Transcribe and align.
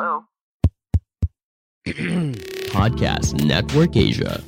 Hello? 0.00 0.22
Podcast 2.70 3.44
Network 3.44 3.96
Asia. 3.96 4.40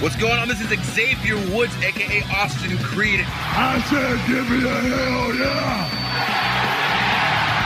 What's 0.00 0.16
going 0.16 0.38
on? 0.38 0.48
This 0.48 0.62
is 0.62 0.68
Xavier 0.94 1.36
Woods, 1.54 1.76
aka 1.82 2.22
Austin 2.34 2.78
Creed. 2.78 3.20
I 3.22 3.82
said, 3.90 4.18
give 4.26 4.48
me 4.50 4.64
a 4.66 4.72
hell 4.72 5.34
yeah! 5.34 5.88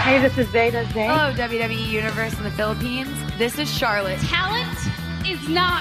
Hey, 0.02 0.18
this 0.20 0.37
is 0.37 0.48
Veda 0.48 0.84
Zay. 0.93 1.06
Hello, 1.06 1.32
WWE 1.34 1.87
Universe 1.88 2.37
in 2.37 2.43
the 2.43 2.51
Philippines. 2.51 3.16
This 3.38 3.56
is 3.60 3.73
Charlotte. 3.73 4.18
Talent 4.23 4.77
is 5.24 5.48
not 5.48 5.80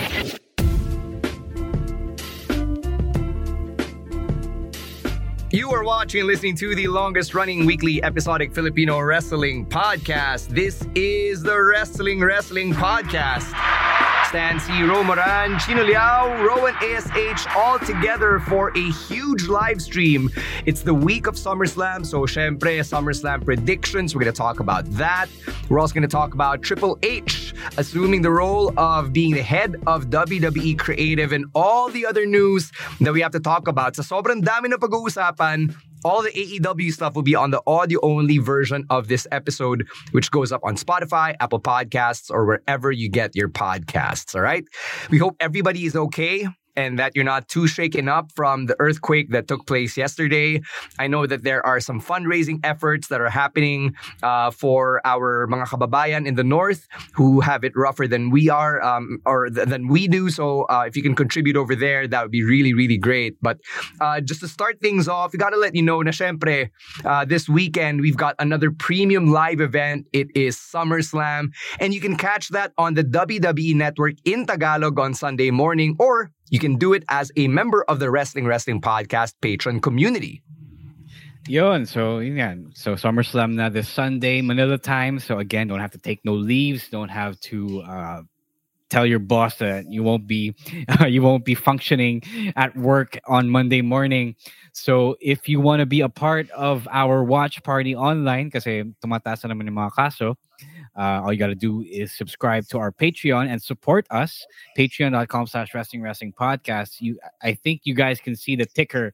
You 5.53 5.69
are 5.73 5.83
watching 5.83 6.21
and 6.21 6.27
listening 6.27 6.55
to 6.57 6.73
the 6.75 6.87
longest 6.87 7.33
running 7.33 7.65
weekly 7.65 8.01
episodic 8.01 8.53
Filipino 8.55 9.01
wrestling 9.01 9.65
podcast. 9.65 10.47
This 10.47 10.87
is 10.95 11.43
the 11.43 11.61
Wrestling 11.61 12.21
Wrestling 12.21 12.71
Podcast. 12.71 13.51
Stan 14.31 14.61
Sy, 14.61 14.71
Romaran, 14.87 15.59
Chino 15.59 15.83
Liao, 15.83 16.41
Rowan 16.41 16.73
ASH 16.81 17.45
all 17.53 17.77
together 17.79 18.39
for 18.39 18.71
a 18.77 18.91
huge 18.91 19.49
live 19.49 19.81
stream. 19.81 20.31
It's 20.65 20.83
the 20.83 20.93
week 20.93 21.27
of 21.27 21.35
SummerSlam, 21.35 22.05
so 22.05 22.21
syempre, 22.21 22.79
SummerSlam 22.79 23.43
predictions. 23.43 24.15
We're 24.15 24.21
going 24.21 24.31
to 24.31 24.37
talk 24.37 24.61
about 24.61 24.89
that. 24.91 25.27
We're 25.67 25.79
also 25.79 25.93
going 25.93 26.03
to 26.03 26.07
talk 26.07 26.33
about 26.33 26.61
Triple 26.61 26.97
H 27.03 27.53
assuming 27.77 28.21
the 28.21 28.31
role 28.31 28.77
of 28.79 29.13
being 29.13 29.33
the 29.33 29.41
head 29.41 29.75
of 29.85 30.05
WWE 30.05 30.79
Creative 30.79 31.31
and 31.33 31.45
all 31.53 31.89
the 31.89 32.05
other 32.05 32.25
news 32.25 32.71
that 33.01 33.13
we 33.13 33.21
have 33.21 33.31
to 33.31 33.39
talk 33.39 33.67
about. 33.67 33.95
Sa 33.95 34.01
sobrang 34.01 34.41
dami 34.43 34.69
na 34.69 34.77
pag-uusapan, 34.77 35.75
all 36.03 36.21
the 36.21 36.31
AEW 36.31 36.91
stuff 36.91 37.15
will 37.15 37.23
be 37.23 37.35
on 37.35 37.51
the 37.51 37.61
audio 37.67 37.99
only 38.01 38.37
version 38.37 38.85
of 38.89 39.07
this 39.07 39.27
episode, 39.31 39.87
which 40.11 40.31
goes 40.31 40.51
up 40.51 40.61
on 40.63 40.75
Spotify, 40.75 41.35
Apple 41.39 41.61
Podcasts, 41.61 42.29
or 42.29 42.45
wherever 42.45 42.91
you 42.91 43.09
get 43.09 43.35
your 43.35 43.49
podcasts. 43.49 44.35
All 44.35 44.41
right. 44.41 44.63
We 45.09 45.17
hope 45.17 45.35
everybody 45.39 45.85
is 45.85 45.95
okay 45.95 46.47
and 46.75 46.99
that 46.99 47.15
you're 47.15 47.25
not 47.25 47.47
too 47.47 47.67
shaken 47.67 48.07
up 48.07 48.31
from 48.31 48.65
the 48.65 48.75
earthquake 48.79 49.29
that 49.31 49.47
took 49.47 49.65
place 49.67 49.97
yesterday. 49.97 50.61
I 50.99 51.07
know 51.07 51.25
that 51.25 51.43
there 51.43 51.65
are 51.65 51.79
some 51.79 52.01
fundraising 52.01 52.59
efforts 52.63 53.07
that 53.07 53.21
are 53.21 53.29
happening 53.29 53.95
uh, 54.23 54.51
for 54.51 55.01
our 55.05 55.47
mga 55.47 55.67
kababayan 55.67 56.27
in 56.27 56.35
the 56.35 56.43
north 56.43 56.87
who 57.13 57.41
have 57.41 57.63
it 57.63 57.73
rougher 57.75 58.07
than 58.07 58.29
we 58.29 58.49
are 58.49 58.81
um, 58.81 59.19
or 59.25 59.49
th- 59.49 59.67
than 59.67 59.87
we 59.87 60.07
do. 60.07 60.29
So 60.29 60.63
uh, 60.63 60.83
if 60.87 60.95
you 60.95 61.03
can 61.03 61.15
contribute 61.15 61.55
over 61.55 61.75
there, 61.75 62.07
that 62.07 62.21
would 62.21 62.31
be 62.31 62.43
really, 62.43 62.73
really 62.73 62.97
great. 62.97 63.37
But 63.41 63.59
uh, 63.99 64.21
just 64.21 64.41
to 64.41 64.47
start 64.47 64.79
things 64.81 65.07
off, 65.07 65.33
we 65.33 65.39
got 65.39 65.51
to 65.51 65.57
let 65.57 65.75
you 65.75 65.81
know 65.81 66.01
na 66.01 66.11
syempre, 66.11 66.69
uh, 67.05 67.25
this 67.25 67.49
weekend 67.49 68.01
we've 68.01 68.17
got 68.17 68.35
another 68.39 68.71
premium 68.71 69.31
live 69.31 69.61
event. 69.61 70.07
It 70.13 70.27
is 70.35 70.57
SummerSlam, 70.57 71.51
and 71.79 71.93
you 71.93 72.01
can 72.01 72.15
catch 72.15 72.49
that 72.49 72.73
on 72.77 72.93
the 72.93 73.03
WWE 73.03 73.75
Network 73.75 74.15
in 74.25 74.45
Tagalog 74.45 74.99
on 74.99 75.13
Sunday 75.13 75.51
morning 75.51 75.95
or 75.99 76.31
you 76.51 76.59
can 76.59 76.75
do 76.75 76.93
it 76.93 77.03
as 77.09 77.31
a 77.37 77.47
member 77.47 77.83
of 77.87 77.99
the 77.99 78.11
Wrestling 78.11 78.45
Wrestling 78.45 78.81
Podcast 78.81 79.33
patron 79.41 79.79
community. 79.79 80.43
Yun, 81.47 81.87
so 81.87 82.19
yan. 82.19 82.69
So 82.75 82.93
SummerSlam 82.93 83.55
na 83.55 83.69
this 83.69 83.89
Sunday, 83.89 84.43
Manila 84.43 84.77
time. 84.77 85.17
So 85.17 85.39
again, 85.39 85.67
don't 85.67 85.79
have 85.79 85.91
to 85.91 85.97
take 85.97 86.19
no 86.23 86.35
leaves, 86.35 86.89
don't 86.89 87.09
have 87.09 87.39
to 87.49 87.81
uh, 87.81 88.21
tell 88.91 89.07
your 89.07 89.19
boss 89.19 89.55
that 89.57 89.89
you 89.89 90.03
won't 90.03 90.27
be 90.27 90.53
uh, 90.99 91.05
you 91.15 91.23
won't 91.23 91.45
be 91.45 91.55
functioning 91.55 92.21
at 92.55 92.75
work 92.75 93.17
on 93.25 93.49
Monday 93.49 93.81
morning. 93.81 94.35
So 94.73 95.15
if 95.19 95.47
you 95.47 95.61
want 95.61 95.79
to 95.79 95.87
be 95.87 96.01
a 96.01 96.09
part 96.09 96.51
of 96.51 96.87
our 96.91 97.23
watch 97.23 97.63
party 97.63 97.95
online, 97.95 98.51
kasi 98.51 98.83
tumataas 99.01 99.47
na 99.47 99.55
naman 99.55 99.71
yung 99.71 99.79
mga 99.79 99.95
kaso, 99.95 100.35
uh, 100.97 101.21
all 101.23 101.31
you 101.31 101.39
got 101.39 101.47
to 101.47 101.55
do 101.55 101.81
is 101.83 102.15
subscribe 102.15 102.67
to 102.67 102.77
our 102.77 102.91
Patreon 102.91 103.49
and 103.49 103.61
support 103.61 104.05
us. 104.11 104.45
Patreon.com 104.77 105.47
slash 105.47 105.73
wrestling 105.73 106.01
wrestling 106.01 106.33
podcast. 106.33 106.99
You, 106.99 107.19
I 107.41 107.53
think 107.53 107.81
you 107.83 107.93
guys 107.93 108.19
can 108.19 108.35
see 108.35 108.55
the 108.55 108.65
ticker 108.65 109.13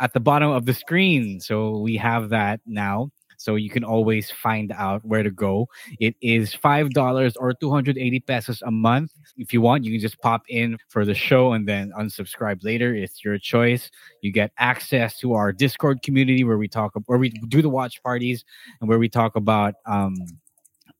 at 0.00 0.12
the 0.12 0.20
bottom 0.20 0.50
of 0.50 0.66
the 0.66 0.74
screen. 0.74 1.40
So 1.40 1.78
we 1.78 1.96
have 1.96 2.30
that 2.30 2.60
now. 2.66 3.10
So 3.36 3.56
you 3.56 3.68
can 3.68 3.84
always 3.84 4.30
find 4.30 4.72
out 4.72 5.04
where 5.04 5.22
to 5.22 5.30
go. 5.30 5.68
It 6.00 6.14
is 6.22 6.54
$5 6.54 7.34
or 7.38 7.52
280 7.52 8.20
pesos 8.20 8.62
a 8.62 8.70
month. 8.70 9.12
If 9.36 9.52
you 9.52 9.60
want, 9.60 9.84
you 9.84 9.92
can 9.92 10.00
just 10.00 10.20
pop 10.20 10.44
in 10.48 10.78
for 10.88 11.04
the 11.04 11.14
show 11.14 11.52
and 11.52 11.68
then 11.68 11.92
unsubscribe 11.98 12.64
later. 12.64 12.94
It's 12.94 13.24
your 13.24 13.36
choice. 13.38 13.90
You 14.22 14.32
get 14.32 14.52
access 14.58 15.18
to 15.18 15.34
our 15.34 15.52
Discord 15.52 16.02
community 16.02 16.44
where 16.44 16.58
we 16.58 16.68
talk 16.68 16.92
where 17.06 17.18
we 17.18 17.30
do 17.30 17.60
the 17.60 17.68
watch 17.68 18.02
parties 18.02 18.44
and 18.80 18.88
where 18.88 18.98
we 18.98 19.08
talk 19.08 19.36
about 19.36 19.74
um 19.84 20.14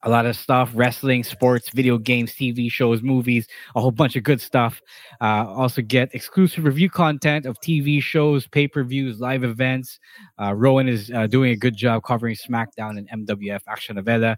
a 0.04 0.10
lot 0.10 0.26
of 0.26 0.37
stuff 0.37 0.70
wrestling 0.75 1.25
sports 1.25 1.70
video 1.70 1.98
games 1.98 2.32
tv 2.32 2.70
shows 2.70 3.03
movies 3.03 3.48
a 3.75 3.81
whole 3.81 3.91
bunch 3.91 4.16
of 4.16 4.22
good 4.22 4.41
stuff. 4.41 4.81
Uh, 5.20 5.47
also 5.48 5.82
get 5.82 6.15
exclusive 6.15 6.65
review 6.65 6.88
content 6.88 7.47
of 7.47 7.59
tv 7.60 8.00
shows 8.00 8.47
pay-per-views 8.47 9.20
live 9.20 9.42
events. 9.42 9.98
Uh, 10.41 10.54
rowan 10.54 10.88
is 10.88 11.10
uh, 11.10 11.26
doing 11.26 11.53
a 11.53 11.56
good 11.56 11.76
job 11.76 12.03
covering 12.04 12.37
smackdown 12.37 12.98
and 12.98 13.28
mwf 13.28 13.60
action 13.66 13.97
novella. 13.97 14.37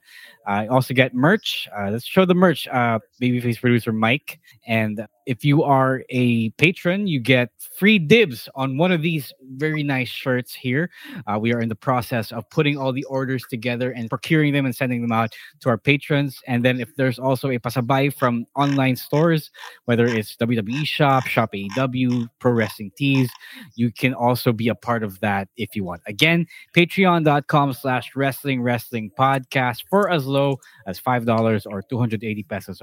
Uh, 0.49 0.67
also 0.71 0.95
get 0.95 1.15
merch. 1.15 1.69
Uh, 1.77 1.91
let's 1.91 2.07
show 2.07 2.25
the 2.25 2.35
merch. 2.35 2.67
Uh, 2.69 2.99
babyface 3.21 3.61
producer 3.61 3.93
mike 3.93 4.39
and 4.67 5.07
if 5.27 5.45
you 5.45 5.63
are 5.63 6.03
a 6.11 6.51
patron 6.51 7.07
you 7.07 7.21
get 7.21 7.51
free 7.79 7.99
dibs 7.99 8.49
on 8.55 8.79
one 8.79 8.93
of 8.93 9.03
these 9.03 9.33
very 9.57 9.83
nice 9.83 10.09
shirts 10.09 10.55
here 10.55 10.91
uh, 11.27 11.39
we 11.39 11.53
are 11.53 11.61
in 11.61 11.69
the 11.69 11.75
process 11.75 12.33
of 12.33 12.49
putting 12.51 12.79
all 12.79 12.93
the 12.93 13.05
orders 13.05 13.45
together 13.49 13.93
and 13.93 14.09
procuring 14.09 14.53
them 14.53 14.65
and 14.65 14.75
sending 14.75 15.03
them 15.03 15.13
out 15.13 15.35
to 15.61 15.69
our 15.69 15.79
patrons. 15.79 16.41
And 16.47 16.65
then 16.65 16.81
if 16.81 16.95
there's 16.97 17.19
also 17.19 17.51
a 17.51 17.59
pasabay 17.59 18.15
from 18.15 18.47
online 18.55 18.97
stores, 18.97 19.51
whether 19.85 20.07
it's 20.07 20.37
WWE 20.37 20.87
Shop, 20.87 21.27
Shop 21.27 21.53
AEW, 21.53 22.29
Pro 22.39 22.53
Wrestling 22.53 22.93
Tees, 22.97 23.31
you 23.75 23.91
can 23.91 24.15
also 24.15 24.53
be 24.53 24.69
a 24.69 24.75
part 24.75 25.03
of 25.03 25.21
that 25.21 25.49
if 25.57 25.75
you 25.75 25.85
want. 25.85 26.03
Again, 26.07 26.47
patreon.com 26.75 27.73
slash 27.73 28.15
wrestling 28.15 28.63
wrestling 28.63 29.11
podcast 29.19 29.85
for 29.91 30.11
as 30.11 30.27
low 30.27 30.59
as 30.87 31.01
$5 31.01 31.67
or 31.67 31.83
280 31.83 32.43
pesos. 32.45 32.83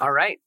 All 0.00 0.12
right. 0.12 0.40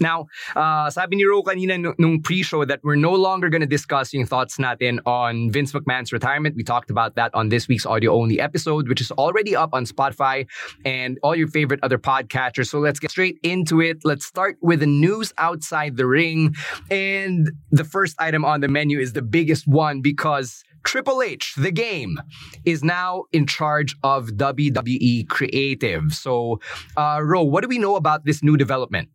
Now, 0.00 0.26
uh, 0.56 0.90
sabi 0.90 1.16
ni 1.16 1.24
Ro 1.24 1.42
kanina 1.42 1.94
nung, 1.98 2.22
pre-show 2.22 2.64
that 2.64 2.80
we're 2.82 2.96
no 2.96 3.12
longer 3.12 3.48
going 3.48 3.60
to 3.60 3.66
discuss 3.66 4.12
yung 4.12 4.26
thoughts 4.26 4.56
natin 4.56 4.98
on 5.06 5.50
Vince 5.50 5.72
McMahon's 5.72 6.12
retirement. 6.12 6.56
We 6.56 6.64
talked 6.64 6.90
about 6.90 7.14
that 7.16 7.34
on 7.34 7.48
this 7.48 7.68
week's 7.68 7.86
audio-only 7.86 8.40
episode, 8.40 8.88
which 8.88 9.00
is 9.00 9.10
already 9.12 9.54
up 9.54 9.70
on 9.72 9.84
Spotify 9.84 10.46
and 10.84 11.18
all 11.22 11.34
your 11.36 11.48
favorite 11.48 11.80
other 11.82 11.98
podcatchers. 11.98 12.68
So 12.68 12.78
let's 12.78 12.98
get 12.98 13.10
straight 13.10 13.38
into 13.42 13.80
it. 13.80 13.98
Let's 14.04 14.24
start 14.26 14.56
with 14.62 14.80
the 14.80 14.86
news 14.86 15.32
outside 15.38 15.96
the 15.96 16.06
ring. 16.06 16.54
And 16.90 17.52
the 17.70 17.84
first 17.84 18.16
item 18.18 18.44
on 18.44 18.60
the 18.60 18.68
menu 18.68 18.98
is 18.98 19.12
the 19.12 19.22
biggest 19.22 19.66
one 19.66 20.00
because 20.00 20.64
Triple 20.84 21.22
H, 21.22 21.54
the 21.56 21.70
game, 21.70 22.20
is 22.64 22.84
now 22.84 23.24
in 23.32 23.46
charge 23.46 23.96
of 24.02 24.28
WWE 24.28 25.28
Creative. 25.28 26.12
So, 26.12 26.60
uh, 26.96 27.20
Ro, 27.22 27.42
what 27.42 27.62
do 27.62 27.68
we 27.68 27.78
know 27.78 27.96
about 27.96 28.24
this 28.24 28.42
new 28.42 28.56
development? 28.56 29.08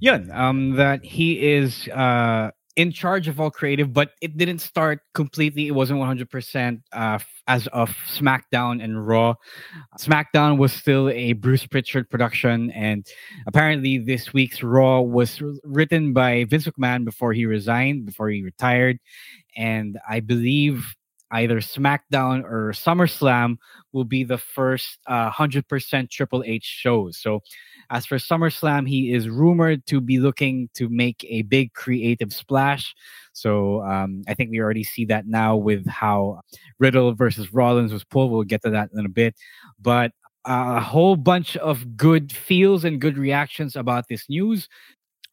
Yun, 0.00 0.30
um, 0.32 0.76
that 0.76 1.04
he 1.04 1.52
is 1.52 1.88
uh, 1.88 2.50
in 2.76 2.90
charge 2.90 3.28
of 3.28 3.40
all 3.40 3.50
creative, 3.50 3.92
but 3.92 4.10
it 4.20 4.36
didn't 4.36 4.58
start 4.58 5.00
completely. 5.14 5.68
It 5.68 5.72
wasn't 5.72 6.00
100% 6.00 6.82
uh, 6.92 7.18
as 7.46 7.66
of 7.68 7.90
SmackDown 8.08 8.82
and 8.82 9.06
Raw. 9.06 9.34
SmackDown 9.98 10.58
was 10.58 10.72
still 10.72 11.08
a 11.10 11.34
Bruce 11.34 11.66
Pritchard 11.66 12.10
production, 12.10 12.70
and 12.72 13.06
apparently 13.46 13.98
this 13.98 14.32
week's 14.32 14.62
Raw 14.62 15.00
was 15.00 15.40
written 15.62 16.12
by 16.12 16.44
Vince 16.44 16.66
McMahon 16.66 17.04
before 17.04 17.32
he 17.32 17.46
resigned, 17.46 18.06
before 18.06 18.28
he 18.28 18.42
retired, 18.42 18.98
and 19.56 19.98
I 20.08 20.20
believe 20.20 20.94
either 21.34 21.60
SmackDown 21.60 22.44
or 22.44 22.72
SummerSlam 22.72 23.56
will 23.92 24.04
be 24.04 24.22
the 24.22 24.38
first 24.38 24.98
uh, 25.06 25.30
100% 25.30 26.10
Triple 26.10 26.44
H 26.46 26.64
shows. 26.64 27.18
So 27.18 27.40
as 27.90 28.06
for 28.06 28.16
SummerSlam, 28.16 28.88
he 28.88 29.12
is 29.12 29.28
rumored 29.28 29.84
to 29.86 30.00
be 30.00 30.18
looking 30.18 30.70
to 30.74 30.88
make 30.88 31.24
a 31.28 31.42
big 31.42 31.74
creative 31.74 32.32
splash. 32.32 32.94
So 33.32 33.82
um, 33.82 34.22
I 34.28 34.34
think 34.34 34.50
we 34.50 34.60
already 34.60 34.84
see 34.84 35.04
that 35.06 35.26
now 35.26 35.56
with 35.56 35.86
how 35.88 36.40
Riddle 36.78 37.12
versus 37.14 37.52
Rollins 37.52 37.92
was 37.92 38.04
pulled. 38.04 38.30
We'll 38.30 38.44
get 38.44 38.62
to 38.62 38.70
that 38.70 38.90
in 38.94 39.04
a 39.04 39.10
bit. 39.10 39.34
But 39.80 40.12
a 40.46 40.80
whole 40.80 41.16
bunch 41.16 41.56
of 41.56 41.96
good 41.96 42.30
feels 42.30 42.84
and 42.84 43.00
good 43.00 43.16
reactions 43.16 43.76
about 43.76 44.04
this 44.08 44.26
news 44.28 44.68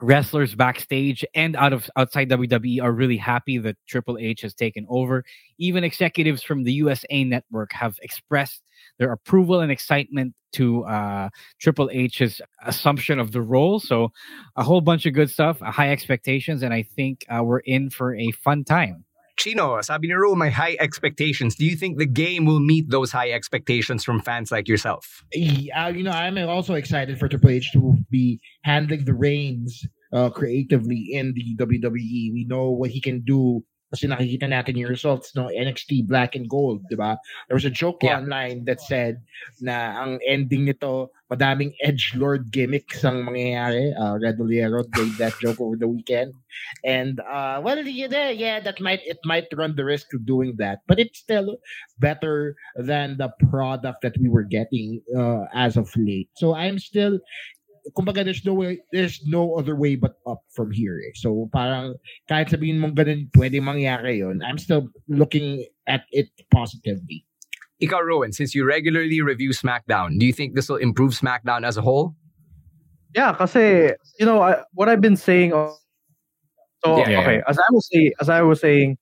wrestlers 0.02 0.56
backstage 0.56 1.24
and 1.36 1.56
out 1.56 1.74
of 1.74 1.90
outside 1.96 2.30
WWE 2.30 2.82
are 2.82 2.92
really 2.92 3.18
happy 3.18 3.58
that 3.60 3.78
Triple 3.88 4.18
H 4.18 4.42
has 4.42 4.54
taken 4.54 4.86
over. 4.90 5.24
Even 5.58 5.84
executives 5.84 6.44
from 6.44 6.64
the 6.64 6.74
USA 6.74 7.24
Network 7.24 7.72
have 7.74 7.98
expressed 8.02 8.62
their 8.98 9.12
approval 9.12 9.62
and 9.62 9.72
excitement 9.72 10.34
to 10.54 10.84
uh, 10.84 11.30
Triple 11.60 11.90
H's 11.92 12.42
assumption 12.66 13.20
of 13.20 13.32
the 13.32 13.42
role. 13.42 13.80
So, 13.80 14.12
a 14.56 14.64
whole 14.64 14.82
bunch 14.82 15.06
of 15.06 15.14
good 15.14 15.30
stuff, 15.30 15.60
high 15.60 15.92
expectations, 15.92 16.64
and 16.64 16.74
I 16.74 16.84
think 16.84 17.26
uh, 17.30 17.44
we're 17.44 17.60
in 17.60 17.90
for 17.90 18.16
a 18.16 18.32
fun 18.32 18.64
time. 18.64 19.06
Chino, 19.42 19.82
sabi 19.82 20.08
ni 20.08 20.14
Ro, 20.14 20.36
my 20.36 20.50
high 20.50 20.78
expectations. 20.80 21.56
Do 21.56 21.66
you 21.66 21.76
think 21.76 21.98
the 21.98 22.06
game 22.06 22.46
will 22.46 22.60
meet 22.60 22.92
those 22.92 23.12
high 23.12 23.32
expectations 23.32 24.04
from 24.04 24.22
fans 24.22 24.52
like 24.52 24.68
yourself? 24.68 25.26
Yeah, 25.34 25.90
you 25.90 26.04
know, 26.04 26.12
I'm 26.12 26.38
also 26.38 26.76
excited 26.76 27.18
for 27.18 27.28
Triple 27.28 27.50
H 27.50 27.72
to 27.74 27.98
be 28.12 28.40
handling 28.64 29.04
the 29.04 29.16
reins 29.16 29.84
uh, 30.14 30.30
creatively 30.30 31.08
in 31.12 31.34
the 31.34 31.56
WWE. 31.58 32.34
We 32.34 32.46
know 32.48 32.70
what 32.70 32.92
he 32.92 33.02
can 33.02 33.22
do 33.22 33.64
kasi 33.92 34.08
nakikita 34.08 34.48
natin 34.48 34.80
yung 34.80 34.90
results 34.90 35.36
no 35.36 35.52
NXT 35.52 36.08
Black 36.08 36.34
and 36.40 36.48
Gold, 36.48 36.88
'di 36.88 36.96
ba? 36.96 37.20
There 37.52 37.60
was 37.60 37.68
a 37.68 37.74
joke 37.74 38.02
yeah. 38.02 38.18
online 38.18 38.64
that 38.66 38.80
said 38.80 39.20
na 39.60 40.00
ang 40.00 40.24
ending 40.24 40.66
nito 40.66 41.12
madaming 41.32 41.72
edge 41.80 42.12
lord 42.16 42.52
gimmicks 42.52 43.04
ang 43.08 43.24
mangyayari. 43.24 43.96
Uh, 43.96 44.20
Red 44.20 44.40
Oliero 44.40 44.84
made 44.96 45.16
that 45.16 45.36
joke 45.40 45.60
over 45.60 45.80
the 45.80 45.88
weekend. 45.88 46.36
And 46.84 47.20
uh, 47.24 47.64
well, 47.64 47.80
yeah, 47.84 48.32
yeah, 48.32 48.60
that 48.60 48.80
might 48.84 49.00
it 49.08 49.20
might 49.24 49.48
run 49.56 49.76
the 49.76 49.88
risk 49.88 50.12
of 50.14 50.28
doing 50.28 50.56
that, 50.60 50.84
but 50.88 51.00
it's 51.00 51.20
still 51.20 51.56
better 52.00 52.56
than 52.76 53.16
the 53.16 53.32
product 53.52 54.04
that 54.04 54.20
we 54.20 54.28
were 54.28 54.44
getting 54.44 55.00
uh, 55.16 55.48
as 55.56 55.78
of 55.78 55.88
late. 55.96 56.28
So 56.36 56.56
I'm 56.56 56.80
still 56.80 57.20
kumbaga 57.98 58.24
there's 58.24 58.46
no 58.46 58.54
way 58.54 58.80
there's 58.92 59.22
no 59.26 59.56
other 59.56 59.76
way 59.76 59.96
but 59.96 60.16
up 60.28 60.42
from 60.54 60.72
here 60.72 61.02
eh. 61.02 61.12
So 61.16 61.50
parang 61.54 61.96
kahit 62.30 62.50
sabihin 62.50 62.78
mong 62.78 62.94
ganun 62.94 63.30
pwede 63.34 63.58
mangyari 63.62 64.22
yon 64.22 64.42
I'm 64.46 64.58
still 64.58 64.90
looking 65.08 65.66
at 65.88 66.06
it 66.12 66.30
positively. 66.54 67.26
Ikaw, 67.82 68.06
Rowan, 68.06 68.32
since 68.32 68.54
you 68.54 68.64
regularly 68.64 69.22
review 69.22 69.50
SmackDown, 69.50 70.20
do 70.20 70.26
you 70.26 70.34
think 70.34 70.54
this 70.54 70.70
will 70.70 70.78
improve 70.78 71.18
SmackDown 71.18 71.66
as 71.66 71.78
a 71.78 71.82
whole? 71.82 72.14
Yeah, 73.16 73.34
kasi 73.34 73.92
you 74.22 74.26
know 74.26 74.42
I, 74.42 74.62
what 74.74 74.88
I've 74.88 75.02
been 75.02 75.18
saying. 75.18 75.52
So 76.86 76.98
yeah, 76.98 77.26
okay, 77.26 77.42
yeah. 77.42 77.50
as 77.50 77.58
I 77.58 77.68
was 77.74 77.90
saying, 77.92 78.12
as 78.22 78.30
I 78.30 78.42
was 78.42 78.62
saying, 78.62 78.98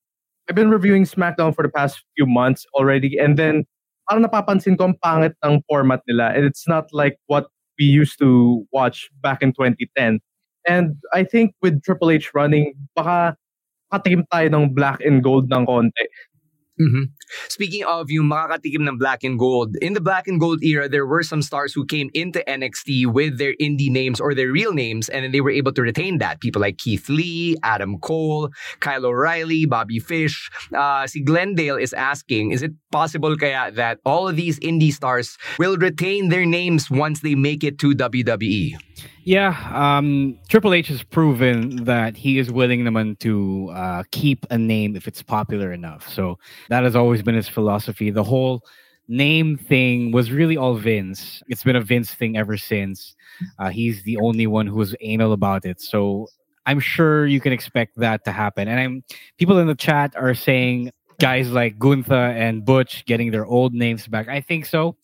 I've 0.47 0.55
been 0.55 0.71
reviewing 0.71 1.03
SmackDown 1.03 1.53
for 1.53 1.61
the 1.61 1.69
past 1.69 2.01
few 2.15 2.25
months 2.25 2.65
already, 2.73 3.19
and 3.19 3.37
then 3.37 3.67
parang 4.07 4.23
napapansin 4.23 4.79
ko 4.79 4.89
ang 4.89 4.97
pangit 5.03 5.35
ng 5.43 5.61
format 5.67 5.99
nila, 6.07 6.31
and 6.31 6.47
it's 6.47 6.67
not 6.67 6.87
like 6.95 7.19
what 7.27 7.51
we 7.79 7.85
used 7.85 8.19
to 8.19 8.67
watch 8.71 9.09
back 9.23 9.41
in 9.41 9.53
2010. 9.53 10.19
And 10.67 10.95
I 11.13 11.23
think 11.23 11.55
with 11.61 11.81
Triple 11.81 12.11
H 12.11 12.31
running, 12.35 12.75
baka 12.93 13.35
katikim 13.89 14.27
tayo 14.29 14.53
ng 14.53 14.75
black 14.75 15.01
and 15.01 15.23
gold 15.23 15.49
ng 15.49 15.65
konti. 15.65 16.05
Mm-hmm. 16.79 17.11
Speaking 17.49 17.83
of 17.83 18.09
yung 18.09 18.31
makakatikim 18.31 18.87
ng 18.87 18.97
black 18.97 19.23
and 19.23 19.37
gold, 19.37 19.75
in 19.81 19.93
the 19.93 19.99
black 19.99 20.27
and 20.27 20.39
gold 20.39 20.63
era, 20.63 20.87
there 20.87 21.05
were 21.05 21.23
some 21.23 21.41
stars 21.41 21.73
who 21.73 21.85
came 21.85 22.09
into 22.13 22.39
NXT 22.47 23.11
with 23.11 23.37
their 23.37 23.53
indie 23.59 23.91
names 23.91 24.19
or 24.19 24.33
their 24.33 24.51
real 24.51 24.71
names, 24.71 25.09
and 25.09 25.23
then 25.23 25.31
they 25.31 25.41
were 25.41 25.51
able 25.51 25.73
to 25.73 25.81
retain 25.81 26.19
that. 26.19 26.39
People 26.39 26.61
like 26.61 26.77
Keith 26.77 27.09
Lee, 27.09 27.57
Adam 27.63 27.99
Cole, 27.99 28.49
Kyle 28.79 29.05
O'Reilly, 29.05 29.65
Bobby 29.65 29.99
Fish. 29.99 30.49
Uh, 30.73 31.05
si 31.05 31.19
Glendale 31.19 31.75
is 31.75 31.91
asking, 31.91 32.51
is 32.51 32.63
it 32.63 32.71
possible 32.91 33.35
kaya 33.35 33.71
that 33.75 33.99
all 34.05 34.27
of 34.27 34.37
these 34.37 34.59
indie 34.59 34.93
stars 34.93 35.37
will 35.59 35.75
retain 35.75 36.29
their 36.29 36.45
names 36.45 36.89
once 36.89 37.19
they 37.19 37.35
make 37.35 37.63
it 37.63 37.77
to 37.79 37.91
WWE? 37.91 38.79
Yeah, 39.29 39.53
um, 39.75 40.39
Triple 40.49 40.73
H 40.73 40.87
has 40.87 41.03
proven 41.03 41.83
that 41.83 42.17
he 42.17 42.39
is 42.39 42.51
willing 42.51 42.83
to 43.17 43.69
uh, 43.75 44.03
keep 44.09 44.43
a 44.49 44.57
name 44.57 44.95
if 44.95 45.07
it's 45.07 45.21
popular 45.21 45.71
enough. 45.71 46.09
So 46.09 46.39
that 46.69 46.83
has 46.83 46.95
always 46.95 47.21
been 47.21 47.35
his 47.35 47.47
philosophy. 47.47 48.09
The 48.09 48.23
whole 48.23 48.63
name 49.07 49.55
thing 49.55 50.11
was 50.11 50.31
really 50.31 50.57
all 50.57 50.73
Vince. 50.73 51.43
It's 51.47 51.61
been 51.61 51.75
a 51.75 51.81
Vince 51.81 52.11
thing 52.11 52.37
ever 52.37 52.57
since. 52.57 53.15
Uh, 53.59 53.69
he's 53.69 54.01
the 54.01 54.17
only 54.17 54.47
one 54.47 54.65
who 54.65 54.77
was 54.77 54.95
anal 54.99 55.33
about 55.33 55.63
it. 55.63 55.79
So 55.79 56.25
I'm 56.65 56.79
sure 56.79 57.27
you 57.27 57.39
can 57.39 57.53
expect 57.53 57.97
that 57.97 58.25
to 58.25 58.31
happen. 58.31 58.67
And 58.67 58.79
I'm 58.79 59.03
people 59.37 59.59
in 59.59 59.67
the 59.67 59.75
chat 59.75 60.11
are 60.15 60.33
saying 60.33 60.89
guys 61.19 61.51
like 61.51 61.77
Gunther 61.77 62.13
and 62.13 62.65
Butch 62.65 63.05
getting 63.05 63.31
their 63.31 63.45
old 63.45 63.73
names 63.73 64.07
back. 64.07 64.27
I 64.27 64.41
think 64.41 64.65
so. 64.65 64.95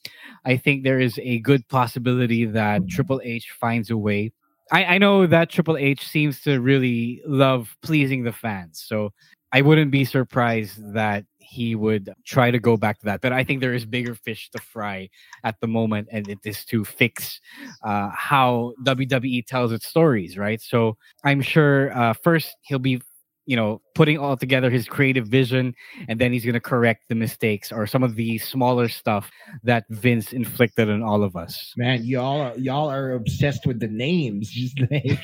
I 0.46 0.58
think 0.58 0.84
there 0.84 1.00
is 1.00 1.20
a 1.22 1.40
good 1.40 1.68
possibility 1.68 2.46
that 2.46 2.88
Triple 2.88 3.22
H 3.24 3.52
finds 3.60 3.90
a 3.92 3.98
way. 3.98 4.32
I, 4.72 4.86
I 4.86 4.98
know 4.98 5.28
that 5.28 5.50
Triple 5.50 5.78
H 5.78 6.08
seems 6.08 6.42
to 6.42 6.60
really 6.60 7.22
love 7.26 7.76
pleasing 7.82 8.24
the 8.24 8.32
fans. 8.32 8.84
So 8.86 9.14
I 9.52 9.62
wouldn't 9.62 9.92
be 9.92 10.06
surprised 10.06 10.94
that 10.94 11.26
he 11.40 11.76
would 11.76 12.10
try 12.26 12.52
to 12.52 12.60
go 12.60 12.76
back 12.76 13.00
to 13.00 13.06
that. 13.06 13.22
But 13.22 13.32
I 13.32 13.44
think 13.44 13.62
there 13.62 13.74
is 13.74 13.86
bigger 13.86 14.16
fish 14.16 14.50
to 14.52 14.60
fry 14.60 15.10
at 15.44 15.60
the 15.62 15.68
moment, 15.68 16.08
and 16.12 16.28
it 16.28 16.40
is 16.44 16.66
to 16.66 16.84
fix 16.84 17.40
uh, 17.84 18.10
how 18.10 18.74
WWE 18.84 19.46
tells 19.46 19.72
its 19.72 19.88
stories, 19.88 20.38
right? 20.38 20.60
So 20.62 20.98
I'm 21.24 21.42
sure 21.42 21.96
uh, 21.98 22.14
first 22.14 22.56
he'll 22.64 22.80
be 22.80 23.02
you 23.46 23.56
know 23.56 23.82
putting 23.94 24.18
all 24.18 24.36
together 24.36 24.70
his 24.70 24.88
creative 24.88 25.28
vision 25.28 25.74
and 26.10 26.20
then 26.20 26.34
he's 26.34 26.44
going 26.44 26.54
to 26.54 26.60
correct 26.60 27.04
the 27.10 27.16
mistakes 27.16 27.72
or 27.72 27.88
some 27.88 28.04
of 28.04 28.16
the 28.16 28.38
smaller 28.40 28.90
stuff 28.90 29.32
that 29.64 29.86
Vince 29.90 30.34
inflicted 30.34 30.90
on 30.90 31.02
all 31.02 31.24
of 31.24 31.36
us. 31.36 31.74
Man 31.78 32.04
y'all 32.04 32.42
are, 32.42 32.58
y'all 32.58 32.90
are 32.90 33.14
obsessed 33.14 33.66
with 33.66 33.80
the 33.80 33.88
names. 33.88 34.50
Just 34.56 34.80
like 34.92 35.20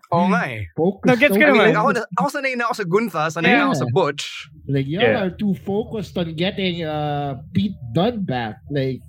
oh 0.12 0.26
my 0.26 0.66
no 0.78 1.16
gets 1.16 1.36
good 1.36 1.48
I 1.48 1.52
mean, 1.52 1.76
ako, 1.76 2.04
ako 2.18 2.28
sanay 2.28 2.56
na 2.56 2.66
ako 2.66 2.74
sa 2.74 2.84
Gunther 2.84 3.26
sanay 3.30 3.52
yeah. 3.52 3.58
na 3.58 3.64
ako 3.70 3.74
sa 3.74 3.88
Butch. 3.92 4.48
Like 4.66 4.86
y'all 4.86 5.02
yeah. 5.02 5.22
are 5.22 5.30
too 5.30 5.54
focused 5.66 6.16
on 6.16 6.34
getting 6.34 6.84
uh 6.84 7.36
Pete 7.52 7.76
Dunne 7.92 8.24
back. 8.24 8.58
Like 8.70 9.02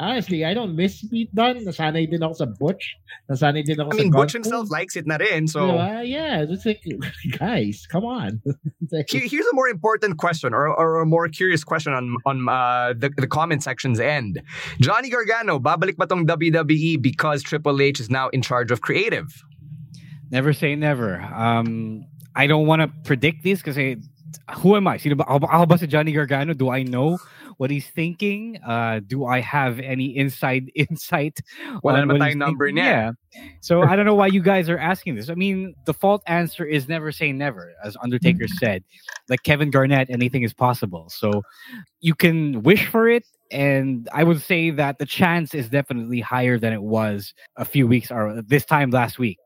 honestly, 0.00 0.44
I 0.44 0.54
don't 0.54 0.76
miss 0.76 1.04
Pete 1.06 1.34
Dunne. 1.34 1.64
Nasanay 1.64 2.10
din 2.10 2.22
ako 2.22 2.34
sa 2.34 2.46
Butch. 2.46 2.96
Nasanay 3.30 3.64
din 3.64 3.80
ako 3.80 3.90
I 3.92 3.96
mean, 3.96 4.10
Butch 4.10 4.32
himself 4.32 4.70
likes 4.70 4.96
it 4.96 5.06
na 5.06 5.16
rin. 5.16 5.46
So, 5.46 5.60
diba? 5.60 6.08
yeah, 6.08 6.44
it's 6.48 6.66
like, 6.66 6.82
guys, 7.38 7.86
come 7.90 8.04
on. 8.04 8.42
Here's 9.08 9.46
a 9.46 9.54
more 9.54 9.68
important 9.68 10.18
question 10.18 10.54
or, 10.54 10.68
or 10.68 11.00
a 11.00 11.06
more 11.06 11.28
curious 11.28 11.64
question 11.64 11.92
on 11.92 12.16
on 12.26 12.48
uh, 12.48 12.94
the, 12.96 13.10
the 13.16 13.26
comment 13.26 13.62
section's 13.62 14.00
end. 14.00 14.42
Johnny 14.80 15.10
Gargano, 15.10 15.58
babalik 15.58 15.96
ba 15.96 16.06
tong 16.06 16.26
WWE 16.26 17.00
because 17.00 17.42
Triple 17.42 17.80
H 17.80 18.00
is 18.00 18.10
now 18.10 18.28
in 18.30 18.42
charge 18.42 18.70
of 18.70 18.80
creative? 18.80 19.44
Never 20.30 20.52
say 20.52 20.76
never. 20.76 21.20
Um, 21.20 22.04
I 22.36 22.46
don't 22.46 22.66
want 22.66 22.82
to 22.82 22.88
predict 23.04 23.44
this 23.44 23.62
because 23.62 23.76
who 24.56 24.76
am 24.76 24.86
I? 24.86 24.96
Sino 24.96 25.14
ba, 25.14 25.24
ako 25.28 25.66
ba 25.66 25.78
si 25.78 25.86
Johnny 25.86 26.12
Gargano? 26.12 26.52
Do 26.52 26.70
I 26.70 26.82
know 26.82 27.18
what 27.58 27.70
he's 27.70 27.86
thinking? 27.86 28.58
Uh, 28.66 29.00
do 29.06 29.26
I 29.26 29.40
have 29.40 29.78
any 29.80 30.16
inside 30.16 30.70
insight? 30.74 31.40
Wala 31.82 32.00
naman 32.00 32.18
tayong 32.18 32.36
number 32.38 32.70
niya. 32.70 32.78
Yeah. 32.78 33.42
So 33.60 33.82
I 33.82 33.94
don't 33.94 34.06
know 34.06 34.14
why 34.14 34.28
you 34.28 34.40
guys 34.40 34.70
are 34.70 34.78
asking 34.78 35.16
this. 35.16 35.28
I 35.28 35.34
mean, 35.34 35.74
the 35.84 35.92
fault 35.92 36.22
answer 36.26 36.64
is 36.64 36.88
never 36.88 37.12
say 37.12 37.32
never, 37.32 37.74
as 37.84 37.96
Undertaker 38.02 38.44
mm-hmm. 38.44 38.64
said. 38.64 38.84
Like 39.28 39.42
Kevin 39.42 39.70
Garnett, 39.70 40.08
anything 40.08 40.42
is 40.42 40.54
possible. 40.54 41.10
So 41.10 41.42
you 42.00 42.14
can 42.14 42.62
wish 42.62 42.86
for 42.86 43.08
it. 43.08 43.26
And 43.50 44.08
I 44.12 44.24
would 44.24 44.40
say 44.40 44.70
that 44.70 44.98
the 44.98 45.06
chance 45.06 45.54
is 45.54 45.68
definitely 45.68 46.20
higher 46.20 46.58
than 46.58 46.72
it 46.72 46.82
was 46.82 47.34
a 47.56 47.64
few 47.64 47.86
weeks 47.86 48.10
or 48.10 48.42
this 48.42 48.64
time 48.64 48.90
last 48.90 49.18
week. 49.18 49.38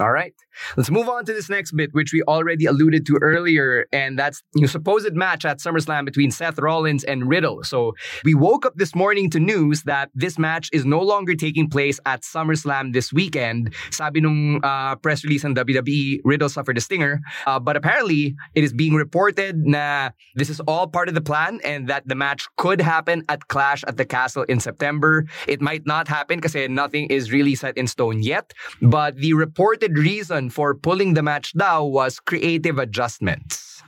All 0.00 0.10
right. 0.12 0.34
Let's 0.76 0.90
move 0.90 1.08
on 1.08 1.24
to 1.26 1.32
this 1.32 1.48
next 1.48 1.72
bit, 1.72 1.92
which 1.92 2.12
we 2.12 2.22
already 2.22 2.66
alluded 2.66 3.06
to 3.06 3.18
earlier, 3.20 3.86
and 3.92 4.18
that's 4.18 4.42
your 4.54 4.68
supposed 4.68 5.14
match 5.14 5.44
at 5.44 5.58
SummerSlam 5.58 6.04
between 6.04 6.30
Seth 6.30 6.58
Rollins 6.58 7.04
and 7.04 7.28
Riddle. 7.28 7.62
So 7.64 7.94
we 8.24 8.34
woke 8.34 8.66
up 8.66 8.74
this 8.76 8.94
morning 8.94 9.30
to 9.30 9.40
news 9.40 9.82
that 9.82 10.10
this 10.14 10.38
match 10.38 10.68
is 10.72 10.84
no 10.84 11.00
longer 11.00 11.34
taking 11.34 11.68
place 11.68 12.00
at 12.06 12.22
SummerSlam 12.22 12.92
this 12.92 13.12
weekend. 13.12 13.74
Sabi 13.90 14.20
nung 14.20 14.60
uh, 14.62 14.96
press 14.96 15.24
release 15.24 15.44
ng 15.44 15.54
WWE, 15.54 16.20
Riddle 16.24 16.48
suffered 16.48 16.78
a 16.78 16.80
stinger, 16.80 17.20
uh, 17.46 17.58
but 17.58 17.76
apparently 17.76 18.34
it 18.54 18.64
is 18.64 18.72
being 18.72 18.94
reported 18.94 19.66
na 19.66 20.10
this 20.34 20.50
is 20.50 20.60
all 20.60 20.86
part 20.86 21.08
of 21.08 21.14
the 21.14 21.20
plan 21.20 21.60
and 21.64 21.88
that 21.88 22.06
the 22.06 22.14
match 22.14 22.46
could 22.56 22.80
happen 22.80 23.24
at 23.28 23.48
Clash 23.48 23.84
at 23.86 23.96
the 23.96 24.04
Castle 24.04 24.44
in 24.44 24.60
September. 24.60 25.26
It 25.48 25.60
might 25.60 25.86
not 25.86 26.08
happen 26.08 26.38
because 26.40 26.54
nothing 26.68 27.06
is 27.06 27.32
really 27.32 27.54
set 27.54 27.76
in 27.76 27.86
stone 27.86 28.22
yet, 28.22 28.52
but 28.80 29.16
the 29.16 29.34
reported 29.34 29.96
reason 29.98 30.43
for 30.50 30.74
pulling 30.74 31.14
the 31.14 31.22
match 31.22 31.52
daw 31.54 31.84
was 31.84 32.20
creative 32.20 32.78
adjustments. 32.78 33.82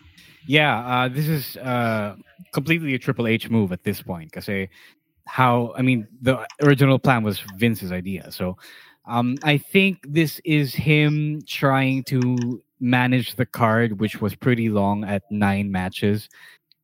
Yeah, 0.46 0.78
uh, 0.78 1.08
this 1.08 1.28
is 1.28 1.56
uh, 1.56 2.16
completely 2.52 2.94
a 2.94 2.98
Triple 2.98 3.26
H 3.26 3.50
move 3.50 3.72
at 3.72 3.82
this 3.82 4.00
point. 4.02 4.30
Because 4.32 4.68
how, 5.26 5.72
I 5.76 5.82
mean, 5.82 6.06
the 6.22 6.46
original 6.62 6.98
plan 6.98 7.22
was 7.22 7.40
Vince's 7.56 7.92
idea. 7.92 8.30
So 8.30 8.56
um, 9.06 9.36
I 9.42 9.58
think 9.58 9.98
this 10.08 10.40
is 10.44 10.74
him 10.74 11.42
trying 11.46 12.04
to 12.04 12.62
manage 12.80 13.36
the 13.36 13.46
card, 13.46 14.00
which 14.00 14.20
was 14.20 14.34
pretty 14.34 14.68
long 14.68 15.04
at 15.04 15.22
nine 15.30 15.70
matches. 15.70 16.28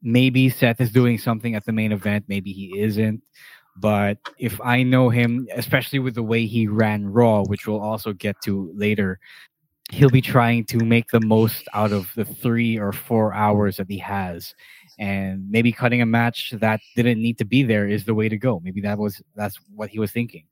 Maybe 0.03 0.49
Seth 0.49 0.81
is 0.81 0.91
doing 0.91 1.19
something 1.19 1.55
at 1.55 1.65
the 1.65 1.73
main 1.73 1.93
event, 1.93 2.25
maybe 2.29 2.53
he 2.53 2.79
isn't. 2.79 3.23
But 3.77 4.19
if 4.39 4.61
I 4.61 4.83
know 4.83 5.09
him, 5.09 5.49
especially 5.55 5.99
with 5.99 6.15
the 6.15 6.23
way 6.23 6.47
he 6.47 6.67
ran 6.67 7.07
Raw, 7.07 7.43
which 7.45 7.67
we'll 7.67 7.81
also 7.81 8.13
get 8.13 8.37
to 8.43 8.71
later, 8.75 9.19
he'll 9.93 10.09
be 10.09 10.23
trying 10.23 10.65
to 10.65 10.79
make 10.79 11.11
the 11.11 11.21
most 11.21 11.69
out 11.75 11.93
of 11.93 12.11
the 12.17 12.25
three 12.25 12.79
or 12.79 12.93
four 12.93 13.35
hours 13.35 13.77
that 13.77 13.91
he 13.91 13.99
has. 13.99 14.55
And 14.99 15.51
maybe 15.51 15.71
cutting 15.71 16.01
a 16.01 16.07
match 16.07 16.53
that 16.61 16.81
didn't 16.97 17.21
need 17.21 17.39
to 17.39 17.45
be 17.45 17.63
there 17.63 17.87
is 17.87 18.05
the 18.05 18.15
way 18.15 18.29
to 18.29 18.39
go. 18.39 18.61
Maybe 18.63 18.81
that 18.83 18.99
was 18.99 19.23
that's 19.37 19.59
what 19.75 19.91
he 19.91 19.99
was 19.99 20.11
thinking. 20.11 20.45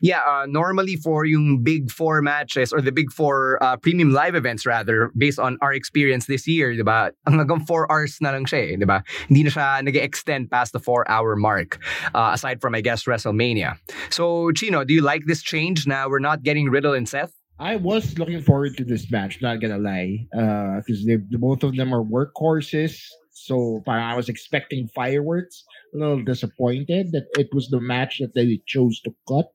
Yeah 0.00 0.20
uh, 0.26 0.46
normally 0.46 0.96
for 0.96 1.24
yung 1.24 1.62
big 1.62 1.90
four 1.90 2.22
matches 2.22 2.72
or 2.72 2.80
the 2.80 2.90
big 2.90 3.12
four 3.12 3.62
uh, 3.62 3.76
premium 3.76 4.12
live 4.12 4.34
events 4.34 4.64
rather 4.64 5.12
based 5.16 5.38
on 5.38 5.58
our 5.60 5.72
experience 5.72 6.26
this 6.26 6.48
year 6.48 6.72
diba 6.72 7.12
hanggang 7.28 7.66
four 7.66 7.90
hours 7.92 8.16
na 8.20 8.30
lang 8.30 8.46
siya 8.46 8.72
eh, 8.72 8.76
diba 8.80 9.04
hindi 9.28 9.44
na 9.44 9.50
siya 9.50 9.84
nag-extend 9.84 10.50
past 10.50 10.72
the 10.72 10.80
four 10.80 11.04
hour 11.10 11.36
mark 11.36 11.78
uh, 12.14 12.30
aside 12.32 12.62
from 12.62 12.74
I 12.74 12.80
guess 12.80 13.04
WrestleMania. 13.04 13.76
So 14.10 14.50
Chino 14.52 14.84
do 14.84 14.94
you 14.94 15.02
like 15.02 15.26
this 15.26 15.42
change 15.42 15.86
now 15.86 16.08
we're 16.08 16.24
not 16.24 16.42
getting 16.42 16.70
Riddle 16.70 16.94
and 16.94 17.06
Seth 17.06 17.37
I 17.60 17.76
was 17.76 18.18
looking 18.18 18.40
forward 18.40 18.76
to 18.76 18.84
this 18.84 19.10
match, 19.10 19.42
not 19.42 19.60
gonna 19.60 19.78
lie, 19.78 20.26
because 20.30 21.06
uh, 21.10 21.16
both 21.38 21.64
of 21.64 21.76
them 21.76 21.92
are 21.92 22.04
workhorses. 22.04 23.02
So 23.32 23.82
I 23.86 24.14
was 24.16 24.28
expecting 24.28 24.88
fireworks. 24.94 25.64
A 25.94 25.98
little 25.98 26.22
disappointed 26.22 27.12
that 27.12 27.26
it 27.38 27.48
was 27.52 27.68
the 27.68 27.80
match 27.80 28.18
that 28.18 28.34
they 28.34 28.60
chose 28.66 29.00
to 29.02 29.14
cut. 29.28 29.46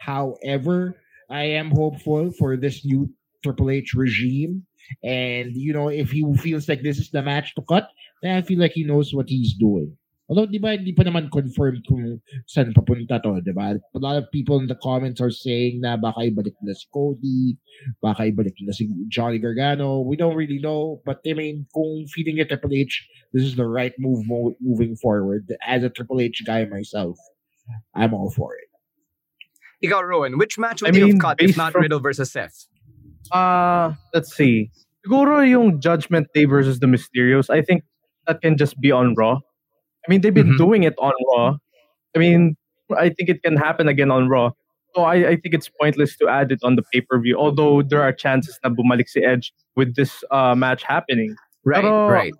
However, 0.00 0.96
I 1.28 1.44
am 1.44 1.70
hopeful 1.70 2.32
for 2.32 2.56
this 2.56 2.84
new 2.84 3.10
Triple 3.42 3.70
H 3.70 3.94
regime. 3.94 4.66
And 5.02 5.52
you 5.54 5.72
know, 5.72 5.88
if 5.88 6.10
he 6.10 6.24
feels 6.38 6.68
like 6.68 6.82
this 6.82 6.98
is 6.98 7.10
the 7.10 7.22
match 7.22 7.54
to 7.54 7.62
cut, 7.62 7.88
then 8.22 8.36
I 8.36 8.42
feel 8.42 8.58
like 8.60 8.72
he 8.72 8.84
knows 8.84 9.14
what 9.14 9.28
he's 9.28 9.54
doing. 9.54 9.96
Although, 10.30 10.46
di 10.46 10.62
ba, 10.62 10.78
hindi 10.78 10.94
pa 10.94 11.02
naman 11.02 11.26
confirmed 11.26 11.82
kung 11.90 12.22
saan 12.46 12.70
papunta 12.70 13.18
to, 13.18 13.42
di 13.42 13.50
ba? 13.50 13.74
A 13.74 13.98
lot 13.98 14.14
of 14.14 14.30
people 14.30 14.62
in 14.62 14.70
the 14.70 14.78
comments 14.78 15.18
are 15.18 15.34
saying 15.34 15.82
na 15.82 15.98
baka 15.98 16.30
ibalik 16.30 16.54
na 16.62 16.70
si 16.70 16.86
Cody, 16.94 17.58
baka 17.98 18.30
ibalik 18.30 18.54
na 18.62 18.70
si 18.70 18.86
Johnny 19.10 19.42
Gargano. 19.42 20.06
We 20.06 20.14
don't 20.14 20.38
really 20.38 20.62
know. 20.62 21.02
But 21.02 21.18
I 21.26 21.34
mean, 21.34 21.66
kung 21.74 22.06
feeling 22.14 22.38
it 22.38 22.46
Triple 22.46 22.70
H, 22.70 23.02
this 23.34 23.42
is 23.42 23.58
the 23.58 23.66
right 23.66 23.90
move 23.98 24.22
mo- 24.22 24.54
moving 24.62 24.94
forward. 24.94 25.50
As 25.66 25.82
a 25.82 25.90
Triple 25.90 26.22
H 26.22 26.46
guy 26.46 26.62
myself, 26.70 27.18
I'm 27.98 28.14
all 28.14 28.30
for 28.30 28.54
it. 28.54 28.70
Ikaw, 29.82 30.06
Rowan, 30.06 30.38
which 30.38 30.62
match 30.62 30.80
would 30.80 30.94
I 30.94 30.98
you 30.98 31.06
mean, 31.10 31.14
have 31.18 31.22
cut 31.22 31.42
if 31.42 31.56
not 31.56 31.72
from, 31.72 31.82
Riddle 31.82 31.98
versus 31.98 32.30
Seth? 32.30 32.70
Uh, 33.32 33.98
let's 34.14 34.30
see. 34.30 34.70
Siguro 35.02 35.42
yung 35.42 35.80
Judgment 35.80 36.28
Day 36.34 36.44
versus 36.44 36.78
the 36.78 36.86
Mysterios, 36.86 37.50
I 37.50 37.62
think 37.62 37.82
that 38.28 38.42
can 38.42 38.54
just 38.56 38.78
be 38.78 38.92
on 38.92 39.14
Raw. 39.18 39.40
I 40.06 40.10
mean, 40.10 40.20
they've 40.20 40.34
been 40.34 40.48
mm-hmm. 40.48 40.64
doing 40.64 40.82
it 40.84 40.94
on 40.98 41.12
Raw. 41.32 41.56
I 42.14 42.18
mean, 42.18 42.56
I 42.96 43.10
think 43.10 43.28
it 43.28 43.42
can 43.42 43.56
happen 43.56 43.88
again 43.88 44.10
on 44.10 44.28
Raw. 44.28 44.50
So 44.94 45.02
I, 45.02 45.14
I 45.14 45.36
think 45.36 45.54
it's 45.54 45.68
pointless 45.80 46.16
to 46.16 46.28
add 46.28 46.50
it 46.50 46.58
on 46.62 46.74
the 46.76 46.82
pay 46.92 47.00
per 47.00 47.20
view. 47.20 47.36
Although 47.38 47.82
there 47.82 48.02
are 48.02 48.12
chances 48.12 48.58
na 48.64 48.70
bumalik 48.70 49.08
si 49.08 49.22
Edge 49.22 49.52
with 49.76 49.94
this 49.94 50.24
uh, 50.30 50.54
match 50.54 50.82
happening. 50.82 51.36
Right, 51.64 51.82
Pero, 51.82 52.08
right. 52.08 52.32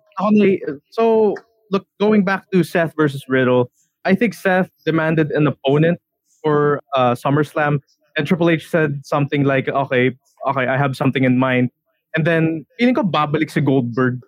so 0.89 1.35
look, 1.71 1.85
going 1.99 2.25
back 2.25 2.49
to 2.51 2.63
Seth 2.63 2.93
versus 2.97 3.23
Riddle, 3.29 3.71
I 4.03 4.15
think 4.15 4.33
Seth 4.33 4.69
demanded 4.85 5.31
an 5.31 5.47
opponent 5.47 5.99
for 6.43 6.81
uh, 6.95 7.13
SummerSlam, 7.13 7.79
and 8.17 8.27
Triple 8.27 8.49
H 8.49 8.67
said 8.67 9.05
something 9.05 9.43
like, 9.43 9.69
"Okay, 9.69 10.11
okay, 10.47 10.67
I 10.67 10.75
have 10.75 10.95
something 10.97 11.23
in 11.23 11.37
mind." 11.37 11.69
And 12.15 12.25
then 12.25 12.65
feeling 12.77 12.95
ko 12.95 13.03
babalik 13.03 13.51
si 13.51 13.61
Goldberg 13.61 14.19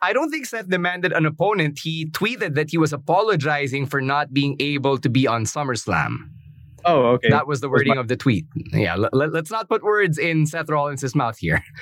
I 0.00 0.12
don't 0.12 0.30
think 0.30 0.46
Seth 0.46 0.68
demanded 0.68 1.12
an 1.12 1.26
opponent. 1.26 1.80
He 1.80 2.06
tweeted 2.06 2.54
that 2.54 2.70
he 2.70 2.78
was 2.78 2.92
apologizing 2.92 3.86
for 3.86 4.00
not 4.00 4.32
being 4.32 4.56
able 4.60 4.98
to 4.98 5.08
be 5.08 5.26
on 5.26 5.44
SummerSlam. 5.44 6.30
Oh, 6.84 7.18
okay. 7.18 7.30
That 7.30 7.46
was 7.46 7.60
the 7.60 7.68
wording 7.68 7.94
my- 7.94 8.00
of 8.00 8.08
the 8.08 8.16
tweet. 8.16 8.46
Yeah, 8.72 8.96
let, 8.96 9.34
us 9.34 9.50
not 9.50 9.68
put 9.68 9.82
words 9.82 10.18
in 10.18 10.46
Seth 10.46 10.68
Rollins' 10.68 11.14
mouth 11.14 11.38
here. 11.38 11.62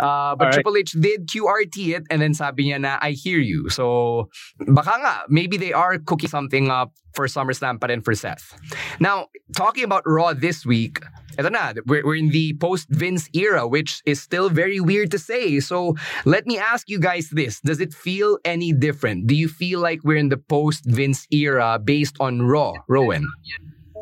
Uh, 0.00 0.34
but 0.34 0.46
right. 0.46 0.54
Triple 0.54 0.76
H 0.76 0.92
did 0.92 1.28
QRT 1.28 1.94
it 1.94 2.02
and 2.10 2.20
then 2.20 2.34
sabi 2.34 2.66
niya 2.66 2.80
na, 2.80 2.98
I 3.00 3.12
hear 3.12 3.38
you. 3.38 3.68
So, 3.68 4.28
baka 4.58 4.98
nga, 4.98 5.14
maybe 5.28 5.56
they 5.56 5.72
are 5.72 5.98
cooking 5.98 6.28
something 6.28 6.70
up 6.70 6.92
for 7.14 7.26
SummerSlam 7.26 7.80
pa 7.80 7.86
rin 7.86 8.00
for 8.00 8.14
Seth. 8.14 8.58
Now, 8.98 9.26
talking 9.54 9.84
about 9.84 10.02
Raw 10.06 10.32
this 10.32 10.66
week, 10.66 10.98
ito 11.38 11.48
na, 11.50 11.74
we're, 11.86 12.02
we're 12.04 12.16
in 12.16 12.30
the 12.30 12.54
post-Vince 12.58 13.28
era, 13.34 13.68
which 13.68 14.02
is 14.06 14.20
still 14.20 14.48
very 14.48 14.80
weird 14.80 15.10
to 15.12 15.18
say. 15.18 15.60
So, 15.60 15.94
let 16.24 16.46
me 16.46 16.58
ask 16.58 16.88
you 16.88 16.98
guys 16.98 17.30
this. 17.30 17.60
Does 17.60 17.78
it 17.80 17.94
feel 17.94 18.38
any 18.44 18.72
different? 18.72 19.26
Do 19.26 19.34
you 19.36 19.46
feel 19.46 19.78
like 19.80 20.00
we're 20.02 20.18
in 20.18 20.30
the 20.30 20.40
post-Vince 20.40 21.26
era 21.30 21.78
based 21.78 22.16
on 22.18 22.42
Raw, 22.42 22.72
Rowan? 22.88 23.26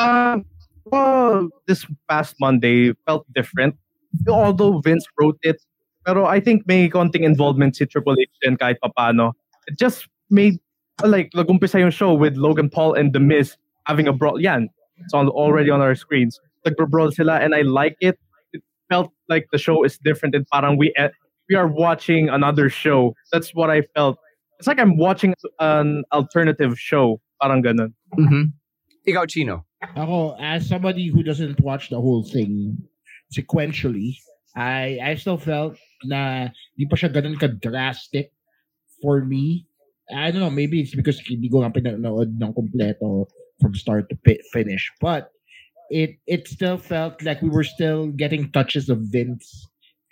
Uh, 0.01 0.41
well, 0.87 1.49
this 1.67 1.85
past 2.09 2.35
Monday 2.41 2.95
felt 3.07 3.27
different. 3.35 3.77
Although 4.27 4.81
Vince 4.81 5.07
wrote 5.21 5.39
it, 5.43 5.61
pero 6.07 6.25
I 6.25 6.41
think 6.41 6.67
may 6.67 6.89
konting 6.89 7.23
involvement 7.23 7.77
si 7.77 7.85
Triple 7.85 8.17
H 8.19 8.29
and 8.43 8.59
kahit 8.59 8.77
papano. 8.83 9.33
It 9.69 9.79
just 9.79 10.09
made, 10.31 10.59
like, 11.05 11.31
nagumpisa 11.37 11.79
yung 11.79 11.91
show 11.91 12.15
with 12.15 12.37
Logan 12.37 12.71
Paul 12.71 12.95
and 12.95 13.13
The 13.13 13.21
Miz 13.21 13.57
having 13.87 14.09
a 14.09 14.13
brawl. 14.13 14.41
Yan, 14.41 14.69
it's 14.99 15.15
on, 15.15 15.29
already 15.29 15.71
on 15.71 15.81
our 15.81 15.95
screens. 15.95 16.41
Nagbrawl 16.67 17.13
sila 17.13 17.39
and 17.39 17.55
I 17.55 17.63
like 17.63 17.97
it. 18.01 18.19
It 18.53 18.63
felt 18.89 19.13
like 19.29 19.47
the 19.53 19.59
show 19.59 19.85
is 19.85 19.99
different 19.99 20.35
and 20.35 20.47
parang 20.49 20.77
we, 20.77 20.93
eh, 20.97 21.11
we 21.49 21.57
are 21.57 21.69
watching 21.69 22.29
another 22.29 22.69
show. 22.69 23.15
That's 23.33 23.55
what 23.55 23.71
I 23.71 23.83
felt. 23.95 24.19
It's 24.59 24.67
like 24.67 24.81
I'm 24.81 24.97
watching 24.97 25.35
an 25.59 26.05
alternative 26.13 26.79
show. 26.79 27.21
Parang 27.41 27.63
ganun. 27.63 27.93
Mm-hmm. 28.19 28.43
Ikaw, 29.09 29.29
Chino. 29.29 29.65
Ako, 29.81 30.37
as 30.37 30.69
somebody 30.69 31.09
who 31.09 31.23
doesn't 31.23 31.61
watch 31.61 31.89
the 31.89 32.01
whole 32.01 32.23
thing 32.23 32.77
sequentially, 33.33 34.21
I 34.55 35.01
I 35.01 35.15
still 35.17 35.41
felt 35.41 35.81
na 36.05 36.53
di 36.77 36.85
pa 36.85 37.01
siya 37.01 37.09
ganun 37.09 37.41
ka-drastic 37.41 38.29
for 39.01 39.25
me. 39.25 39.65
I 40.13 40.29
don't 40.31 40.45
know, 40.45 40.53
maybe 40.53 40.83
it's 40.85 40.93
because 40.93 41.17
hindi 41.25 41.49
ko 41.49 41.65
nga 41.65 41.73
pinanood 41.73 42.37
ng 42.37 42.53
kompleto 42.53 43.25
from 43.63 43.73
start 43.73 44.11
to 44.13 44.17
finish. 44.53 44.85
But 45.01 45.33
it 45.89 46.21
it 46.29 46.45
still 46.45 46.77
felt 46.77 47.23
like 47.25 47.41
we 47.41 47.49
were 47.49 47.65
still 47.65 48.13
getting 48.13 48.53
touches 48.53 48.93
of 48.93 49.09
Vince 49.09 49.49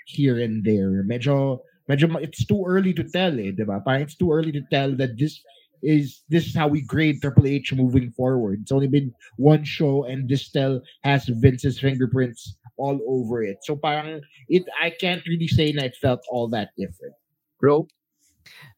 here 0.09 0.41
and 0.41 0.65
there. 0.65 1.05
Medyo, 1.05 1.61
medyo 1.91 2.09
it's 2.25 2.47
too 2.49 2.65
early 2.65 2.97
to 2.97 3.05
tell 3.05 3.37
eh, 3.37 3.53
diba? 3.53 3.85
Parang 3.85 4.01
it's 4.01 4.17
too 4.17 4.33
early 4.33 4.53
to 4.53 4.65
tell 4.73 4.97
that 4.97 5.19
this 5.21 5.45
is 5.83 6.23
this 6.29 6.47
is 6.47 6.55
how 6.55 6.69
we 6.69 6.83
grade 6.83 7.21
Triple 7.21 7.47
H 7.47 7.73
moving 7.73 8.11
forward. 8.13 8.61
It's 8.63 8.73
only 8.73 8.89
been 8.89 9.13
one 9.37 9.65
show, 9.65 10.05
and 10.05 10.29
this 10.29 10.47
still 10.47 10.83
has 11.03 11.27
Vince's 11.27 11.79
fingerprints 11.79 12.57
all 12.77 13.01
over 13.07 13.43
it. 13.43 13.59
So 13.63 13.77
parang 13.77 14.21
it, 14.49 14.65
I 14.81 14.91
can't 14.91 15.23
really 15.27 15.49
say 15.49 15.73
that 15.73 15.85
it 15.85 15.97
felt 16.01 16.21
all 16.31 16.49
that 16.49 16.71
different. 16.77 17.15
Bro, 17.61 17.89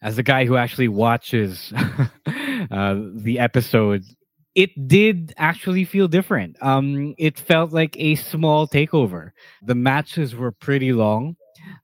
as 0.02 0.16
the 0.16 0.22
guy 0.22 0.46
who 0.46 0.56
actually 0.56 0.88
watches 0.88 1.72
uh, 2.70 3.00
the 3.14 3.38
episodes, 3.38 4.14
it 4.54 4.88
did 4.88 5.32
actually 5.36 5.84
feel 5.84 6.08
different. 6.08 6.56
Um, 6.60 7.14
it 7.18 7.38
felt 7.38 7.72
like 7.72 7.96
a 7.98 8.16
small 8.16 8.66
takeover. 8.66 9.30
The 9.62 9.74
matches 9.74 10.34
were 10.34 10.52
pretty 10.52 10.92
long. 10.92 11.36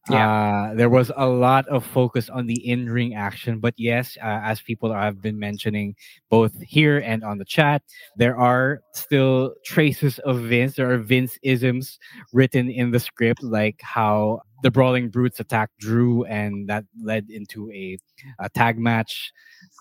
Yeah. 0.08 0.70
Uh, 0.70 0.74
there 0.74 0.88
was 0.88 1.10
a 1.16 1.26
lot 1.26 1.66
of 1.68 1.84
focus 1.84 2.30
on 2.30 2.46
the 2.46 2.54
in 2.68 2.88
ring 2.88 3.14
action. 3.14 3.58
But 3.58 3.74
yes, 3.76 4.16
uh, 4.22 4.40
as 4.44 4.60
people 4.60 4.92
have 4.92 5.20
been 5.20 5.38
mentioning 5.38 5.96
both 6.30 6.52
here 6.62 6.98
and 6.98 7.24
on 7.24 7.38
the 7.38 7.44
chat, 7.44 7.82
there 8.16 8.36
are 8.36 8.82
still 8.94 9.54
traces 9.64 10.18
of 10.20 10.40
Vince. 10.42 10.76
There 10.76 10.90
are 10.92 10.98
Vince 10.98 11.38
isms 11.42 11.98
written 12.32 12.70
in 12.70 12.92
the 12.92 13.00
script, 13.00 13.42
like 13.42 13.80
how 13.82 14.42
the 14.62 14.70
Brawling 14.70 15.10
Brutes 15.10 15.40
attacked 15.40 15.78
Drew, 15.78 16.24
and 16.24 16.68
that 16.68 16.84
led 17.02 17.26
into 17.28 17.70
a, 17.72 17.98
a 18.38 18.48
tag 18.50 18.78
match 18.78 19.32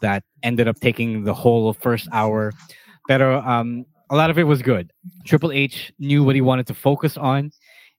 that 0.02 0.24
ended 0.44 0.68
up 0.68 0.80
taking 0.80 1.24
the 1.24 1.34
whole 1.34 1.74
first 1.74 2.10
hour. 2.12 2.52
Pero 3.08 3.42
um, 3.42 3.86
a 4.10 4.16
lot 4.16 4.30
of 4.30 4.38
it 4.38 4.44
was 4.44 4.62
good. 4.62 4.92
Triple 5.26 5.52
H 5.52 5.94
knew 6.00 6.24
what 6.24 6.36
he 6.36 6.42
wanted 6.42 6.68
to 6.68 6.74
focus 6.74 7.18
on, 7.18 7.52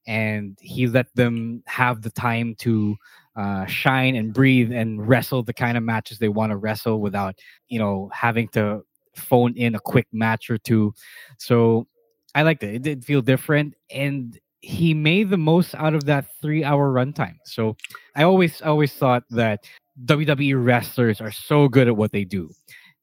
and 0.07 0.59
he 0.61 0.87
let 0.87 1.07
them 1.15 1.63
have 1.67 2.03
the 2.03 2.11
time 2.11 2.55
to 2.59 2.97
uh, 3.37 3.67
shine 3.67 4.17
and 4.17 4.33
breathe 4.33 4.73
and 4.73 5.07
wrestle 5.07 5.43
the 5.43 5.53
kind 5.53 5.77
of 5.77 5.83
matches 5.83 6.19
they 6.19 6.29
want 6.29 6.51
to 6.51 6.57
wrestle 6.57 7.01
without, 7.01 7.35
you 7.69 7.79
know, 7.79 8.11
having 8.13 8.49
to 8.49 8.83
phone 9.15 9.55
in 9.57 9.75
a 9.75 9.81
quick 9.81 10.07
match 10.13 10.51
or 10.51 10.59
two. 10.59 10.95
So 11.39 11.87
I 12.35 12.43
liked 12.43 12.63
it. 12.63 12.75
It 12.75 12.83
did 12.83 13.05
feel 13.05 13.23
different, 13.23 13.75
and 13.91 14.39
he 14.61 14.95
made 14.95 15.31
the 15.31 15.39
most 15.39 15.75
out 15.75 15.95
of 15.95 16.05
that 16.07 16.27
three-hour 16.41 16.93
runtime. 16.93 17.37
So 17.45 17.77
I 18.15 18.25
always, 18.25 18.61
always 18.63 18.93
thought 18.93 19.25
that 19.31 19.65
WWE 20.05 20.63
wrestlers 20.63 21.21
are 21.21 21.31
so 21.31 21.69
good 21.69 21.89
at 21.89 21.97
what 21.97 22.13
they 22.13 22.25
do. 22.25 22.51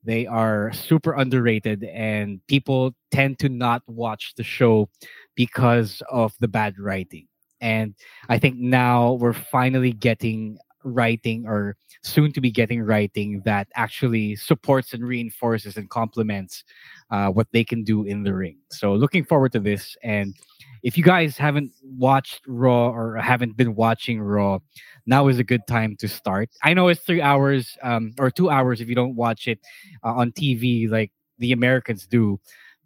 They 0.04 0.28
are 0.28 0.72
super 0.74 1.14
underrated, 1.14 1.84
and 1.84 2.46
people 2.48 2.96
tend 3.12 3.40
to 3.40 3.50
not 3.50 3.82
watch 3.88 4.34
the 4.36 4.44
show 4.44 4.90
because 5.36 6.02
of 6.10 6.34
the 6.40 6.48
bad 6.48 6.78
writing. 6.80 7.28
And 7.62 7.96
I 8.30 8.40
think 8.40 8.58
now 8.58 9.13
we're 9.13 9.34
finally 9.34 9.94
getting 9.94 10.58
writing 10.84 11.46
or 11.48 11.78
soon 12.04 12.32
to 12.34 12.42
be 12.42 12.52
getting 12.52 12.82
writing 12.82 13.42
that 13.46 13.68
actually 13.75 14.36
supports 14.36 14.94
and 14.94 15.04
reinforces 15.04 15.78
and 15.78 15.90
complements 15.90 16.63
uh, 17.12 17.30
what 17.30 17.48
they 17.54 17.63
can 17.63 17.84
do 17.84 18.04
in 18.04 18.24
the 18.24 18.34
ring. 18.34 18.58
So 18.70 18.94
looking 18.94 19.24
forward 19.24 19.54
to 19.54 19.60
this. 19.60 19.96
And 20.04 20.36
if 20.84 20.98
you 20.98 21.04
guys 21.04 21.38
haven't 21.38 21.72
watched 21.82 22.42
Raw 22.46 22.90
or 22.90 23.16
haven't 23.16 23.56
been 23.56 23.75
watching 23.75 24.22
Raw, 24.22 24.60
now 25.06 25.28
is 25.30 25.40
a 25.40 25.44
good 25.44 25.66
time 25.68 25.96
to 26.00 26.08
start. 26.08 26.50
I 26.62 26.74
know 26.74 26.90
it's 26.90 27.02
three 27.02 27.22
hours 27.22 27.78
um, 27.82 28.13
or 28.20 28.30
two 28.30 28.50
hours 28.50 28.82
if 28.82 28.90
you 28.90 28.96
don't 28.96 29.16
watch 29.16 29.48
it 29.48 29.60
uh, 30.04 30.13
on 30.13 30.32
TV 30.34 30.90
like 30.90 31.12
the 31.40 31.54
Americans 31.54 32.06
do. 32.06 32.40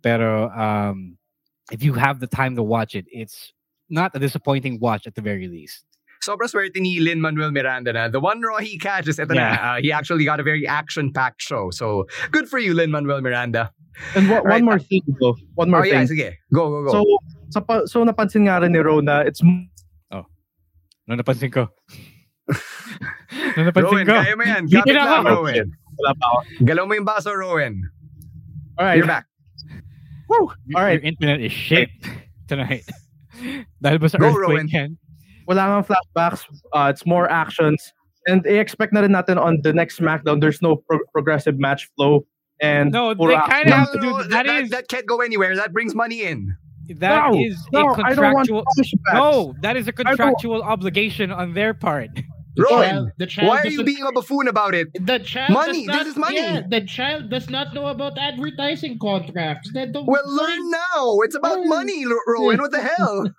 But 0.03 0.21
um, 0.21 1.16
if 1.71 1.83
you 1.83 1.93
have 1.93 2.19
the 2.19 2.27
time 2.27 2.55
to 2.55 2.63
watch 2.63 2.95
it, 2.95 3.05
it's 3.09 3.53
not 3.89 4.15
a 4.15 4.19
disappointing 4.19 4.79
watch 4.79 5.07
at 5.07 5.15
the 5.15 5.21
very 5.21 5.47
least. 5.47 5.83
Sobrang 6.25 6.49
swerte 6.49 6.81
ni 6.81 6.99
Lin 6.99 7.21
Manuel 7.21 7.51
Miranda 7.51 7.93
na 7.93 8.07
the 8.07 8.19
one 8.19 8.41
Raw 8.41 8.57
he 8.57 8.77
catches, 8.77 9.19
ito 9.19 9.33
yeah. 9.33 9.55
na, 9.55 9.73
uh, 9.73 9.81
he 9.81 9.91
actually 9.91 10.25
got 10.25 10.39
a 10.39 10.43
very 10.43 10.65
action-packed 10.67 11.41
show. 11.41 11.69
So 11.69 12.07
good 12.31 12.49
for 12.49 12.57
you, 12.57 12.73
Lin 12.73 12.91
Manuel 12.91 13.21
Miranda. 13.21 13.71
And 14.15 14.29
one, 14.29 14.43
right. 14.43 14.53
one 14.61 14.65
more 14.65 14.79
thing, 14.79 15.01
though. 15.19 15.35
One 15.55 15.69
more 15.69 15.81
oh, 15.81 15.83
thing. 15.83 15.93
Yeah, 15.93 16.05
sige. 16.05 16.29
Go, 16.53 16.69
go, 16.69 16.83
go. 16.85 16.91
So, 16.91 17.01
so, 17.49 17.85
so 17.85 18.05
napansin 18.05 18.45
nga 18.45 18.61
rin 18.61 18.73
ni 18.73 18.79
Rona, 18.79 19.23
it's... 19.25 19.41
Oh. 20.11 20.25
No, 21.07 21.15
napansin 21.15 21.51
ko. 21.51 21.69
no, 23.57 23.61
napansin 23.71 24.05
Rowan, 24.05 24.05
ko. 24.05 24.13
kaya 24.13 24.35
mo 24.37 24.43
yan. 24.43 24.63
Kapit 24.69 24.93
lang, 24.93 25.25
Rowan. 25.25 25.67
Wala 25.97 26.11
pa 26.13 26.25
ako. 26.29 26.39
Galaw 26.65 26.83
mo 26.85 26.93
yung 26.93 27.09
baso, 27.09 27.33
Rowan. 27.33 27.73
All 28.77 28.85
right. 28.85 28.97
You're 28.97 29.09
back. 29.09 29.25
Woo! 30.29 30.51
All 30.75 30.83
right. 30.83 31.01
Your 31.01 31.03
internet 31.03 31.39
is 31.41 31.51
shit 31.51 31.89
tonight. 32.47 32.83
Dahil 33.83 33.99
ba 34.01 34.09
sa 34.09 34.17
Go, 34.17 34.27
earthquake 34.27 34.47
Rowan. 34.49 34.67
yan? 34.69 34.97
Wala 35.47 35.63
nga 35.81 35.93
flashbacks. 35.95 36.43
Uh, 36.73 36.91
it's 36.91 37.05
more 37.05 37.29
actions. 37.31 37.93
And 38.27 38.43
i-expect 38.45 38.91
na 38.91 39.01
rin 39.07 39.11
natin 39.15 39.39
on 39.39 39.61
the 39.63 39.71
next 39.71 39.99
SmackDown, 39.99 40.41
there's 40.41 40.61
no 40.61 40.75
pro- 40.89 40.99
progressive 41.13 41.55
match 41.59 41.87
flow. 41.95 42.27
And 42.59 42.91
No, 42.91 43.13
they 43.13 43.35
action. 43.35 43.51
kind 43.51 43.67
of 43.69 43.73
have 43.73 43.91
to 43.93 43.99
do 44.01 44.11
that, 44.17 44.29
that. 44.31 44.45
that, 44.47 44.63
is 44.63 44.69
that 44.71 44.87
can't 44.89 45.05
go 45.05 45.21
anywhere. 45.21 45.55
That 45.55 45.71
brings 45.71 45.95
money 45.95 46.23
in. 46.27 46.51
that 46.99 47.31
No, 47.31 47.39
is 47.39 47.55
no, 47.71 47.93
a 47.93 48.03
I 48.03 48.15
don't 48.15 48.33
want 48.33 48.47
contractual. 48.49 48.63
flashbacks. 48.75 49.13
No, 49.13 49.53
that 49.61 49.77
is 49.77 49.87
a 49.87 49.93
contractual 49.93 50.63
obligation 50.63 51.31
on 51.31 51.53
their 51.53 51.73
part. 51.73 52.09
The 52.57 52.63
Rowan, 52.65 52.89
child- 52.89 53.09
the 53.21 53.27
child 53.29 53.47
why 53.47 53.57
are 53.61 53.67
you 53.69 53.83
being 53.85 54.01
a 54.01 54.11
buffoon 54.11 54.47
about 54.49 54.73
it? 54.73 54.87
The 54.97 55.19
child 55.21 55.53
Money, 55.53 55.85
not, 55.85 55.99
this 56.01 56.07
is 56.09 56.17
money. 56.17 56.41
Yeah, 56.41 56.61
the 56.67 56.81
child 56.81 57.29
does 57.29 57.49
not 57.53 57.73
know 57.77 57.85
about 57.87 58.17
advertising 58.17 58.97
contracts. 58.97 59.69
They 59.73 59.85
don't 59.85 60.07
Well, 60.09 60.25
learn 60.25 60.63
now. 60.73 61.21
It's 61.21 61.35
about 61.37 61.61
Oh. 61.61 61.69
money, 61.69 62.05
Ro- 62.09 62.25
Rowan. 62.27 62.57
What 62.57 62.71
the 62.73 62.81
hell? 62.97 63.29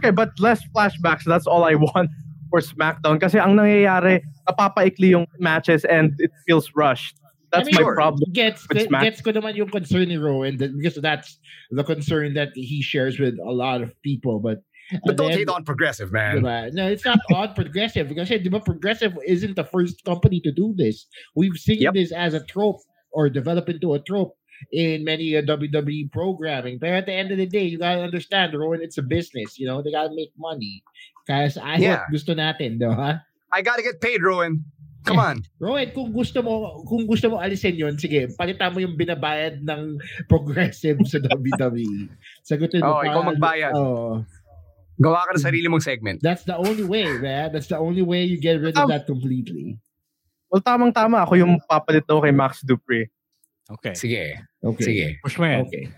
Okay, 0.00 0.10
but 0.10 0.32
less 0.40 0.64
flashbacks. 0.74 1.24
That's 1.28 1.46
all 1.46 1.64
I 1.68 1.74
want 1.92 2.08
for 2.48 2.60
SmackDown. 2.64 3.20
Kasi 3.20 3.36
ang 3.38 3.56
nangyayari, 3.60 4.24
napapaikli 4.48 5.12
yung 5.12 5.26
matches 5.38 5.84
and 5.84 6.16
it 6.18 6.32
feels 6.48 6.72
rushed. 6.74 7.16
That's 7.52 7.68
I 7.68 7.72
mean, 7.72 7.74
my 7.76 7.84
Sure. 7.84 7.94
problem. 7.94 8.32
Gets 8.32 8.64
with 8.72 8.88
Smack. 8.88 9.04
gets 9.04 9.20
ko 9.20 9.28
naman 9.36 9.52
yung 9.60 9.68
concern 9.68 10.08
ni 10.08 10.16
Rowan 10.16 10.56
because 10.56 10.96
that's 10.96 11.36
the 11.68 11.84
concern 11.84 12.32
that 12.40 12.56
he 12.56 12.80
shares 12.80 13.20
with 13.20 13.36
a 13.36 13.52
lot 13.52 13.84
of 13.84 13.92
people. 14.00 14.40
But 14.40 14.64
But 15.04 15.16
don't 15.16 15.30
then- 15.30 15.38
hate 15.38 15.48
on 15.48 15.64
progressive, 15.64 16.12
man. 16.12 16.42
Diba? 16.42 16.72
No, 16.72 16.86
it's 16.88 17.04
not 17.04 17.18
on 17.34 17.54
progressive 17.54 18.08
because 18.08 18.28
diba, 18.28 18.64
progressive 18.64 19.16
isn't 19.26 19.56
the 19.56 19.64
first 19.64 20.04
company 20.04 20.40
to 20.44 20.52
do 20.52 20.74
this. 20.76 21.06
We've 21.34 21.56
seen 21.56 21.80
Yep. 21.80 21.94
this 21.94 22.12
as 22.12 22.34
a 22.34 22.44
trope 22.44 22.80
or 23.12 23.28
develop 23.28 23.68
into 23.68 23.94
a 23.94 24.00
trope 24.00 24.36
in 24.70 25.02
many 25.04 25.36
uh, 25.36 25.42
WWE 25.42 26.12
programming. 26.12 26.78
But 26.78 26.90
at 26.90 27.06
the 27.06 27.12
end 27.12 27.32
of 27.32 27.38
the 27.38 27.46
day, 27.46 27.64
you 27.64 27.78
gotta 27.78 28.00
understand, 28.00 28.54
Rowan, 28.54 28.80
it's 28.80 28.98
a 28.98 29.02
business. 29.02 29.58
You 29.58 29.66
know, 29.66 29.82
they 29.82 29.90
gotta 29.90 30.14
make 30.14 30.30
money. 30.38 30.84
Kaya 31.26 31.50
sa 31.50 31.74
Yeah. 31.76 32.04
gusto 32.12 32.34
natin, 32.34 32.78
diba? 32.78 33.20
I 33.52 33.58
gotta 33.62 33.82
get 33.82 34.00
paid, 34.00 34.22
Rowan. 34.22 34.64
Come 35.02 35.18
on. 35.18 35.42
Rowan, 35.58 35.90
kung 35.90 36.14
gusto 36.14 36.46
mo, 36.46 36.78
kung 36.86 37.10
gusto 37.10 37.26
mo 37.26 37.42
alisin 37.42 37.74
yun, 37.74 37.98
sige, 37.98 38.30
palitan 38.38 38.70
mo 38.70 38.78
yung 38.78 38.94
binabayad 38.94 39.66
ng 39.66 39.98
progressive 40.30 40.98
sa 41.10 41.18
WWE. 41.26 42.06
Sagutin 42.46 42.86
mo 42.86 42.98
Oh, 42.98 43.02
ikaw 43.02 43.22
magbayad. 43.34 43.74
Oh, 43.74 44.22
Gawa 45.02 45.26
ka 45.26 45.34
na 45.34 45.42
sarili 45.42 45.66
mong 45.66 45.82
segment. 45.82 46.22
that's 46.22 46.46
the 46.46 46.54
only 46.54 46.86
way, 46.86 47.10
man. 47.18 47.50
That's 47.50 47.66
the 47.66 47.76
only 47.82 48.06
way 48.06 48.22
you 48.22 48.38
get 48.38 48.62
rid 48.62 48.78
of 48.78 48.86
Um, 48.86 48.90
that 48.94 49.04
completely. 49.10 49.82
Well, 50.46 50.62
tamang-tama 50.62 51.26
ako 51.26 51.34
yung 51.42 51.58
papalit 51.66 52.06
ako 52.06 52.22
kay 52.22 52.30
Max 52.30 52.62
Dupree. 52.62 53.10
Okay. 53.66 53.94
Sige. 53.98 54.38
Okay. 54.62 54.84
Sige. 54.84 55.06
Push 55.24 55.40
mo 55.42 55.48
yan. 55.48 55.66
Okay. 55.66 55.90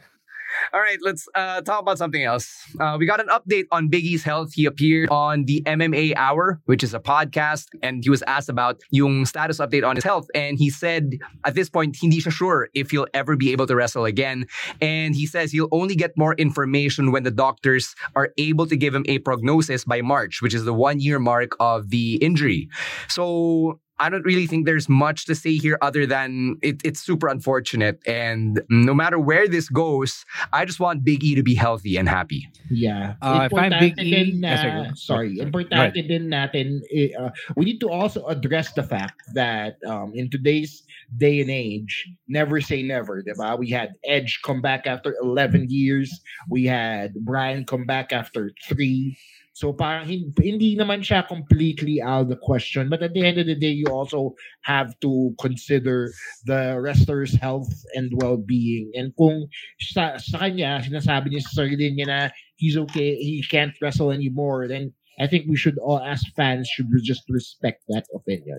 All 0.74 0.80
right, 0.80 0.98
let's 1.02 1.28
uh, 1.36 1.60
talk 1.60 1.82
about 1.82 1.98
something 1.98 2.24
else. 2.24 2.52
Uh, 2.80 2.96
we 2.98 3.06
got 3.06 3.20
an 3.20 3.28
update 3.28 3.66
on 3.70 3.88
Biggie's 3.88 4.24
health. 4.24 4.54
He 4.54 4.64
appeared 4.64 5.08
on 5.08 5.44
the 5.44 5.62
MMA 5.62 6.16
Hour, 6.16 6.60
which 6.64 6.82
is 6.82 6.92
a 6.92 6.98
podcast, 6.98 7.68
and 7.80 8.02
he 8.02 8.10
was 8.10 8.22
asked 8.22 8.48
about 8.48 8.80
yung 8.90 9.24
status 9.24 9.58
update 9.58 9.86
on 9.86 9.94
his 9.94 10.02
health. 10.02 10.26
And 10.34 10.58
he 10.58 10.70
said 10.70 11.12
at 11.44 11.54
this 11.54 11.70
point, 11.70 11.96
hindi 12.02 12.20
siya 12.20 12.32
sure 12.32 12.70
if 12.74 12.90
he'll 12.90 13.06
ever 13.14 13.36
be 13.36 13.52
able 13.52 13.68
to 13.68 13.76
wrestle 13.76 14.04
again. 14.04 14.46
And 14.80 15.14
he 15.14 15.26
says 15.26 15.52
he'll 15.52 15.68
only 15.70 15.94
get 15.94 16.10
more 16.16 16.34
information 16.34 17.12
when 17.12 17.22
the 17.22 17.30
doctors 17.30 17.94
are 18.16 18.30
able 18.36 18.66
to 18.66 18.76
give 18.76 18.96
him 18.96 19.04
a 19.06 19.20
prognosis 19.20 19.84
by 19.84 20.02
March, 20.02 20.42
which 20.42 20.54
is 20.54 20.64
the 20.64 20.74
one 20.74 20.98
year 20.98 21.20
mark 21.20 21.52
of 21.60 21.90
the 21.90 22.16
injury. 22.16 22.68
So 23.08 23.78
I 23.98 24.08
don't 24.10 24.24
really 24.24 24.46
think 24.46 24.66
there's 24.66 24.88
much 24.88 25.26
to 25.26 25.34
say 25.34 25.56
here 25.56 25.78
other 25.80 26.04
than 26.06 26.56
it, 26.62 26.80
it's 26.84 27.00
super 27.00 27.28
unfortunate. 27.28 28.00
And 28.06 28.60
no 28.68 28.92
matter 28.92 29.18
where 29.18 29.46
this 29.46 29.68
goes, 29.68 30.24
I 30.52 30.64
just 30.64 30.80
want 30.80 31.04
Big 31.04 31.22
E 31.22 31.34
to 31.34 31.42
be 31.42 31.54
healthy 31.54 31.96
and 31.96 32.08
happy. 32.08 32.48
Yeah. 32.70 33.14
Uh, 33.22 33.48
if 33.50 33.56
I'm 33.56 33.70
Big 33.78 33.98
E- 33.98 34.10
din 34.10 34.40
na, 34.40 34.48
Yes, 34.54 35.02
sorry, 35.02 35.36
Go 35.36 35.44
importante 35.44 36.06
din 36.08 36.28
natin, 36.28 36.80
eh, 36.92 37.10
uh, 37.18 37.30
we 37.56 37.64
need 37.64 37.80
to 37.80 37.90
also 37.90 38.26
address 38.26 38.72
the 38.72 38.82
fact 38.82 39.22
that 39.34 39.76
um, 39.86 40.12
in 40.14 40.28
today's 40.28 40.82
day 41.16 41.40
and 41.40 41.50
age, 41.50 42.08
never 42.26 42.60
say 42.60 42.82
never, 42.82 43.22
diba? 43.22 43.58
We 43.58 43.70
had 43.70 43.94
Edge 44.04 44.40
come 44.44 44.60
back 44.60 44.86
after 44.86 45.14
11 45.22 45.66
years. 45.70 46.10
We 46.50 46.64
had 46.64 47.14
Bryan 47.14 47.64
come 47.64 47.84
back 47.86 48.12
after 48.12 48.50
three. 48.66 49.16
So 49.54 49.72
parang 49.72 50.10
hin- 50.10 50.34
hindi 50.34 50.74
naman 50.74 51.06
siya 51.06 51.22
completely 51.30 52.02
out 52.02 52.26
of 52.26 52.28
the 52.28 52.42
question. 52.42 52.90
But 52.90 53.06
at 53.06 53.14
the 53.14 53.22
end 53.22 53.38
of 53.38 53.46
the 53.46 53.54
day, 53.54 53.70
you 53.70 53.86
also 53.86 54.34
have 54.66 54.98
to 55.06 55.30
consider 55.38 56.10
the 56.42 56.74
wrestler's 56.82 57.38
health 57.38 57.70
and 57.94 58.10
well-being. 58.18 58.90
And 58.98 59.14
kung 59.14 59.46
sa, 59.78 60.18
sa 60.18 60.42
kanya, 60.42 60.82
sinasabi 60.82 61.30
niya 61.30 61.46
sa 61.46 61.62
sarili 61.62 61.94
niya 61.94 62.06
na 62.10 62.20
he's 62.58 62.76
okay, 62.76 63.14
he 63.14 63.46
can't 63.46 63.78
wrestle 63.78 64.10
anymore, 64.10 64.66
then 64.66 64.90
I 65.22 65.30
think 65.30 65.46
we 65.46 65.54
should 65.54 65.78
all, 65.78 66.02
as 66.02 66.26
fans, 66.34 66.66
should 66.66 66.90
just 67.06 67.22
respect 67.30 67.86
that 67.94 68.10
opinion. 68.10 68.58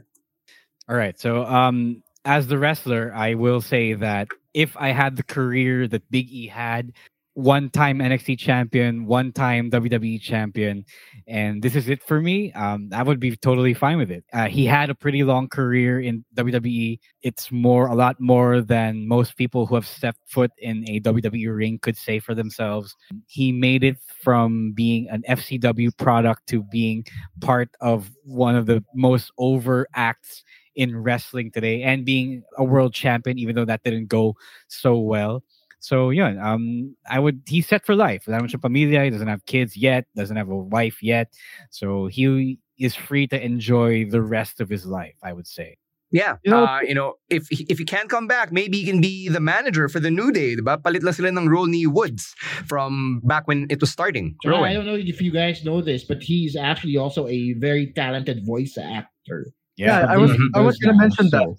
All 0.87 0.95
right. 0.95 1.19
So, 1.19 1.43
um, 1.43 2.03
as 2.23 2.47
the 2.47 2.57
wrestler, 2.57 3.13
I 3.13 3.35
will 3.35 3.59
say 3.59 3.93
that 3.93 4.29
if 4.53 4.77
I 4.77 4.95
had 4.95 5.17
the 5.17 5.27
career 5.27 5.87
that 5.87 6.09
Big 6.09 6.31
E 6.31 6.47
had, 6.47 6.93
one 7.35 7.69
time 7.69 7.99
NXT 7.99 8.39
champion, 8.39 9.05
one 9.05 9.33
time 9.33 9.69
WWE 9.69 10.21
champion, 10.21 10.85
and 11.27 11.61
this 11.61 11.75
is 11.75 11.89
it 11.89 12.01
for 12.01 12.21
me, 12.21 12.51
um, 12.53 12.89
I 12.93 13.03
would 13.03 13.19
be 13.19 13.35
totally 13.35 13.73
fine 13.73 13.97
with 13.97 14.09
it. 14.09 14.23
Uh, 14.31 14.47
he 14.47 14.65
had 14.65 14.89
a 14.89 14.95
pretty 14.95 15.23
long 15.25 15.49
career 15.49 15.99
in 15.99 16.23
WWE. 16.35 16.97
It's 17.23 17.51
more, 17.51 17.87
a 17.87 17.93
lot 17.93 18.15
more 18.21 18.61
than 18.61 19.05
most 19.05 19.35
people 19.35 19.65
who 19.65 19.75
have 19.75 19.85
stepped 19.85 20.21
foot 20.27 20.51
in 20.59 20.85
a 20.87 21.01
WWE 21.01 21.55
ring 21.55 21.77
could 21.77 21.97
say 21.97 22.19
for 22.19 22.33
themselves. 22.33 22.95
He 23.27 23.51
made 23.51 23.83
it 23.83 23.97
from 24.23 24.71
being 24.71 25.09
an 25.09 25.23
FCW 25.27 25.97
product 25.97 26.47
to 26.47 26.63
being 26.63 27.05
part 27.41 27.69
of 27.81 28.11
one 28.23 28.55
of 28.55 28.65
the 28.65 28.81
most 28.95 29.33
over 29.37 29.87
acts 29.93 30.45
in 30.75 30.95
wrestling 30.95 31.51
today 31.51 31.83
and 31.83 32.05
being 32.05 32.43
a 32.57 32.63
world 32.63 32.93
champion, 32.93 33.37
even 33.39 33.55
though 33.55 33.65
that 33.65 33.83
didn't 33.83 34.07
go 34.07 34.35
so 34.67 34.97
well. 34.97 35.43
So 35.85 36.09
yeah, 36.09 36.33
um, 36.41 36.95
I 37.07 37.19
would. 37.19 37.45
He's 37.45 37.69
set 37.69 37.85
for 37.85 37.93
life. 37.93 38.25
Wala 38.25 38.41
naman 38.41 38.49
siyang 38.49 38.65
pamilya. 38.65 39.05
He 39.05 39.13
doesn't 39.13 39.29
have 39.29 39.45
kids 39.45 39.77
yet. 39.77 40.09
Doesn't 40.17 40.33
have 40.33 40.49
a 40.49 40.57
wife 40.57 41.05
yet. 41.05 41.29
So 41.69 42.09
he 42.09 42.57
is 42.81 42.97
free 42.97 43.29
to 43.29 43.37
enjoy 43.37 44.09
the 44.09 44.25
rest 44.25 44.57
of 44.57 44.67
his 44.73 44.89
life. 44.89 45.13
I 45.21 45.29
would 45.29 45.45
say. 45.45 45.77
Yeah. 46.09 46.41
You 46.41 46.49
know, 46.49 46.65
uh, 46.65 46.81
you 46.81 46.97
know 46.97 47.21
if 47.29 47.45
if 47.53 47.77
he 47.77 47.85
can't 47.85 48.09
come 48.09 48.25
back, 48.25 48.49
maybe 48.49 48.81
he 48.81 48.85
can 48.89 48.97
be 48.97 49.29
the 49.29 49.39
manager 49.39 49.85
for 49.85 50.01
the 50.01 50.09
New 50.09 50.33
Day. 50.33 50.57
Diba? 50.57 50.81
Palit 50.81 51.05
lang 51.05 51.13
sila 51.13 51.29
ng 51.29 51.45
role 51.45 51.69
ni 51.69 51.85
Woods 51.85 52.33
from 52.65 53.21
back 53.21 53.45
when 53.45 53.69
it 53.69 53.77
was 53.77 53.93
starting. 53.93 54.33
Yeah, 54.41 54.57
I 54.65 54.73
don't 54.73 54.89
know 54.89 54.97
if 54.97 55.21
you 55.21 55.29
guys 55.29 55.61
know 55.61 55.85
this, 55.85 56.01
but 56.01 56.25
he's 56.25 56.57
actually 56.57 56.97
also 56.97 57.29
a 57.29 57.53
very 57.61 57.93
talented 57.93 58.41
voice 58.41 58.73
actor. 58.73 59.53
Yeah, 59.77 60.01
yeah 60.01 60.13
I 60.13 60.17
was 60.17 60.33
I 60.57 60.65
was 60.65 60.81
gonna 60.81 60.97
mention 60.97 61.29
so. 61.29 61.37
that. 61.37 61.49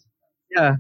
Yeah, 0.51 0.73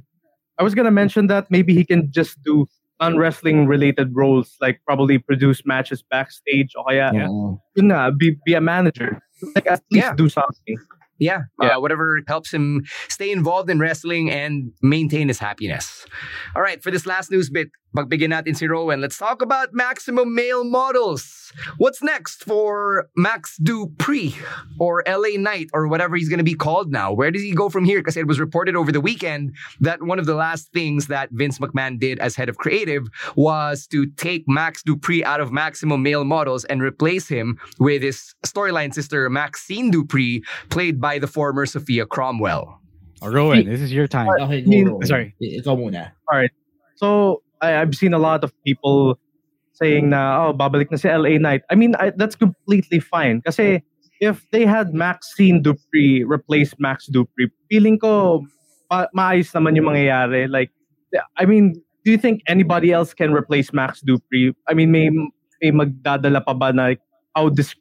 I 0.59 0.67
was 0.67 0.75
gonna 0.75 0.91
mention 0.91 1.31
that 1.31 1.47
maybe 1.47 1.79
he 1.79 1.87
can 1.87 2.11
just 2.11 2.43
do 2.43 2.67
non 3.01 3.19
wrestling 3.19 3.67
related 3.67 4.15
roles 4.15 4.57
like 4.61 4.81
probably 4.87 5.19
produce 5.19 5.63
matches 5.65 6.03
backstage 6.03 6.73
or 6.77 6.93
yeah, 6.93 7.13
yeah. 7.13 8.11
be 8.17 8.37
be 8.45 8.55
a 8.55 8.61
manager. 8.61 9.21
Like 9.55 9.67
at 9.67 9.83
least 9.91 10.07
yeah. 10.07 10.15
do 10.15 10.29
something 10.29 10.77
yeah, 11.19 11.43
yeah. 11.61 11.77
Uh, 11.77 11.81
whatever 11.81 12.21
helps 12.27 12.53
him 12.53 12.85
stay 13.09 13.31
involved 13.31 13.71
in 13.71 13.79
wrestling 13.79 14.31
and 14.31 14.73
maintain 14.83 15.29
his 15.29 15.39
happiness. 15.39 16.07
All 16.55 16.63
right, 16.63 16.83
for 16.83 16.91
this 16.91 17.07
last 17.07 17.31
news 17.31 17.49
bit, 17.49 17.69
Pagbigyan 17.97 18.31
natin 18.31 18.55
si 18.55 18.67
Rowan. 18.67 19.01
Let's 19.01 19.17
talk 19.17 19.41
about 19.41 19.73
maximum 19.73 20.35
male 20.35 20.65
models. 20.65 21.53
What's 21.79 22.03
next 22.03 22.45
for 22.45 23.09
Max 23.17 23.59
Dupri 23.59 24.37
or 24.79 25.03
LA 25.09 25.41
Knight 25.41 25.69
or 25.73 25.89
whatever 25.89 26.15
he's 26.17 26.29
going 26.29 26.39
to 26.39 26.45
be 26.45 26.55
called 26.55 26.93
now? 26.93 27.13
Where 27.13 27.31
does 27.31 27.43
he 27.43 27.53
go 27.53 27.69
from 27.69 27.85
here? 27.85 28.01
Because 28.01 28.17
it 28.17 28.27
was 28.27 28.39
reported 28.39 28.77
over 28.77 28.93
the 28.93 29.01
weekend 29.01 29.57
that 29.81 30.03
one 30.03 30.19
of 30.19 30.27
the 30.27 30.35
last 30.35 30.73
things 30.73 31.07
that 31.07 31.31
Vince 31.33 31.59
McMahon 31.59 31.99
did 31.99 32.19
as 32.19 32.37
head 32.37 32.49
of 32.49 32.59
creative 32.59 33.09
was 33.35 33.87
to 33.89 34.07
take 34.17 34.45
Max 34.47 34.83
Dupri 34.83 35.23
out 35.23 35.41
of 35.41 35.51
maximum 35.51 36.03
male 36.03 36.25
models 36.25 36.65
and 36.67 36.83
replace 36.83 37.29
him 37.29 37.59
with 37.79 38.03
his 38.03 38.35
storyline 38.45 38.93
sister 38.93 39.29
Maxine 39.31 39.91
Dupri, 39.91 40.43
played 40.69 41.01
by 41.01 41.19
the 41.19 41.27
former 41.27 41.65
Sophia 41.65 42.05
Cromwell. 42.05 42.81
Oh, 43.23 43.29
Rowan, 43.29 43.67
this 43.67 43.81
is 43.81 43.93
your 43.93 44.07
time. 44.07 44.29
Okay, 44.29 44.63
uh, 44.63 44.85
go, 44.85 45.01
Sorry. 45.03 45.35
Ikaw 45.41 45.77
muna. 45.77 46.13
All 46.31 46.39
right. 46.39 46.51
So, 46.97 47.43
I, 47.61 47.69
have 47.71 47.95
seen 47.95 48.15
a 48.15 48.19
lot 48.19 48.45
of 48.45 48.53
people 48.65 49.19
saying 49.73 50.11
na, 50.11 50.49
oh, 50.49 50.53
babalik 50.55 50.91
na 50.91 50.97
si 50.97 51.09
LA 51.09 51.39
Knight. 51.39 51.63
I 51.71 51.75
mean, 51.75 51.95
I, 51.97 52.11
that's 52.17 52.35
completely 52.35 53.01
fine. 53.01 53.43
Kasi 53.43 53.83
if 54.21 54.49
they 54.51 54.65
had 54.65 54.95
Maxine 54.95 55.63
Dupri 55.63 56.25
replace 56.25 56.75
Max 56.79 57.09
Dupri, 57.13 57.51
feeling 57.69 57.99
ko 57.99 58.45
ma- 58.91 59.09
maayos 59.15 59.53
naman 59.53 59.77
yung 59.77 59.87
mangyayari. 59.87 60.49
Like, 60.49 60.73
I 61.37 61.45
mean, 61.45 61.75
do 62.05 62.11
you 62.11 62.19
think 62.19 62.43
anybody 62.47 62.93
else 62.93 63.13
can 63.13 63.33
replace 63.33 63.73
Max 63.73 64.01
Dupri? 64.01 64.55
I 64.69 64.75
mean, 64.75 64.91
may, 64.91 65.11
may 65.61 65.71
magdadala 65.71 66.45
pa 66.45 66.55
ba 66.55 66.73
na 66.73 66.95
how 67.35 67.49
this... 67.49 67.75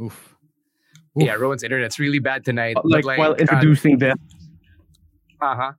Oof. 0.00 0.36
Oof. 1.18 1.26
Yeah, 1.26 1.34
Rowan's 1.34 1.62
internet's 1.62 1.98
really 1.98 2.18
bad 2.18 2.44
tonight. 2.44 2.76
Like, 2.84 3.04
like 3.04 3.18
while 3.18 3.34
introducing 3.34 3.96
uh, 3.96 4.16
them. 4.16 4.16
Uh-huh. 5.40 5.72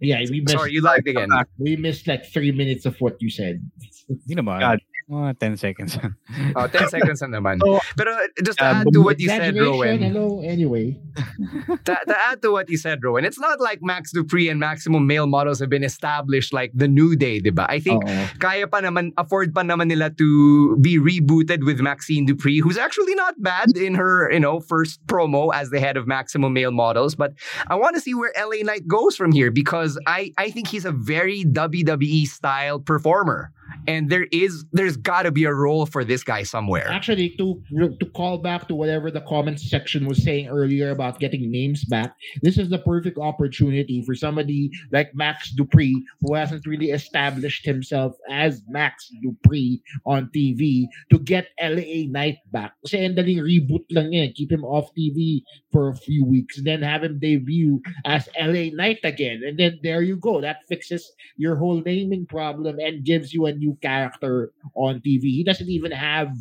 Yeah, 0.00 0.24
we 0.30 0.40
missed. 0.40 0.56
Sorry, 0.56 0.72
you 0.72 0.82
lagged 0.82 1.06
again. 1.06 1.28
We 1.58 1.76
missed 1.76 2.06
like 2.08 2.24
three 2.24 2.52
minutes 2.52 2.86
of 2.86 2.96
what 3.00 3.20
you 3.20 3.28
said. 3.28 3.60
Hindi 4.08 4.34
naman. 4.34 4.60
God. 4.60 4.80
Oh, 5.10 5.32
10 5.32 5.56
seconds. 5.56 5.98
oh, 6.56 6.66
10 6.68 6.88
seconds 6.88 7.20
na 7.22 7.42
naman. 7.42 7.58
So, 7.70 7.78
Pero 7.98 8.14
uh, 8.14 8.30
just 8.42 8.58
to 8.58 8.64
um, 8.64 8.76
add 8.76 8.86
to 8.94 9.02
what 9.02 9.18
you 9.18 9.28
said, 9.28 9.56
Rowan. 9.58 9.98
Hello, 9.98 10.40
anyway. 10.40 10.96
to, 11.84 11.92
to 12.06 12.16
add 12.30 12.40
to 12.42 12.52
what 12.52 12.70
you 12.70 12.78
said, 12.78 13.02
Rowan, 13.02 13.24
it's 13.24 13.38
not 13.38 13.60
like 13.60 13.82
Max 13.82 14.14
Dupri 14.14 14.50
and 14.50 14.58
Maximum 14.60 15.06
Male 15.06 15.26
models 15.26 15.58
have 15.58 15.68
been 15.68 15.82
established 15.82 16.52
like 16.52 16.70
the 16.74 16.86
New 16.86 17.16
Day, 17.16 17.40
di 17.40 17.50
ba? 17.50 17.66
I 17.68 17.80
think 17.80 18.06
Uh-oh. 18.06 18.30
kaya 18.38 18.66
pa 18.66 18.80
naman, 18.80 19.12
afford 19.18 19.52
pa 19.52 19.62
naman 19.62 19.88
nila 19.88 20.10
to 20.14 20.76
be 20.78 20.98
rebooted 20.98 21.66
with 21.66 21.80
Maxine 21.80 22.26
Dupri, 22.26 22.62
who's 22.62 22.78
actually 22.78 23.14
not 23.14 23.34
bad 23.42 23.76
in 23.76 23.94
her, 23.94 24.30
you 24.30 24.40
know, 24.40 24.60
first 24.60 25.04
promo 25.06 25.50
as 25.52 25.70
the 25.70 25.80
head 25.80 25.98
of 25.98 26.06
Maximum 26.06 26.54
Male 26.54 26.72
models. 26.72 27.14
But 27.14 27.34
I 27.68 27.74
want 27.74 27.94
to 27.96 28.00
see 28.00 28.14
where 28.14 28.32
LA 28.38 28.62
Knight 28.62 28.86
goes 28.86 29.16
from 29.16 29.32
here 29.32 29.50
because 29.50 29.98
I, 30.06 30.32
I 30.38 30.50
think 30.50 30.68
he's 30.68 30.86
a 30.86 30.92
very 30.92 31.44
WWE 31.44 32.26
style 32.26 32.78
performer 32.78 33.50
and 33.86 34.10
there 34.10 34.26
is 34.32 34.64
there's 34.72 34.96
got 34.96 35.22
to 35.22 35.30
be 35.30 35.44
a 35.44 35.54
role 35.54 35.86
for 35.86 36.04
this 36.04 36.22
guy 36.24 36.42
somewhere. 36.42 36.88
Actually, 36.90 37.30
to 37.38 37.62
to 37.98 38.06
call 38.14 38.38
back 38.38 38.68
to 38.68 38.74
whatever 38.74 39.10
the 39.10 39.20
comments 39.22 39.68
section 39.68 40.06
was 40.06 40.22
saying 40.22 40.48
earlier 40.48 40.90
about 40.90 41.18
getting 41.18 41.50
names 41.50 41.84
back, 41.84 42.14
this 42.42 42.58
is 42.58 42.68
the 42.68 42.78
perfect 42.78 43.18
opportunity 43.18 44.02
for 44.04 44.14
somebody 44.14 44.70
like 44.92 45.14
Max 45.14 45.54
Dupri 45.54 45.92
who 46.20 46.34
hasn't 46.34 46.66
really 46.66 46.90
established 46.90 47.64
himself 47.64 48.14
as 48.30 48.62
Max 48.68 49.10
Dupri 49.24 49.80
on 50.06 50.30
TV 50.34 50.86
to 51.10 51.18
get 51.18 51.48
LA 51.60 52.06
Knight 52.08 52.38
back. 52.52 52.72
Kasi 52.84 53.04
endaling 53.04 53.38
reboot 53.38 53.84
lang 53.90 54.12
yan. 54.12 54.28
Eh. 54.28 54.32
Keep 54.34 54.52
him 54.52 54.64
off 54.64 54.90
TV 54.96 55.42
for 55.72 55.88
a 55.88 55.96
few 55.96 56.24
weeks, 56.24 56.60
then 56.62 56.82
have 56.82 57.04
him 57.04 57.18
debut 57.18 57.80
as 58.04 58.28
LA 58.38 58.70
Knight 58.72 58.98
again, 59.04 59.42
and 59.46 59.58
then 59.58 59.78
there 59.82 60.02
you 60.02 60.16
go. 60.16 60.40
That 60.40 60.66
fixes 60.68 61.12
your 61.36 61.56
whole 61.56 61.82
naming 61.84 62.26
problem 62.26 62.78
and 62.78 63.04
gives 63.04 63.32
you 63.32 63.46
a 63.46 63.52
new 63.60 63.76
character 63.84 64.52
on 64.74 65.04
TV. 65.04 65.28
He 65.36 65.44
doesn't 65.44 65.68
even 65.68 65.92
have 65.92 66.32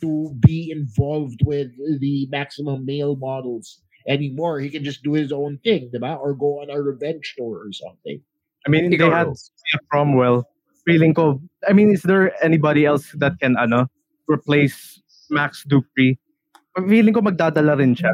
to 0.00 0.30
be 0.38 0.70
involved 0.70 1.42
with 1.44 1.74
the 2.00 2.26
maximum 2.30 2.86
male 2.86 3.16
models 3.16 3.82
anymore. 4.06 4.60
He 4.60 4.70
can 4.70 4.84
just 4.84 5.02
do 5.02 5.12
his 5.12 5.32
own 5.32 5.58
thing, 5.66 5.90
diba? 5.92 6.18
or 6.18 6.34
go 6.34 6.62
on 6.62 6.70
a 6.70 6.80
revenge 6.80 7.34
tour 7.36 7.66
or 7.66 7.72
something. 7.72 8.22
I 8.66 8.70
mean, 8.70 8.90
they 8.90 8.96
had 8.96 9.28
Cromwell. 9.90 10.46
Feeling 10.86 11.12
ko, 11.12 11.40
I 11.68 11.74
mean, 11.74 11.92
is 11.92 12.00
there 12.00 12.32
anybody 12.42 12.86
else 12.86 13.12
that 13.20 13.36
can 13.40 13.56
ano, 13.60 13.92
replace 14.24 15.02
Max 15.28 15.66
Dupri? 15.68 16.16
Feeling 16.88 17.12
ko 17.12 17.20
magdadala 17.20 17.76
rin 17.76 17.92
siya. 17.92 18.08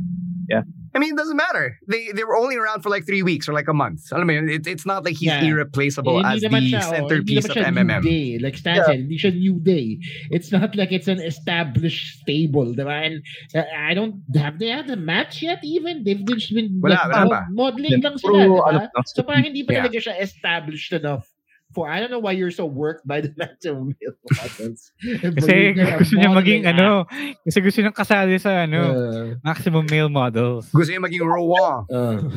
Yeah. 0.51 0.67
I 0.95 1.01
mean, 1.01 1.15
it 1.15 1.17
doesn't 1.17 1.37
matter. 1.37 1.79
They 1.89 2.13
they 2.13 2.23
were 2.23 2.37
only 2.37 2.57
around 2.57 2.83
for 2.83 2.89
like 2.89 3.05
three 3.05 3.23
weeks 3.23 3.49
or 3.49 3.53
like 3.53 3.67
a 3.67 3.75
month. 3.75 4.13
I 4.13 4.23
mean, 4.23 4.49
it, 4.49 4.67
it's 4.67 4.87
not 4.87 5.05
like 5.05 5.17
he's 5.17 5.35
yeah. 5.35 5.43
irreplaceable 5.43 6.25
as 6.25 6.41
the 6.41 6.49
siya, 6.49 6.87
oh, 6.87 6.91
centerpiece 6.91 7.45
of 7.47 7.57
MMM. 7.57 8.03
Day. 8.03 8.39
Like 8.39 8.57
Stan 8.57 8.77
yeah. 8.77 8.87
said, 8.87 8.99
hindi 9.03 9.19
siya 9.19 9.35
new 9.35 9.59
day. 9.59 9.99
It's 10.31 10.53
not 10.53 10.77
like 10.77 10.93
it's 10.93 11.09
an 11.09 11.19
established 11.19 12.21
stable. 12.21 12.75
Diba? 12.75 12.95
And 12.95 13.23
uh, 13.55 13.67
I 13.77 13.95
don't, 13.95 14.23
have 14.37 14.59
they 14.59 14.69
had 14.69 14.89
a 14.89 14.97
match 14.97 15.43
yet 15.43 15.59
even? 15.65 16.05
They've 16.05 16.25
just 16.25 16.55
been 16.55 16.79
wala, 16.81 16.95
like, 16.95 17.27
wala 17.27 17.47
modeling 17.51 18.01
lang 18.01 18.17
sila. 18.19 18.47
Diba? 18.47 18.89
So 19.07 19.23
parang 19.25 19.51
hindi 19.51 19.65
pa 19.67 19.73
yeah. 19.75 19.83
talaga 19.83 19.99
siya 19.99 20.23
established 20.23 20.93
enough 20.93 21.34
for 21.75 21.91
I 21.91 22.01
don't 22.01 22.11
know 22.11 22.23
why 22.23 22.33
you're 22.33 22.55
so 22.55 22.65
worked 22.65 23.07
by 23.07 23.21
the 23.21 23.35
maximum 23.37 23.95
male 24.01 24.17
models. 24.31 24.93
kasi 25.03 25.75
gusto 25.75 26.15
niya 26.17 26.31
maging 26.31 26.63
ano, 26.71 27.05
kasi 27.43 27.59
gusto 27.61 27.83
niya 27.83 27.93
kasali 27.93 28.39
sa 28.41 28.65
ano, 28.65 28.81
uh, 28.95 29.27
maximum 29.43 29.85
male 29.91 30.09
models. 30.09 30.71
Gusto 30.71 30.95
niya 30.95 31.03
maging 31.03 31.27
raw. 31.27 31.85
Uh. 31.91 32.31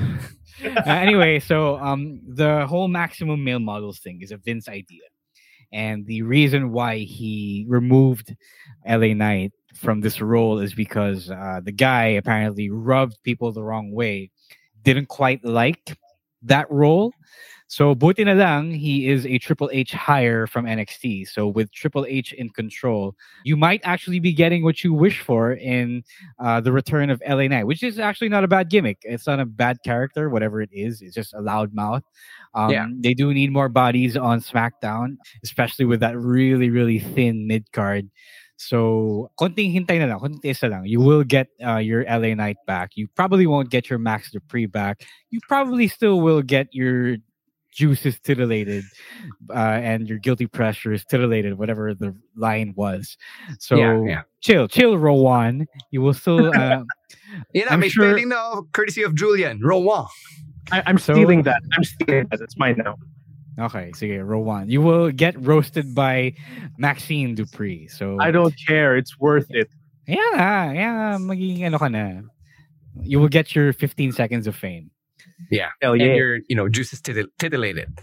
uh, 0.65 0.99
anyway, 0.99 1.39
so 1.39 1.77
um 1.77 2.19
the 2.25 2.65
whole 2.65 2.89
maximum 2.89 3.43
male 3.43 3.61
models 3.61 3.99
thing 3.99 4.19
is 4.25 4.33
a 4.33 4.37
Vince 4.41 4.67
idea. 4.67 5.05
And 5.71 6.05
the 6.05 6.21
reason 6.23 6.71
why 6.71 6.99
he 6.99 7.65
removed 7.67 8.35
LA 8.87 9.13
Knight 9.13 9.51
from 9.75 10.01
this 10.01 10.21
role 10.21 10.59
is 10.59 10.73
because 10.73 11.29
uh, 11.29 11.59
the 11.63 11.71
guy 11.71 12.17
apparently 12.17 12.69
rubbed 12.69 13.21
people 13.23 13.51
the 13.51 13.63
wrong 13.63 13.91
way, 13.91 14.31
didn't 14.83 15.07
quite 15.07 15.43
like 15.43 15.97
that 16.47 16.69
role. 16.71 17.13
So 17.69 17.93
buti 17.93 18.23
na 18.23 18.31
lang, 18.31 18.71
he 18.71 19.09
is 19.09 19.25
a 19.25 19.37
Triple 19.39 19.69
H 19.73 19.91
hire 19.91 20.47
from 20.47 20.65
NXT. 20.65 21.27
So 21.27 21.49
with 21.49 21.69
Triple 21.73 22.05
H 22.07 22.31
in 22.31 22.49
control, 22.49 23.13
you 23.43 23.57
might 23.57 23.81
actually 23.83 24.19
be 24.19 24.31
getting 24.31 24.63
what 24.63 24.85
you 24.85 24.93
wish 24.93 25.19
for 25.19 25.51
in 25.51 26.03
uh, 26.39 26.61
the 26.61 26.71
return 26.71 27.09
of 27.09 27.21
LA 27.27 27.47
Knight, 27.47 27.67
which 27.67 27.83
is 27.83 27.99
actually 27.99 28.29
not 28.29 28.45
a 28.45 28.47
bad 28.47 28.69
gimmick. 28.69 28.99
It's 29.01 29.27
not 29.27 29.41
a 29.41 29.45
bad 29.45 29.83
character, 29.83 30.29
whatever 30.29 30.61
it 30.61 30.69
is. 30.71 31.01
It's 31.01 31.13
just 31.13 31.33
a 31.33 31.41
loud 31.41 31.73
mouth. 31.73 32.03
Um, 32.53 32.71
yeah. 32.71 32.87
They 33.01 33.13
do 33.13 33.33
need 33.33 33.51
more 33.51 33.67
bodies 33.67 34.15
on 34.15 34.39
SmackDown, 34.39 35.17
especially 35.43 35.85
with 35.85 35.99
that 35.99 36.17
really, 36.17 36.69
really 36.69 36.99
thin 36.99 37.47
mid 37.47 37.69
card. 37.73 38.09
So, 38.57 39.31
konting 39.39 39.73
hintay 39.73 39.99
na 39.99 40.05
lang, 40.05 40.19
konting 40.19 40.63
na 40.63 40.67
lang. 40.67 40.85
You 40.85 40.99
will 40.99 41.23
get 41.23 41.47
uh, 41.65 41.77
your 41.77 42.03
LA 42.05 42.33
Knight 42.33 42.57
back. 42.65 42.91
You 42.95 43.07
probably 43.07 43.47
won't 43.47 43.69
get 43.69 43.89
your 43.89 43.99
Max 43.99 44.31
Dupri 44.31 44.69
back. 44.69 45.05
You 45.29 45.39
probably 45.47 45.87
still 45.87 46.21
will 46.21 46.41
get 46.41 46.73
your 46.73 47.17
juices 47.77 48.19
titillated 48.19 48.83
uh, 49.51 49.53
and 49.53 50.09
your 50.09 50.17
guilty 50.17 50.47
pressure 50.47 50.91
is 50.91 51.05
titillated, 51.05 51.59
whatever 51.59 51.93
the 51.93 52.15
line 52.35 52.73
was. 52.75 53.15
So 53.59 53.75
yeah, 53.77 54.01
yeah. 54.03 54.21
chill, 54.41 54.67
chill, 54.67 54.97
Rowan. 54.97 55.67
You 55.91 56.01
will 56.01 56.15
still. 56.15 56.47
Uh, 56.53 56.83
you 57.53 57.63
know, 57.63 57.69
I'm 57.69 57.87
sure, 57.87 58.25
now, 58.25 58.65
courtesy 58.73 59.03
of 59.03 59.13
Julian 59.13 59.61
Rowan. 59.61 60.07
I, 60.71 60.83
am 60.87 60.97
so, 60.97 61.13
stealing 61.13 61.43
that. 61.43 61.61
I'm 61.77 61.83
stealing 61.83 62.27
that. 62.31 62.41
It's 62.41 62.57
mine 62.57 62.77
now. 62.83 62.95
Okay, 63.59 63.91
so 63.93 64.05
yeah, 64.05 64.17
Rowan. 64.17 64.69
You 64.69 64.81
will 64.81 65.11
get 65.11 65.33
roasted 65.39 65.95
by 65.95 66.33
Maxine 66.77 67.35
Dupri. 67.35 67.89
So 67.89 68.17
I 68.21 68.31
don't 68.31 68.53
care. 68.67 68.95
It's 68.95 69.19
worth 69.19 69.47
it. 69.49 69.67
Yeah, 70.07 70.71
yeah, 70.71 71.17
magiging 71.19 71.63
ano 71.65 71.79
ka 71.79 71.87
na. 71.87 72.21
You 73.01 73.19
will 73.19 73.29
get 73.29 73.55
your 73.55 73.73
15 73.73 74.11
seconds 74.13 74.47
of 74.47 74.55
fame. 74.55 74.91
Yeah. 75.51 75.69
Hell 75.81 75.93
and 75.93 76.01
your, 76.01 76.39
you 76.47 76.55
know, 76.55 76.67
juices 76.69 77.01
titil- 77.01 77.29
titillated. 77.37 77.99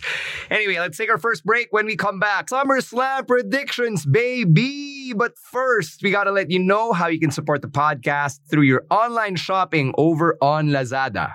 Anyway, 0.51 0.79
let's 0.79 0.97
take 0.97 1.11
our 1.11 1.19
first 1.19 1.45
break. 1.45 1.69
When 1.71 1.87
we 1.87 1.97
come 1.97 2.19
back, 2.19 2.49
SummerSlam 2.49 3.27
predictions, 3.27 4.07
baby. 4.07 5.12
But 5.14 5.37
first, 5.38 6.03
we 6.03 6.11
got 6.11 6.25
to 6.25 6.33
let 6.33 6.51
you 6.51 6.59
know 6.59 6.93
how 6.93 7.09
you 7.09 7.19
can 7.19 7.31
support 7.31 7.62
the 7.62 7.69
podcast 7.69 8.40
through 8.51 8.62
your 8.62 8.85
online 8.90 9.37
shopping 9.37 9.93
over 9.99 10.37
on 10.40 10.69
Lazada. 10.69 11.35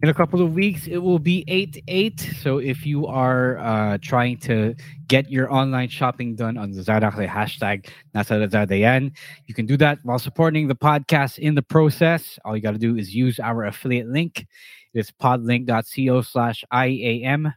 In 0.00 0.08
a 0.08 0.14
couple 0.14 0.40
of 0.40 0.54
weeks, 0.54 0.86
it 0.86 0.98
will 0.98 1.18
be 1.18 1.42
8 1.48 1.82
8. 1.88 2.20
So 2.40 2.58
if 2.58 2.86
you 2.86 3.08
are 3.08 3.58
uh, 3.58 3.98
trying 4.00 4.36
to 4.38 4.76
get 5.08 5.28
your 5.28 5.52
online 5.52 5.88
shopping 5.88 6.36
done 6.36 6.56
on 6.56 6.70
the 6.70 6.84
kaya 6.84 7.26
hashtag 7.26 7.88
nasa 8.14 8.38
Lazada 8.38 8.78
yan, 8.78 9.10
you 9.46 9.54
can 9.54 9.66
do 9.66 9.76
that 9.78 9.98
while 10.04 10.20
supporting 10.20 10.68
the 10.68 10.76
podcast 10.76 11.40
in 11.40 11.56
the 11.56 11.62
process. 11.62 12.38
All 12.44 12.54
you 12.54 12.62
got 12.62 12.72
to 12.72 12.78
do 12.78 12.96
is 12.96 13.12
use 13.12 13.40
our 13.40 13.64
affiliate 13.64 14.06
link. 14.06 14.46
It's 14.94 15.10
podlink.co 15.10 16.22
slash 16.22 16.62
IAM, 16.72 17.52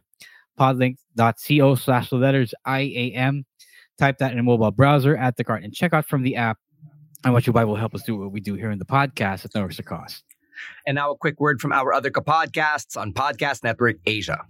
podlink.co 0.58 1.74
slash 1.76 2.10
the 2.10 2.16
letters 2.16 2.54
IAM. 2.66 3.46
Type 3.98 4.18
that 4.18 4.32
in 4.32 4.40
a 4.40 4.42
mobile 4.42 4.72
browser 4.72 5.16
at 5.16 5.36
the 5.36 5.44
cart 5.44 5.62
and 5.62 5.72
check 5.72 5.92
out 5.92 6.06
from 6.08 6.24
the 6.24 6.34
app. 6.34 6.58
And 7.22 7.32
what 7.32 7.46
you 7.46 7.52
buy 7.52 7.64
will 7.64 7.76
help 7.76 7.94
us 7.94 8.02
do 8.02 8.16
what 8.16 8.32
we 8.32 8.40
do 8.40 8.54
here 8.54 8.72
in 8.72 8.80
the 8.80 8.84
podcast 8.84 9.44
at 9.44 9.54
no 9.54 9.64
extra 9.64 9.84
cost. 9.84 10.24
And 10.86 10.94
now 10.96 11.12
a 11.12 11.16
quick 11.16 11.40
word 11.40 11.60
from 11.60 11.72
our 11.72 11.92
other 11.92 12.10
podcasts 12.10 12.96
on 12.96 13.12
Podcast 13.12 13.62
Network 13.62 13.96
Asia. 14.06 14.44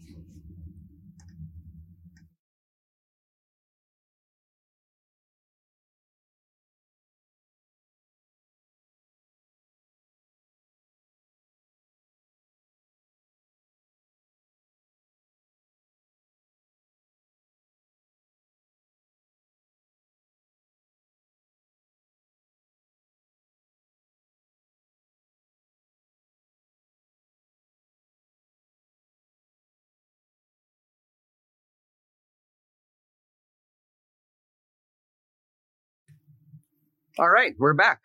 All 37.19 37.29
right, 37.31 37.55
we're 37.59 37.75
back. 37.75 38.01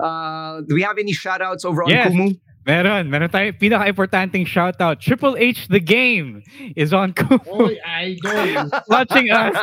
Uh, 0.00 0.60
do 0.66 0.74
we 0.74 0.82
have 0.82 0.98
any 0.98 1.12
shout 1.12 1.42
outs 1.42 1.64
over 1.64 1.82
on 1.82 1.90
Yes. 1.90 2.10
Kumu? 2.12 2.38
Meron. 2.66 3.08
Meron 3.08 3.30
tayo 3.32 3.48
pinaka-importanting 3.56 4.44
shoutout. 4.44 5.00
Triple 5.00 5.40
H 5.40 5.68
The 5.72 5.80
Game 5.80 6.42
is 6.76 6.92
on 6.92 7.14
Kumu. 7.16 7.40
Oy, 7.48 7.78
idol. 7.80 8.68
Watching 8.92 9.30
us. 9.32 9.56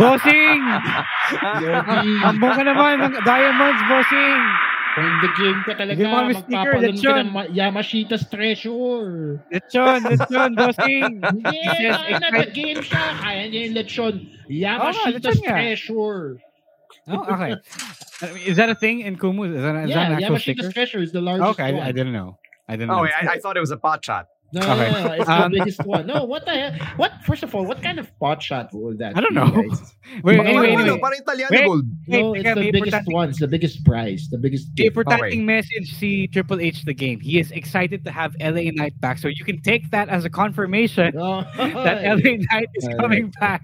Bossing! 0.00 0.60
Ambong 2.24 2.54
ka 2.56 2.62
naman 2.64 3.04
ng 3.04 3.14
diamonds, 3.22 3.82
bossing! 3.84 4.40
Kung 4.98 5.14
the 5.22 5.30
game 5.38 5.60
ka 5.62 5.72
talaga, 5.78 5.94
Bigyan 5.94 6.10
mo 6.10 6.16
kami 6.18 6.34
sticker, 6.34 6.72
magpapalun 6.74 6.96
ka 6.98 7.12
ng 7.22 7.30
Yamashita's 7.54 8.24
treasure. 8.26 9.38
Lechon, 9.52 10.00
lechon, 10.08 10.50
bossing! 10.58 11.12
Hindi, 11.22 11.54
He 11.54 11.68
says, 11.76 11.94
kaya 12.00 12.18
na 12.18 12.26
excited- 12.32 12.54
game 12.56 12.80
siya. 12.82 13.04
Kaya 13.20 13.42
niya 13.46 13.60
yung 13.68 13.74
lechon. 13.76 14.14
Yamashita's 14.48 15.38
lechon 15.38 15.44
nga. 15.44 15.54
Treasure. 17.08 17.24
Oh, 17.30 17.34
okay. 17.34 17.54
Uh, 18.20 18.26
Is 18.44 18.56
that 18.56 18.68
a 18.68 18.74
thing 18.74 18.98
in 19.02 19.16
Kumu? 19.16 19.46
Is 19.54 19.62
that, 19.62 19.76
is 19.86 19.94
that 19.94 20.06
an 20.10 20.12
actual 20.14 20.34
Yamashita's 20.34 20.42
sticker? 20.42 20.72
treasure 20.72 20.98
is 21.00 21.12
the 21.12 21.20
largest 21.20 21.50
Okay, 21.50 21.72
one. 21.72 21.82
I, 21.84 21.90
I 21.90 21.92
didn't 21.92 22.12
know. 22.12 22.36
I 22.68 22.72
didn't 22.74 22.90
Oh, 22.90 22.96
know. 22.96 23.02
wait, 23.02 23.12
I, 23.22 23.34
I 23.34 23.38
thought 23.38 23.56
it 23.56 23.60
was 23.60 23.70
a 23.70 23.76
pot 23.76 24.04
shot. 24.04 24.26
No, 24.52 24.60
Okay. 24.62 24.90
no, 24.90 25.04
no, 25.06 25.12
it's 25.12 25.28
Um, 25.28 25.52
the 25.52 25.58
biggest 25.58 25.84
one. 25.86 26.04
No, 26.08 26.24
what 26.24 26.44
the 26.44 26.50
hell? 26.50 26.72
What? 26.96 27.12
First 27.24 27.44
of 27.44 27.54
all, 27.54 27.64
what 27.64 27.80
kind 27.80 28.00
of 28.00 28.10
pot 28.18 28.42
shot 28.42 28.74
was 28.74 28.96
that? 28.98 29.16
I 29.16 29.20
don't 29.20 29.34
know. 29.34 29.44
Wait, 30.24 30.40
anyway, 30.40 30.52
no, 30.52 30.62
no, 30.62 30.80
anyway. 30.82 30.98
Parang 30.98 31.18
Italiano 31.20 31.50
Wait, 31.54 31.64
gold. 31.64 31.84
wait, 32.08 32.20
No, 32.22 32.34
it's 32.34 32.54
the 32.58 32.70
biggest 32.72 33.06
one. 33.06 33.28
It's 33.28 33.38
the 33.38 33.46
biggest 33.46 33.84
prize. 33.84 34.26
The 34.32 34.38
biggest 34.38 34.74
The 34.74 34.82
gift. 34.82 34.96
importanting 34.96 35.44
message 35.46 35.94
si 35.94 36.26
Triple 36.26 36.58
H 36.60 36.84
the 36.86 36.94
game. 36.94 37.20
He 37.20 37.38
is 37.38 37.52
excited 37.52 38.04
to 38.04 38.10
have 38.10 38.34
LA 38.40 38.72
Knight 38.74 38.98
back. 39.00 39.18
So 39.18 39.28
you 39.28 39.44
can 39.44 39.60
take 39.62 39.90
that 39.92 40.08
as 40.08 40.24
a 40.24 40.30
confirmation 40.30 41.14
that 41.14 41.98
LA 42.02 42.38
Knight 42.50 42.68
is 42.74 42.88
coming 42.98 43.30
back. 43.38 43.62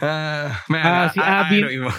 Uh, 0.00 0.52
man, 0.68 0.84
I, 0.86 1.08
si 1.12 1.20
I, 1.20 1.24
I 1.24 1.28
Abby- 1.46 1.60
don't 1.60 1.70
even... 1.72 1.92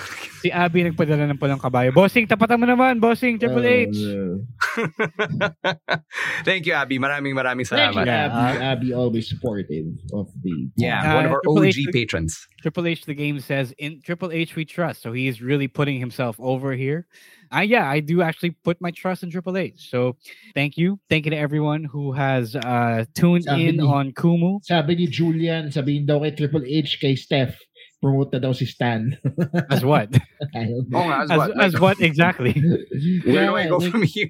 Si 0.45 0.51
Abby 0.53 0.83
nagpadala 0.85 1.25
ng 1.33 1.41
pulang 1.41 1.57
kabayo. 1.57 1.89
Bossing, 1.89 2.29
tapatan 2.29 2.61
mo 2.61 2.69
naman, 2.69 3.01
bossing, 3.01 3.41
Triple 3.41 3.65
Oh, 3.65 3.81
H. 3.89 3.97
no. 3.97 4.45
Thank 6.45 6.65
you, 6.65 6.73
Abby. 6.73 6.99
Maraming 6.99 7.33
maraming 7.33 7.65
Thank 7.65 7.95
you, 7.95 8.01
salamat. 8.01 8.07
Abby. 8.07 8.57
uh, 8.59 8.61
Abby 8.61 8.93
always 8.93 9.27
supportive 9.27 9.85
of 10.13 10.29
the. 10.43 10.69
Yeah, 10.77 11.01
Uh, 11.01 11.15
one 11.15 11.25
of 11.25 11.31
our 11.33 11.41
Triple 11.41 11.65
OG 11.65 11.65
H- 11.65 11.87
patrons. 11.91 12.47
Triple 12.61 12.85
H 12.85 13.05
the 13.05 13.13
game 13.17 13.39
says 13.39 13.73
in 13.77 14.01
Triple 14.05 14.31
H 14.31 14.55
we 14.55 14.65
trust. 14.65 15.01
So 15.01 15.13
he 15.13 15.27
is 15.27 15.41
really 15.41 15.67
putting 15.67 15.99
himself 15.99 16.35
over 16.37 16.73
here. 16.73 17.07
I 17.51 17.63
yeah, 17.63 17.89
I 17.89 17.99
do 17.99 18.21
actually 18.21 18.51
put 18.51 18.79
my 18.81 18.91
trust 18.91 19.23
in 19.23 19.29
Triple 19.31 19.57
H. 19.57 19.89
So 19.89 20.17
thank 20.53 20.77
you. 20.77 20.99
Thank 21.09 21.25
you 21.25 21.31
to 21.31 21.37
everyone 21.37 21.83
who 21.83 22.11
has 22.13 22.55
uh 22.55 23.05
tuned 23.13 23.45
Sabi 23.45 23.67
in 23.67 23.77
ni- 23.77 23.83
on 23.83 24.11
Kumu. 24.13 24.59
Sabi 24.63 24.95
ni 24.95 25.07
Julian, 25.07 25.69
sabihin 25.69 26.05
daw 26.05 26.21
kay 26.21 26.31
Triple 26.31 26.65
H, 26.65 26.99
kay 26.99 27.15
Steph, 27.15 27.57
promote 28.01 28.31
na 28.33 28.39
daw 28.39 28.51
si 28.53 28.65
Stan. 28.65 29.17
As 29.71 29.83
what? 29.83 30.09
I 30.53 30.67
Oh, 30.69 30.83
know. 30.89 31.11
as, 31.11 31.31
as, 31.31 31.37
what? 31.37 31.59
as 31.61 31.73
Like, 31.73 31.81
what 31.81 31.97
exactly? 32.01 32.53
Where 33.25 33.45
do 33.47 33.55
I 33.55 33.67
go 33.67 33.77
like, 33.77 33.91
from 33.91 34.03
here? 34.03 34.29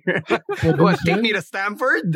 for 0.58 0.71
what, 0.78 0.78
those 0.78 1.04
take 1.04 1.21
me 1.21 1.34
to 1.34 1.41
Stanford? 1.41 2.15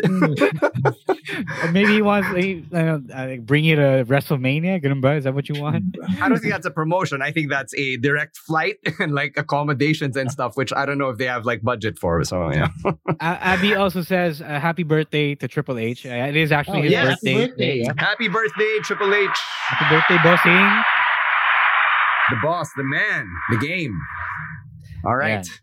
Maybe 1.72 1.94
he 1.94 2.02
wants 2.02 2.30
like, 2.30 2.64
I 2.74 2.82
don't 2.86 3.08
know, 3.08 3.14
uh, 3.16 3.36
bring 3.38 3.64
you 3.66 3.76
to 3.76 4.06
WrestleMania. 4.08 4.82
Ganun 4.82 5.02
ba? 5.02 5.16
Is 5.16 5.24
that 5.26 5.34
what 5.34 5.50
you 5.50 5.60
want? 5.62 5.84
I 6.22 6.30
don't 6.30 6.40
think 6.40 6.54
that's 6.54 6.66
a 6.66 6.72
promotion. 6.72 7.22
I 7.22 7.32
think 7.32 7.50
that's 7.50 7.74
a 7.76 7.98
direct 7.98 8.38
flight 8.38 8.78
and 9.00 9.14
like 9.14 9.34
accommodations 9.38 10.16
and 10.16 10.32
stuff, 10.32 10.56
which 10.56 10.72
I 10.74 10.86
don't 10.86 10.98
know 10.98 11.10
if 11.10 11.18
they 11.18 11.26
have 11.28 11.46
like 11.46 11.62
budget 11.62 12.00
for. 12.00 12.24
So 12.24 12.52
yeah. 12.52 12.70
uh, 12.86 12.94
Abby 13.20 13.76
also 13.76 14.02
says 14.02 14.42
uh, 14.42 14.46
happy 14.60 14.84
birthday 14.84 15.36
to 15.36 15.48
Triple 15.48 15.78
H. 15.78 16.06
Uh, 16.06 16.10
it 16.10 16.36
is 16.38 16.52
actually 16.52 16.80
Oh, 16.80 16.84
his 16.84 16.92
yeah, 16.92 17.10
happy 17.10 17.34
birthday. 17.34 17.48
birthday, 17.48 17.76
yeah. 17.84 17.94
Happy 17.98 18.28
birthday, 18.30 18.78
Triple 18.84 19.14
H. 19.14 19.30
Happy 19.68 19.96
birthday, 19.96 20.18
bossing. 20.24 20.84
The 22.30 22.38
boss, 22.44 22.70
the 22.76 22.84
man, 22.84 23.28
the 23.50 23.58
game. 23.58 23.98
All 25.06 25.16
right. 25.16 25.46
Yan. 25.46 25.56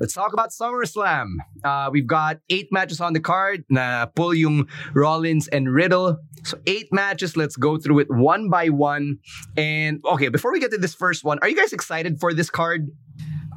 Let's 0.00 0.12
talk 0.12 0.32
about 0.32 0.50
SummerSlam. 0.50 1.26
Uh, 1.62 1.88
we've 1.92 2.06
got 2.06 2.38
eight 2.50 2.68
matches 2.72 3.00
on 3.00 3.12
the 3.12 3.20
card. 3.20 3.64
Na 3.70 4.06
pull 4.06 4.34
yung 4.34 4.68
Rollins 4.92 5.46
and 5.48 5.72
Riddle. 5.72 6.18
So 6.42 6.58
eight 6.66 6.92
matches. 6.92 7.36
Let's 7.36 7.56
go 7.56 7.78
through 7.78 8.00
it 8.00 8.08
one 8.10 8.50
by 8.50 8.70
one. 8.70 9.18
And 9.56 10.02
okay, 10.04 10.28
before 10.28 10.52
we 10.52 10.58
get 10.58 10.72
to 10.72 10.78
this 10.78 10.94
first 10.94 11.24
one, 11.24 11.38
are 11.42 11.48
you 11.48 11.56
guys 11.56 11.72
excited 11.72 12.18
for 12.18 12.34
this 12.34 12.50
card? 12.50 12.88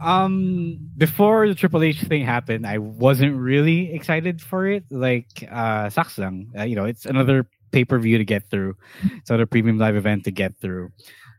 Um, 0.02 0.78
before 0.96 1.48
the 1.48 1.56
Triple 1.56 1.82
H 1.82 2.02
thing 2.02 2.24
happened, 2.24 2.68
I 2.68 2.78
wasn't 2.78 3.36
really 3.36 3.92
excited 3.94 4.42
for 4.42 4.68
it. 4.68 4.86
Like, 4.92 5.44
uh, 5.52 5.90
sucks 5.90 6.18
lang. 6.20 6.52
Uh, 6.58 6.64
you 6.64 6.76
know, 6.76 6.86
it's 6.86 7.08
another 7.08 7.50
pay 7.72 7.84
per 7.84 7.98
view 7.98 8.20
to 8.20 8.26
get 8.26 8.50
through. 8.50 8.76
It's 9.04 9.30
another 9.30 9.48
premium 9.48 9.80
live 9.80 9.96
event 9.96 10.26
to 10.26 10.32
get 10.32 10.54
through. 10.62 10.90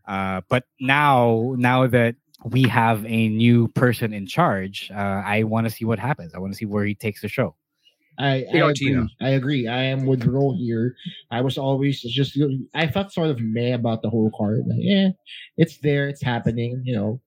Uh, 0.09 0.41
but 0.49 0.65
now, 0.81 1.55
now 1.59 1.87
that 1.87 2.17
we 2.45 2.63
have 2.63 3.05
a 3.05 3.29
new 3.29 3.69
person 3.69 4.15
in 4.15 4.27
charge, 4.27 4.91
uh, 4.91 5.23
I 5.25 5.43
want 5.43 5.67
to 5.67 5.71
see 5.71 5.85
what 5.85 5.99
happens. 5.99 6.35
I 6.35 6.39
want 6.39 6.53
to 6.53 6.57
see 6.57 6.65
where 6.65 6.85
he 6.85 6.95
takes 6.95 7.21
the 7.21 7.29
show. 7.29 7.55
I, 8.19 8.47
I 8.53 8.71
agree. 8.71 9.09
I 9.21 9.29
agree. 9.31 9.69
I 9.69 9.83
am 9.85 10.07
with 10.07 10.25
Ro 10.25 10.53
here. 10.59 10.97
I 11.31 11.41
was 11.41 11.57
always 11.57 12.01
just 12.01 12.37
I 12.75 12.89
felt 12.89 13.13
sort 13.13 13.31
of 13.31 13.39
meh 13.41 13.75
about 13.75 14.03
the 14.03 14.11
whole 14.11 14.33
card. 14.37 14.65
Like, 14.67 14.81
yeah, 14.81 15.11
it's 15.57 15.79
there, 15.79 16.09
it's 16.09 16.23
happening, 16.23 16.83
you 16.85 16.97
know. 16.97 17.21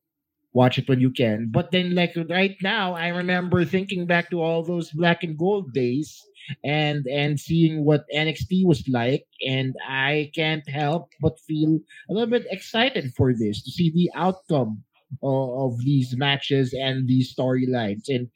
Watch 0.53 0.77
it 0.77 0.89
when 0.89 0.99
you 0.99 1.11
can. 1.11 1.47
But 1.49 1.71
then 1.71 1.95
like 1.95 2.13
right 2.29 2.57
now, 2.61 2.93
I 2.93 3.07
remember 3.07 3.63
thinking 3.63 4.05
back 4.05 4.29
to 4.31 4.41
all 4.41 4.63
those 4.63 4.89
black 4.91 5.23
and 5.23 5.37
gold 5.37 5.71
days 5.71 6.21
and 6.63 7.05
and 7.07 7.39
seeing 7.39 7.85
what 7.85 8.05
NXT 8.13 8.65
was 8.65 8.83
like, 8.87 9.25
and 9.47 9.75
I 9.87 10.31
can't 10.35 10.67
help 10.69 11.09
but 11.21 11.39
feel 11.47 11.79
a 12.09 12.13
little 12.13 12.29
bit 12.29 12.45
excited 12.51 13.13
for 13.15 13.33
this 13.33 13.61
to 13.63 13.71
see 13.71 13.91
the 13.91 14.09
outcome 14.15 14.83
of, 15.23 15.73
of 15.73 15.79
these 15.83 16.15
matches 16.17 16.73
and 16.73 17.07
these 17.07 17.33
storylines 17.35 18.07
and 18.07 18.27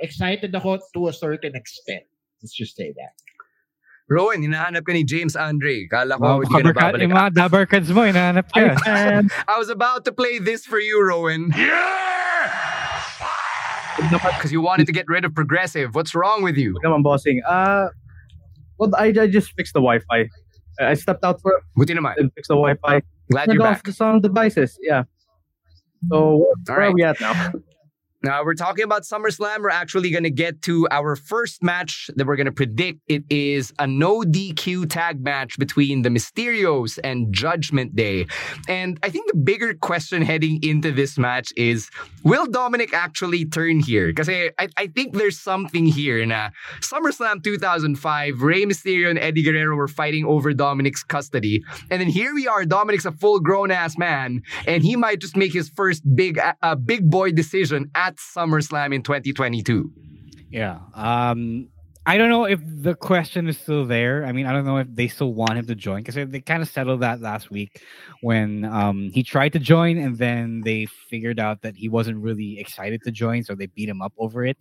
excited 0.00 0.54
ako 0.54 0.78
to 0.94 1.08
a 1.08 1.12
certain 1.12 1.54
extent. 1.54 2.04
Let's 2.42 2.54
just 2.54 2.76
say 2.76 2.92
that. 2.96 3.14
Rowan, 4.04 4.44
hinahanap 4.44 4.84
ka 4.84 4.92
ni 4.92 5.00
James 5.04 5.32
Andre. 5.32 5.88
Kala 5.88 6.20
ko 6.20 6.20
Wow, 6.20 6.40
hindi 6.44 6.52
ka 6.52 6.60
na 6.60 6.60
cover 6.60 6.74
card, 6.76 6.92
babalik. 6.92 7.02
yung 7.08 7.16
mga 7.16 7.30
dabber 7.32 7.64
cards 7.64 7.88
mo, 7.88 8.02
hinahanap 8.04 8.46
ka. 8.52 8.60
I 9.48 9.56
was 9.56 9.72
about 9.72 10.04
to 10.04 10.12
play 10.12 10.36
this 10.36 10.68
for 10.68 10.76
you, 10.76 11.00
Rowan. 11.00 11.48
Because 13.96 14.52
you 14.52 14.60
wanted 14.60 14.86
to 14.86 14.92
get 14.92 15.06
rid 15.08 15.24
of 15.24 15.34
Progressive. 15.34 15.94
What's 15.94 16.14
wrong 16.14 16.42
with 16.42 16.56
you? 16.56 16.76
Come 16.82 16.92
on, 16.92 17.02
bossing. 17.02 17.42
Uh, 17.46 17.88
well, 18.78 18.90
I, 18.96 19.06
I 19.06 19.26
just 19.26 19.52
fixed 19.52 19.74
the 19.74 19.80
Wi-Fi. 19.80 20.28
I 20.80 20.94
stepped 20.94 21.24
out 21.24 21.40
for 21.40 21.62
Buti 21.76 21.94
naman. 21.94 22.14
and 22.16 22.32
fixed 22.34 22.48
the 22.48 22.54
Wi-Fi. 22.54 23.02
Glad 23.30 23.46
Turned 23.46 23.54
you're 23.58 23.66
off 23.66 23.76
back. 23.76 23.84
the 23.84 23.92
sound 23.92 24.22
devices. 24.22 24.76
Yeah. 24.82 25.04
So 26.08 26.46
where 26.66 26.78
right. 26.78 26.88
are 26.88 26.92
we 26.92 27.02
at 27.02 27.20
now? 27.20 27.52
Now 28.24 28.42
we're 28.42 28.54
talking 28.54 28.84
about 28.84 29.02
SummerSlam. 29.02 29.58
We're 29.58 29.68
actually 29.68 30.10
going 30.10 30.24
to 30.24 30.30
get 30.30 30.62
to 30.62 30.88
our 30.90 31.14
first 31.14 31.62
match 31.62 32.08
that 32.16 32.26
we're 32.26 32.36
going 32.36 32.46
to 32.46 32.52
predict. 32.52 33.00
It 33.06 33.22
is 33.28 33.70
a 33.78 33.86
no 33.86 34.22
DQ 34.22 34.88
tag 34.88 35.22
match 35.22 35.58
between 35.58 36.00
the 36.00 36.08
Mysterios 36.08 36.98
and 37.04 37.34
Judgment 37.34 37.94
Day. 37.94 38.26
And 38.66 38.98
I 39.02 39.10
think 39.10 39.30
the 39.30 39.36
bigger 39.36 39.74
question 39.74 40.22
heading 40.22 40.58
into 40.62 40.90
this 40.90 41.18
match 41.18 41.52
is 41.54 41.90
will 42.22 42.46
Dominic 42.46 42.94
actually 42.94 43.44
turn 43.44 43.80
here? 43.80 44.06
Because 44.06 44.30
I, 44.30 44.52
I, 44.58 44.86
think 44.86 45.12
there's 45.12 45.38
something 45.38 45.84
here. 45.84 46.24
Na 46.24 46.48
SummerSlam 46.80 47.44
2005, 47.44 48.40
Rey 48.40 48.64
Mysterio 48.64 49.10
and 49.10 49.18
Eddie 49.18 49.42
Guerrero 49.42 49.76
were 49.76 49.86
fighting 49.86 50.24
over 50.24 50.54
Dominic's 50.54 51.02
custody. 51.02 51.62
And 51.90 52.00
then 52.00 52.08
here 52.08 52.34
we 52.34 52.48
are, 52.48 52.64
Dominic's 52.64 53.04
a 53.04 53.12
full 53.12 53.38
grown 53.40 53.70
ass 53.70 53.98
man, 53.98 54.40
and 54.66 54.82
he 54.82 54.96
might 54.96 55.20
just 55.20 55.36
make 55.36 55.52
his 55.52 55.68
first 55.68 56.02
big, 56.16 56.38
uh, 56.38 56.74
big 56.76 57.10
boy 57.10 57.30
decision 57.30 57.90
at 57.94 58.13
at 58.14 58.18
SummerSlam 58.18 58.94
in 58.94 59.02
2022. 59.02 59.90
Yeah. 60.50 60.78
Um, 60.94 61.68
I 62.06 62.18
don't 62.18 62.28
know 62.28 62.44
if 62.44 62.60
the 62.62 62.94
question 62.94 63.48
is 63.48 63.58
still 63.58 63.86
there. 63.86 64.26
I 64.26 64.32
mean, 64.32 64.46
I 64.46 64.52
don't 64.52 64.66
know 64.66 64.76
if 64.76 64.88
they 64.90 65.08
still 65.08 65.32
want 65.32 65.56
him 65.56 65.66
to 65.66 65.74
join 65.74 66.02
because 66.02 66.14
they, 66.14 66.24
they 66.24 66.40
kind 66.40 66.62
of 66.62 66.68
settled 66.68 67.00
that 67.00 67.20
last 67.20 67.50
week 67.50 67.82
when 68.20 68.64
um, 68.66 69.10
he 69.10 69.22
tried 69.22 69.54
to 69.54 69.58
join 69.58 69.96
and 69.96 70.18
then 70.18 70.60
they 70.60 70.86
figured 71.08 71.40
out 71.40 71.62
that 71.62 71.76
he 71.76 71.88
wasn't 71.88 72.18
really 72.18 72.60
excited 72.60 73.02
to 73.04 73.10
join, 73.10 73.42
so 73.42 73.54
they 73.54 73.66
beat 73.66 73.88
him 73.88 74.02
up 74.02 74.12
over 74.18 74.44
it. 74.44 74.58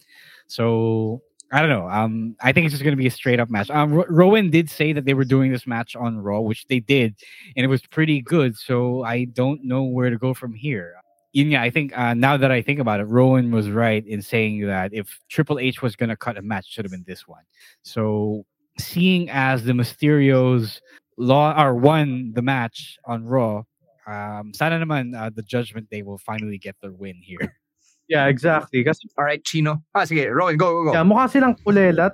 So 0.47 1.21
I 1.51 1.59
don't 1.59 1.69
know. 1.69 1.89
Um, 1.89 2.37
I 2.41 2.53
think 2.53 2.65
it's 2.65 2.73
just 2.73 2.83
going 2.83 2.95
to 2.95 3.01
be 3.01 3.07
a 3.07 3.11
straight 3.11 3.41
up 3.41 3.49
match. 3.49 3.69
Um, 3.69 3.93
R- 3.93 4.07
Rowan 4.09 4.49
did 4.49 4.69
say 4.69 4.93
that 4.93 5.03
they 5.03 5.13
were 5.13 5.25
doing 5.25 5.51
this 5.51 5.67
match 5.67 5.97
on 5.97 6.17
Raw, 6.17 6.39
which 6.39 6.65
they 6.67 6.79
did, 6.79 7.13
and 7.57 7.65
it 7.65 7.67
was 7.67 7.85
pretty 7.85 8.21
good. 8.21 8.57
So 8.57 9.03
I 9.03 9.25
don't 9.25 9.65
know 9.65 9.83
where 9.83 10.09
to 10.09 10.17
go 10.17 10.33
from 10.33 10.53
here 10.53 10.95
yeah, 11.33 11.61
I 11.61 11.69
think 11.69 11.97
uh, 11.97 12.13
now 12.13 12.37
that 12.37 12.51
I 12.51 12.61
think 12.61 12.79
about 12.79 12.99
it, 12.99 13.05
Rowan 13.05 13.51
was 13.51 13.69
right 13.69 14.05
in 14.05 14.21
saying 14.21 14.67
that 14.67 14.93
if 14.93 15.19
Triple 15.29 15.57
H 15.57 15.81
was 15.81 15.95
going 15.95 16.09
to 16.09 16.15
cut 16.15 16.37
a 16.37 16.41
match, 16.41 16.67
should 16.69 16.85
have 16.85 16.91
been 16.91 17.05
this 17.07 17.27
one. 17.27 17.41
So, 17.81 18.45
seeing 18.77 19.29
as 19.31 19.63
the 19.63 19.73
Mysterios 19.73 20.79
law 21.17 21.59
or 21.59 21.73
won 21.75 22.33
the 22.35 22.43
match 22.43 22.97
on 23.05 23.25
Raw, 23.25 23.63
um, 24.05 24.53
sana 24.53 24.77
naman 24.79 25.17
uh, 25.17 25.31
the 25.33 25.41
Judgment 25.41 25.89
Day 25.89 26.03
will 26.03 26.19
finally 26.19 26.57
get 26.57 26.75
their 26.81 26.91
win 26.91 27.15
here. 27.21 27.57
Yeah, 28.09 28.27
exactly. 28.27 28.83
Kasi, 28.83 29.07
All 29.17 29.23
right, 29.23 29.41
Chino. 29.43 29.81
Ah, 29.95 30.03
sige, 30.03 30.27
Rowan, 30.27 30.57
go, 30.57 30.83
go, 30.83 30.91
go. 30.91 30.93
Yeah, 30.93 31.07
mukha 31.07 31.31
silang 31.31 31.55
kulelat. 31.65 32.11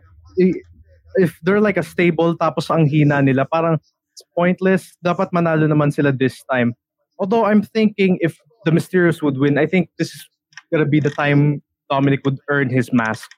If 1.18 1.34
they're 1.42 1.60
like 1.60 1.78
a 1.78 1.84
stable 1.84 2.38
tapos 2.38 2.70
ang 2.70 2.86
hina 2.86 3.20
nila, 3.26 3.50
parang 3.50 3.82
it's 4.14 4.24
pointless. 4.38 4.96
Dapat 5.04 5.34
manalo 5.34 5.66
naman 5.66 5.92
sila 5.92 6.14
this 6.14 6.46
time. 6.46 6.78
Although 7.18 7.44
I'm 7.44 7.66
thinking 7.66 8.22
if 8.22 8.38
the 8.66 8.72
Mysterios 8.72 9.22
would 9.22 9.38
win, 9.38 9.58
I 9.58 9.66
think 9.66 9.90
this 9.98 10.14
is 10.14 10.28
gonna 10.72 10.86
be 10.86 11.00
the 11.00 11.10
time 11.10 11.62
Dominic 11.90 12.22
would 12.26 12.40
earn 12.50 12.70
his 12.70 12.92
mask. 12.94 13.30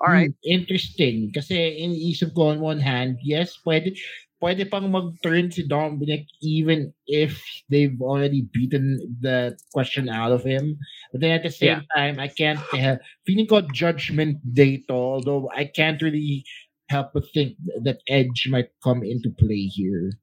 All 0.00 0.12
right. 0.12 0.30
Hmm, 0.30 0.50
interesting. 0.62 1.32
Kasi 1.34 1.82
iniisip 1.82 2.34
ko 2.34 2.54
on 2.54 2.60
one 2.60 2.78
hand, 2.78 3.18
yes, 3.22 3.58
pwede, 3.66 3.98
pwede 4.38 4.70
pang 4.70 4.86
mag-turn 4.90 5.50
si 5.50 5.66
Dominic 5.66 6.26
even 6.38 6.94
if 7.10 7.42
they've 7.66 7.98
already 7.98 8.46
beaten 8.54 9.02
the 9.20 9.58
question 9.74 10.08
out 10.08 10.30
of 10.30 10.46
him. 10.46 10.78
But 11.10 11.20
then 11.22 11.32
at 11.34 11.42
the 11.42 11.50
same 11.50 11.82
yeah. 11.82 11.90
time, 11.94 12.22
I 12.22 12.28
can't 12.30 12.62
uh, 12.74 13.02
feeling 13.26 13.50
ko 13.50 13.66
judgment 13.74 14.38
day 14.54 14.86
to, 14.86 14.94
although 14.94 15.50
I 15.50 15.66
can't 15.66 15.98
really 15.98 16.46
help 16.88 17.12
but 17.12 17.26
think 17.34 17.58
that 17.82 17.98
Edge 18.08 18.46
might 18.48 18.70
come 18.82 19.02
into 19.02 19.34
play 19.34 19.66
here. 19.66 20.14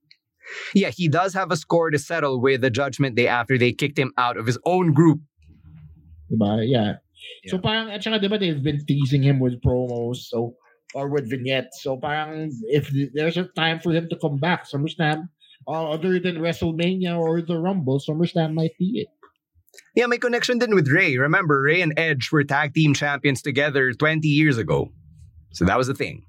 Yeah, 0.73 0.89
he 0.89 1.07
does 1.07 1.33
have 1.33 1.51
a 1.51 1.57
score 1.57 1.89
to 1.89 1.99
settle 1.99 2.41
with 2.41 2.61
the 2.61 2.69
Judgment 2.69 3.15
Day 3.15 3.27
after 3.27 3.57
they 3.57 3.71
kicked 3.71 3.97
him 3.97 4.13
out 4.17 4.37
of 4.37 4.45
his 4.45 4.57
own 4.65 4.93
group. 4.93 5.21
Diba? 6.31 6.67
Yeah. 6.67 6.93
yeah. 7.43 7.51
So 7.51 7.57
parang, 7.57 7.89
at 7.89 8.03
saka 8.03 8.19
diba, 8.19 8.39
they've 8.39 8.61
been 8.61 8.85
teasing 8.85 9.23
him 9.23 9.39
with 9.39 9.61
promos, 9.61 10.17
so, 10.17 10.55
or 10.93 11.09
with 11.09 11.29
vignettes. 11.29 11.81
So 11.81 11.97
parang, 11.97 12.51
if 12.63 12.91
there's 13.13 13.37
a 13.37 13.45
time 13.55 13.79
for 13.79 13.91
him 13.91 14.07
to 14.09 14.17
come 14.17 14.37
back, 14.37 14.67
SummerSlam, 14.67 15.29
uh, 15.67 15.89
other 15.91 16.19
than 16.19 16.37
WrestleMania 16.37 17.17
or 17.17 17.41
the 17.41 17.57
Rumble, 17.57 17.99
SummerSlam 17.99 18.53
might 18.53 18.77
be 18.77 19.01
it. 19.01 19.07
Yeah, 19.95 20.05
my 20.07 20.17
connection 20.17 20.59
then 20.59 20.75
with 20.75 20.87
Rey. 20.87 21.17
Remember, 21.17 21.61
Rey 21.61 21.81
and 21.81 21.93
Edge 21.97 22.29
were 22.31 22.43
tag 22.43 22.73
team 22.73 22.93
champions 22.93 23.41
together 23.41 23.91
20 23.93 24.27
years 24.27 24.57
ago. 24.57 24.91
So 25.51 25.65
that 25.65 25.77
was 25.77 25.87
the 25.87 25.93
thing. 25.93 26.23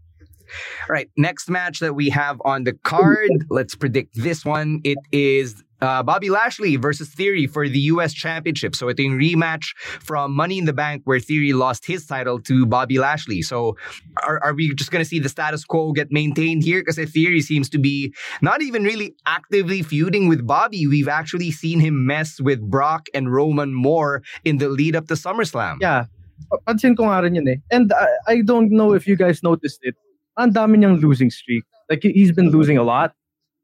All 0.88 0.94
right, 0.94 1.10
next 1.16 1.48
match 1.48 1.80
that 1.80 1.94
we 1.94 2.08
have 2.10 2.40
on 2.44 2.64
the 2.64 2.72
card. 2.72 3.30
Let's 3.50 3.74
predict 3.74 4.14
this 4.14 4.44
one. 4.44 4.80
It 4.84 4.98
is 5.12 5.62
uh, 5.80 6.02
Bobby 6.02 6.30
Lashley 6.30 6.76
versus 6.76 7.08
Theory 7.08 7.46
for 7.46 7.68
the 7.68 7.78
U.S. 7.80 8.12
Championship. 8.12 8.74
So 8.74 8.88
it's 8.88 9.00
a 9.00 9.04
rematch 9.04 9.74
from 10.00 10.34
Money 10.34 10.58
in 10.58 10.64
the 10.64 10.72
Bank 10.72 11.02
where 11.04 11.20
Theory 11.20 11.52
lost 11.52 11.86
his 11.86 12.06
title 12.06 12.40
to 12.42 12.66
Bobby 12.66 12.98
Lashley. 12.98 13.42
So 13.42 13.76
are, 14.22 14.42
are 14.42 14.54
we 14.54 14.74
just 14.74 14.90
going 14.90 15.04
to 15.04 15.08
see 15.08 15.18
the 15.18 15.28
status 15.28 15.64
quo 15.64 15.92
get 15.92 16.10
maintained 16.10 16.62
here? 16.62 16.80
Because 16.80 16.98
Theory 17.10 17.40
seems 17.40 17.68
to 17.70 17.78
be 17.78 18.14
not 18.40 18.62
even 18.62 18.84
really 18.84 19.14
actively 19.26 19.82
feuding 19.82 20.28
with 20.28 20.46
Bobby. 20.46 20.86
We've 20.86 21.08
actually 21.08 21.50
seen 21.50 21.80
him 21.80 22.06
mess 22.06 22.40
with 22.40 22.60
Brock 22.60 23.06
and 23.12 23.32
Roman 23.32 23.74
more 23.74 24.22
in 24.44 24.58
the 24.58 24.68
lead 24.68 24.96
up 24.96 25.08
to 25.08 25.14
SummerSlam. 25.14 25.76
Yeah. 25.80 26.06
Pansin 26.66 26.96
ko 26.96 27.08
nga 27.08 27.22
rin 27.22 27.34
yun 27.34 27.48
eh. 27.48 27.56
And 27.70 27.92
I, 27.92 28.06
I 28.28 28.40
don't 28.42 28.70
know 28.70 28.92
if 28.92 29.06
you 29.06 29.16
guys 29.16 29.42
noticed 29.42 29.80
it. 29.82 29.96
Ang 30.38 30.52
dami 30.52 30.78
niyang 30.78 31.00
losing 31.00 31.30
streak. 31.30 31.64
Like, 31.90 32.02
he's 32.02 32.32
been 32.32 32.50
losing 32.50 32.76
a 32.76 32.82
lot. 32.82 33.14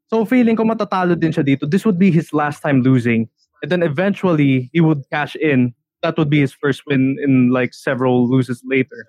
So, 0.07 0.25
feeling 0.25 0.55
ko 0.55 0.63
matatalo 0.63 1.19
din 1.19 1.31
siya 1.31 1.45
dito. 1.45 1.69
This 1.69 1.85
would 1.85 1.97
be 1.97 2.11
his 2.11 2.33
last 2.33 2.61
time 2.61 2.81
losing. 2.81 3.29
And 3.61 3.71
then 3.71 3.83
eventually, 3.83 4.69
he 4.73 4.81
would 4.81 5.03
cash 5.11 5.35
in. 5.35 5.73
That 6.01 6.17
would 6.17 6.29
be 6.29 6.39
his 6.39 6.53
first 6.53 6.83
win 6.85 7.17
in 7.23 7.49
like 7.49 7.73
several 7.73 8.29
loses 8.29 8.61
later. 8.65 9.07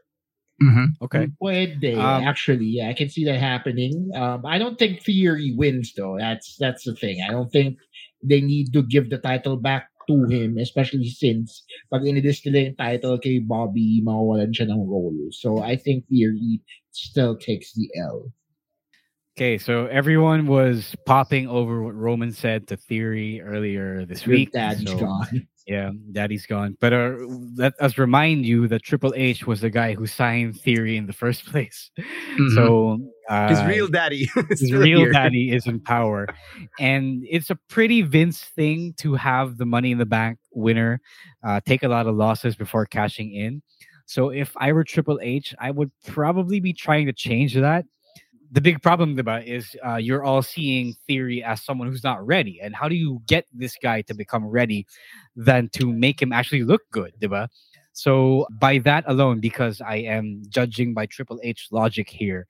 Mm-hmm. 0.62 1.03
Okay. 1.03 1.29
Pwede, 1.42 1.98
um, 1.98 2.22
actually. 2.22 2.79
Yeah, 2.79 2.88
I 2.88 2.94
can 2.94 3.11
see 3.11 3.24
that 3.24 3.40
happening. 3.40 4.11
Um, 4.14 4.46
I 4.46 4.59
don't 4.59 4.79
think 4.79 5.03
Theory 5.03 5.53
wins, 5.57 5.92
though. 5.96 6.16
That's 6.18 6.57
that's 6.57 6.85
the 6.85 6.94
thing. 6.94 7.18
I 7.27 7.33
don't 7.33 7.50
think 7.50 7.79
they 8.22 8.40
need 8.40 8.72
to 8.72 8.83
give 8.83 9.11
the 9.11 9.18
title 9.18 9.57
back 9.57 9.90
to 10.09 10.25
him, 10.27 10.59
especially 10.59 11.09
since 11.09 11.64
pag 11.90 12.03
inidis 12.03 12.45
nila 12.47 12.71
yung 12.71 12.77
title 12.77 13.19
kay 13.19 13.38
Bobby, 13.38 14.03
mawawalan 14.05 14.53
siya 14.53 14.71
ng 14.71 14.83
role. 14.87 15.29
So 15.31 15.62
I 15.62 15.77
think 15.77 16.07
Theory 16.09 16.61
still 16.90 17.37
takes 17.37 17.73
the 17.75 17.88
L. 17.99 18.33
Okay, 19.35 19.59
so 19.59 19.87
everyone 19.87 20.47
was 20.47 20.95
popping 21.07 21.49
over 21.49 21.83
what 21.83 21.95
Roman 21.95 22.31
said 22.31 22.69
to 22.69 22.77
Theory 22.77 23.43
earlier 23.43 24.07
this 24.07 24.25
Your 24.25 24.37
week. 24.37 24.55
So, 24.55 24.97
gone. 24.97 25.49
Yeah, 25.66 25.92
Daddy's 26.12 26.44
gone. 26.44 26.77
But 26.79 26.92
uh, 26.92 27.16
let 27.57 27.72
us 27.81 27.96
remind 27.96 28.44
you 28.44 28.68
that 28.68 28.83
Triple 28.83 29.14
H 29.16 29.46
was 29.46 29.62
the 29.62 29.70
guy 29.70 29.94
who 29.94 30.07
signed 30.07 30.61
Theory 30.61 30.96
in 30.96 31.07
the 31.07 31.12
first 31.12 31.46
place. 31.50 31.90
Mm-hmm. 31.98 32.55
So 32.55 32.98
uh, 33.31 33.48
his 33.48 33.62
real 33.64 33.88
daddy, 33.88 34.29
his 34.50 34.72
real 34.72 34.98
here. 34.98 35.12
daddy 35.12 35.53
is 35.53 35.66
in 35.66 35.81
power, 35.81 36.27
and 36.79 37.24
it's 37.31 37.48
a 37.48 37.57
pretty 37.68 38.03
Vince 38.03 38.42
thing 38.42 38.94
to 38.98 39.14
have 39.14 39.57
the 39.57 39.64
Money 39.64 39.92
in 39.92 39.98
the 39.98 40.07
Bank 40.07 40.38
winner 40.53 41.00
uh, 41.42 41.61
take 41.66 41.83
a 41.83 41.88
lot 41.88 42.07
of 42.07 42.14
losses 42.14 42.57
before 42.57 42.85
cashing 42.85 43.33
in. 43.33 43.62
So 44.07 44.29
if 44.29 44.53
I 44.59 44.72
were 44.72 44.85
Triple 44.85 45.18
H, 45.22 45.55
I 45.59 45.70
would 45.70 45.90
probably 46.07 46.61
be 46.61 46.74
trying 46.74 47.07
to 47.07 47.12
change 47.12 47.55
that. 47.55 47.87
The 48.55 48.61
big 48.61 48.81
problem 48.83 49.19
about 49.19 49.49
is 49.49 49.75
uh, 49.85 49.97
you're 49.97 50.23
all 50.23 50.40
seeing 50.40 50.95
Theory 51.09 51.43
as 51.43 51.61
someone 51.61 51.88
who's 51.88 52.05
not 52.05 52.25
ready, 52.25 52.61
and 52.62 52.73
how 52.73 52.88
do 52.88 52.95
you 52.95 53.21
get 53.27 53.47
this 53.53 53.75
guy 53.83 54.03
to 54.03 54.14
become 54.14 54.47
ready, 54.47 54.87
than 55.35 55.69
to 55.71 55.93
make 55.93 56.23
him 56.23 56.33
actually 56.33 56.62
look 56.62 56.83
good, 56.93 57.14
diba? 57.21 57.49
So 57.95 58.47
by 58.53 58.79
that 58.79 59.03
alone, 59.09 59.40
because 59.40 59.81
I 59.81 59.97
am 59.97 60.43
judging 60.49 60.95
by 60.95 61.07
Triple 61.07 61.40
H 61.43 61.67
logic 61.73 62.09
here, 62.09 62.47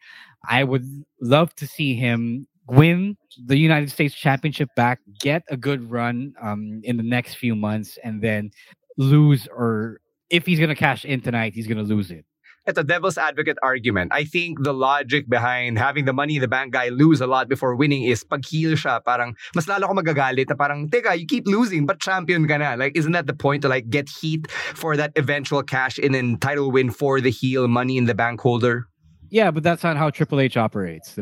I 0.46 0.62
would 0.62 0.84
love 1.22 1.54
to 1.54 1.66
see 1.66 1.94
him 1.94 2.46
win 2.68 3.16
the 3.46 3.56
United 3.56 3.90
States 3.90 4.14
Championship 4.14 4.68
back, 4.76 5.00
get 5.20 5.42
a 5.48 5.56
good 5.56 5.90
run 5.90 6.34
um, 6.42 6.82
in 6.84 6.98
the 6.98 7.02
next 7.02 7.36
few 7.36 7.56
months, 7.56 7.98
and 8.04 8.20
then 8.20 8.50
lose 8.98 9.48
or 9.48 10.02
if 10.28 10.44
he's 10.44 10.60
gonna 10.60 10.74
cash 10.74 11.06
in 11.06 11.22
tonight, 11.22 11.54
he's 11.54 11.66
gonna 11.66 11.82
lose 11.82 12.10
it. 12.10 12.26
It's 12.66 12.78
a 12.78 12.84
devil's 12.84 13.18
advocate 13.18 13.58
argument. 13.62 14.10
I 14.14 14.24
think 14.24 14.64
the 14.64 14.72
logic 14.72 15.28
behind 15.28 15.78
having 15.78 16.06
the 16.06 16.14
money 16.14 16.36
in 16.36 16.40
the 16.40 16.48
bank 16.48 16.72
guy 16.72 16.88
lose 16.88 17.20
a 17.20 17.26
lot 17.26 17.46
before 17.46 17.76
winning 17.76 18.04
is 18.04 18.24
pag 18.24 18.40
heal 18.46 18.72
siya, 18.72 19.04
parang 19.04 19.36
mas 19.54 19.68
lalo 19.68 19.86
ko 19.86 19.92
magagalit 19.92 20.48
na 20.48 20.56
parang, 20.56 20.88
teka, 20.88 21.12
you 21.18 21.26
keep 21.26 21.46
losing, 21.46 21.84
but 21.84 22.00
champion 22.00 22.48
ka 22.48 22.56
na. 22.56 22.72
Like, 22.72 22.96
isn't 22.96 23.12
that 23.12 23.26
the 23.26 23.36
point 23.36 23.60
to 23.62 23.68
like 23.68 23.90
get 23.90 24.08
heat 24.08 24.50
for 24.50 24.96
that 24.96 25.12
eventual 25.16 25.62
cash 25.62 25.98
in 25.98 26.14
and 26.14 26.40
title 26.40 26.72
win 26.72 26.90
for 26.90 27.20
the 27.20 27.30
heel 27.30 27.68
money 27.68 27.98
in 27.98 28.06
the 28.06 28.14
bank 28.14 28.40
holder? 28.40 28.88
Yeah, 29.34 29.50
but 29.50 29.64
that's 29.64 29.82
not 29.82 29.96
how 29.96 30.10
Triple 30.10 30.38
H 30.38 30.56
operates. 30.56 31.18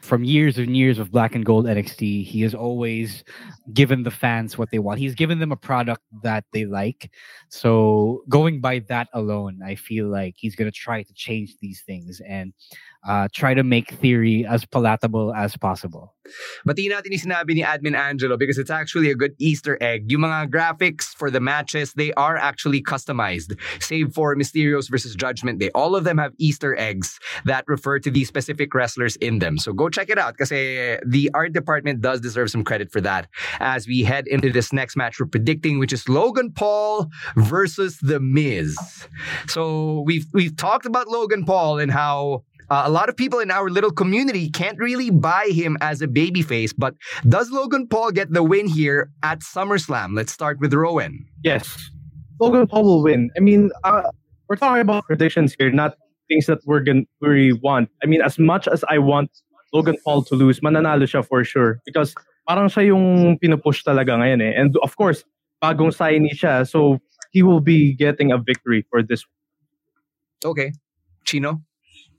From 0.00 0.22
years 0.22 0.56
and 0.56 0.76
years 0.76 1.00
of 1.00 1.10
black 1.10 1.34
and 1.34 1.44
gold 1.44 1.66
NXT, 1.66 2.24
he 2.24 2.40
has 2.42 2.54
always 2.54 3.24
given 3.72 4.04
the 4.04 4.10
fans 4.12 4.56
what 4.56 4.70
they 4.70 4.78
want. 4.78 5.00
He's 5.00 5.16
given 5.16 5.40
them 5.40 5.50
a 5.50 5.56
product 5.56 6.02
that 6.22 6.44
they 6.52 6.64
like. 6.64 7.10
So 7.48 8.22
going 8.28 8.60
by 8.60 8.84
that 8.88 9.08
alone, 9.14 9.62
I 9.64 9.74
feel 9.74 10.06
like 10.06 10.36
he's 10.36 10.54
going 10.54 10.70
to 10.70 10.78
try 10.78 11.02
to 11.02 11.12
change 11.14 11.56
these 11.60 11.82
things. 11.82 12.20
And 12.20 12.52
uh, 13.06 13.28
try 13.32 13.54
to 13.54 13.62
make 13.62 13.92
theory 13.92 14.44
as 14.46 14.64
palatable 14.66 15.32
as 15.34 15.56
possible. 15.56 16.14
Bati 16.66 16.88
natin 16.90 17.14
yung 17.14 17.30
sinabi 17.30 17.54
ni 17.54 17.62
Admin 17.62 17.94
Angelo 17.94 18.36
because 18.36 18.58
it's 18.58 18.70
actually 18.70 19.10
a 19.10 19.14
good 19.14 19.32
Easter 19.38 19.78
egg. 19.80 20.10
Yung 20.10 20.22
mga 20.22 20.50
graphics 20.50 21.14
for 21.14 21.30
the 21.30 21.40
matches, 21.40 21.92
they 21.94 22.12
are 22.14 22.36
actually 22.36 22.82
customized. 22.82 23.54
Save 23.80 24.12
for 24.12 24.34
Mysterios 24.34 24.90
versus 24.90 25.14
Judgment 25.14 25.58
Day. 25.58 25.70
All 25.74 25.94
of 25.94 26.04
them 26.04 26.18
have 26.18 26.32
Easter 26.38 26.76
eggs 26.78 27.18
that 27.44 27.64
refer 27.68 27.98
to 28.00 28.10
these 28.10 28.28
specific 28.28 28.74
wrestlers 28.74 29.16
in 29.16 29.38
them. 29.38 29.58
So 29.58 29.72
go 29.72 29.88
check 29.88 30.10
it 30.10 30.18
out 30.18 30.36
kasi 30.36 30.98
the 31.06 31.30
art 31.34 31.52
department 31.52 32.00
does 32.00 32.20
deserve 32.20 32.50
some 32.50 32.64
credit 32.64 32.90
for 32.90 33.00
that. 33.02 33.28
As 33.60 33.86
we 33.86 34.02
head 34.02 34.26
into 34.26 34.50
this 34.50 34.72
next 34.72 34.96
match 34.96 35.20
we're 35.20 35.26
predicting, 35.26 35.78
which 35.78 35.92
is 35.92 36.08
Logan 36.08 36.52
Paul 36.52 37.08
versus 37.36 37.98
The 38.02 38.20
Miz. 38.20 38.76
So 39.46 40.02
we've 40.04 40.26
we've 40.32 40.56
talked 40.56 40.86
about 40.86 41.08
Logan 41.08 41.44
Paul 41.44 41.78
and 41.78 41.90
how 41.90 42.42
uh, 42.70 42.82
a 42.84 42.90
lot 42.90 43.08
of 43.08 43.16
people 43.16 43.38
in 43.38 43.50
our 43.50 43.70
little 43.70 43.92
community 43.92 44.50
can't 44.50 44.78
really 44.78 45.10
buy 45.10 45.48
him 45.50 45.76
as 45.80 46.02
a 46.02 46.08
babyface, 46.08 46.72
but 46.76 46.94
does 47.28 47.50
Logan 47.50 47.86
Paul 47.86 48.10
get 48.10 48.32
the 48.32 48.42
win 48.42 48.66
here 48.68 49.10
at 49.22 49.40
SummerSlam? 49.40 50.14
Let's 50.16 50.32
start 50.32 50.60
with 50.60 50.74
Rowan. 50.74 51.26
Yes, 51.44 51.90
Logan 52.40 52.66
Paul 52.66 52.84
will 52.84 53.02
win. 53.02 53.30
I 53.36 53.40
mean, 53.40 53.70
uh, 53.84 54.10
we're 54.48 54.56
talking 54.56 54.80
about 54.80 55.06
predictions 55.06 55.54
here, 55.58 55.70
not 55.70 55.96
things 56.28 56.46
that 56.46 56.58
we're 56.66 56.80
gonna 56.80 57.02
we 57.20 57.52
want. 57.52 57.88
I 58.02 58.06
mean, 58.06 58.22
as 58.22 58.38
much 58.38 58.68
as 58.68 58.84
I 58.88 58.98
want 58.98 59.30
Logan 59.72 59.96
Paul 60.04 60.22
to 60.24 60.34
lose, 60.34 60.60
mananalo 60.60 61.02
siya 61.02 61.26
for 61.26 61.44
sure 61.44 61.80
because 61.84 62.14
parang 62.48 62.70
siya 62.70 62.94
yung 62.94 63.38
pinupush 63.38 63.82
talaga 63.82 64.14
ngayon 64.14 64.42
eh. 64.42 64.54
And 64.54 64.76
of 64.82 64.96
course, 64.96 65.24
bagong 65.62 65.94
signee 65.94 66.34
siya, 66.34 66.68
so 66.68 66.98
he 67.30 67.42
will 67.42 67.60
be 67.60 67.94
getting 67.94 68.30
a 68.32 68.38
victory 68.38 68.86
for 68.90 69.02
this. 69.02 69.24
Okay, 70.44 70.72
Chino. 71.24 71.65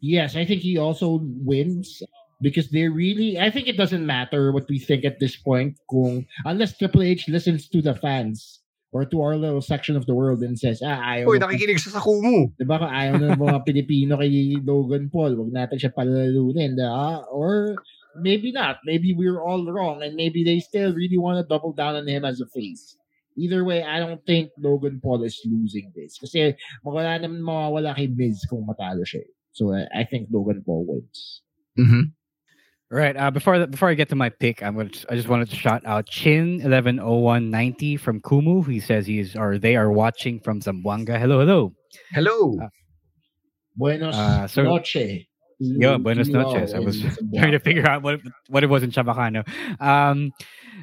Yes, 0.01 0.35
I 0.35 0.45
think 0.45 0.61
he 0.61 0.77
also 0.77 1.19
wins 1.23 2.03
because 2.41 2.69
they 2.69 2.87
really 2.87 3.39
I 3.39 3.49
think 3.49 3.67
it 3.67 3.77
doesn't 3.77 4.05
matter 4.05 4.51
what 4.51 4.69
we 4.69 4.77
think 4.77 5.05
at 5.05 5.19
this 5.19 5.35
point 5.35 5.77
kung 5.89 6.25
unless 6.45 6.77
Triple 6.77 7.01
H 7.01 7.27
listens 7.27 7.67
to 7.69 7.81
the 7.81 7.95
fans 7.95 8.61
or 8.91 9.05
to 9.05 9.21
our 9.21 9.35
little 9.35 9.61
section 9.61 9.95
of 9.95 10.05
the 10.05 10.15
world 10.15 10.41
and 10.41 10.57
says, 10.57 10.81
ah, 10.81 10.97
ayaw 11.03 11.27
Uy, 11.27 11.39
nakikinig 11.39 11.77
siya 11.77 11.99
sa 11.99 12.03
kumu. 12.03 12.49
Diba 12.59 12.79
kung 12.79 12.93
ayaw 12.93 13.19
ng 13.19 13.35
mga 13.35 13.57
Pilipino 13.67 14.15
kay 14.15 14.55
Logan 14.63 15.11
Paul, 15.11 15.35
wag 15.35 15.51
natin 15.51 15.77
siya 15.77 15.91
palalunin. 15.91 16.79
Ah, 16.79 17.21
or 17.27 17.75
maybe 18.17 18.55
not. 18.55 18.79
Maybe 18.87 19.11
we're 19.11 19.43
all 19.43 19.67
wrong 19.67 20.01
and 20.01 20.15
maybe 20.15 20.41
they 20.41 20.63
still 20.63 20.95
really 20.95 21.19
want 21.19 21.37
to 21.37 21.45
double 21.45 21.75
down 21.75 21.99
on 21.99 22.07
him 22.07 22.23
as 22.23 22.39
a 22.39 22.47
face. 22.47 22.95
Either 23.37 23.61
way, 23.61 23.85
I 23.85 24.01
don't 24.01 24.23
think 24.25 24.49
Logan 24.57 24.97
Paul 24.97 25.21
is 25.21 25.37
losing 25.45 25.93
this. 25.93 26.17
Kasi 26.17 26.57
wala 26.81 27.21
naman 27.21 27.43
mawawala 27.43 27.93
kay 27.93 28.09
Miz 28.09 28.41
kung 28.49 28.65
matalo 28.65 29.05
siya. 29.05 29.21
So 29.57 29.73
I, 29.73 29.87
I 30.01 30.03
think 30.03 30.29
Logan 30.31 30.61
Paul 30.63 30.85
wins. 30.87 31.41
Mm-hmm. 31.79 32.01
Right. 32.91 33.17
Uh, 33.17 33.31
before 33.31 33.57
the, 33.57 33.65
before 33.65 33.89
I 33.89 33.95
get 33.95 34.07
to 34.09 34.15
my 34.15 34.29
pick, 34.29 34.61
I'm 34.61 34.77
gonna, 34.77 34.91
I 35.09 35.15
just 35.15 35.27
wanted 35.27 35.49
to 35.49 35.55
shout 35.55 35.83
out 35.83 36.05
Chin 36.05 36.61
eleven 36.61 36.99
oh 36.99 37.15
one 37.15 37.49
ninety 37.49 37.97
from 37.97 38.21
Kumu. 38.21 38.65
He 38.69 38.79
says 38.79 39.07
he's 39.07 39.35
or 39.35 39.57
they 39.57 39.75
are 39.75 39.91
watching 39.91 40.39
from 40.39 40.61
Zamboanga. 40.61 41.19
Hello, 41.19 41.39
hello, 41.39 41.73
hello. 42.13 42.55
Uh, 42.61 42.69
buenos 43.75 44.15
uh, 44.15 44.47
so, 44.47 44.61
noche. 44.61 45.25
Yeah, 45.59 45.97
buenos 45.97 46.29
noches. 46.29 46.75
I 46.75 46.79
was 46.79 47.01
trying 47.33 47.51
to 47.51 47.59
figure 47.59 47.87
out 47.89 48.03
what 48.03 48.21
what 48.49 48.63
it 48.63 48.67
was 48.67 48.83
in 48.83 48.91
Chabacano. 48.91 49.41
Um, 49.81 50.31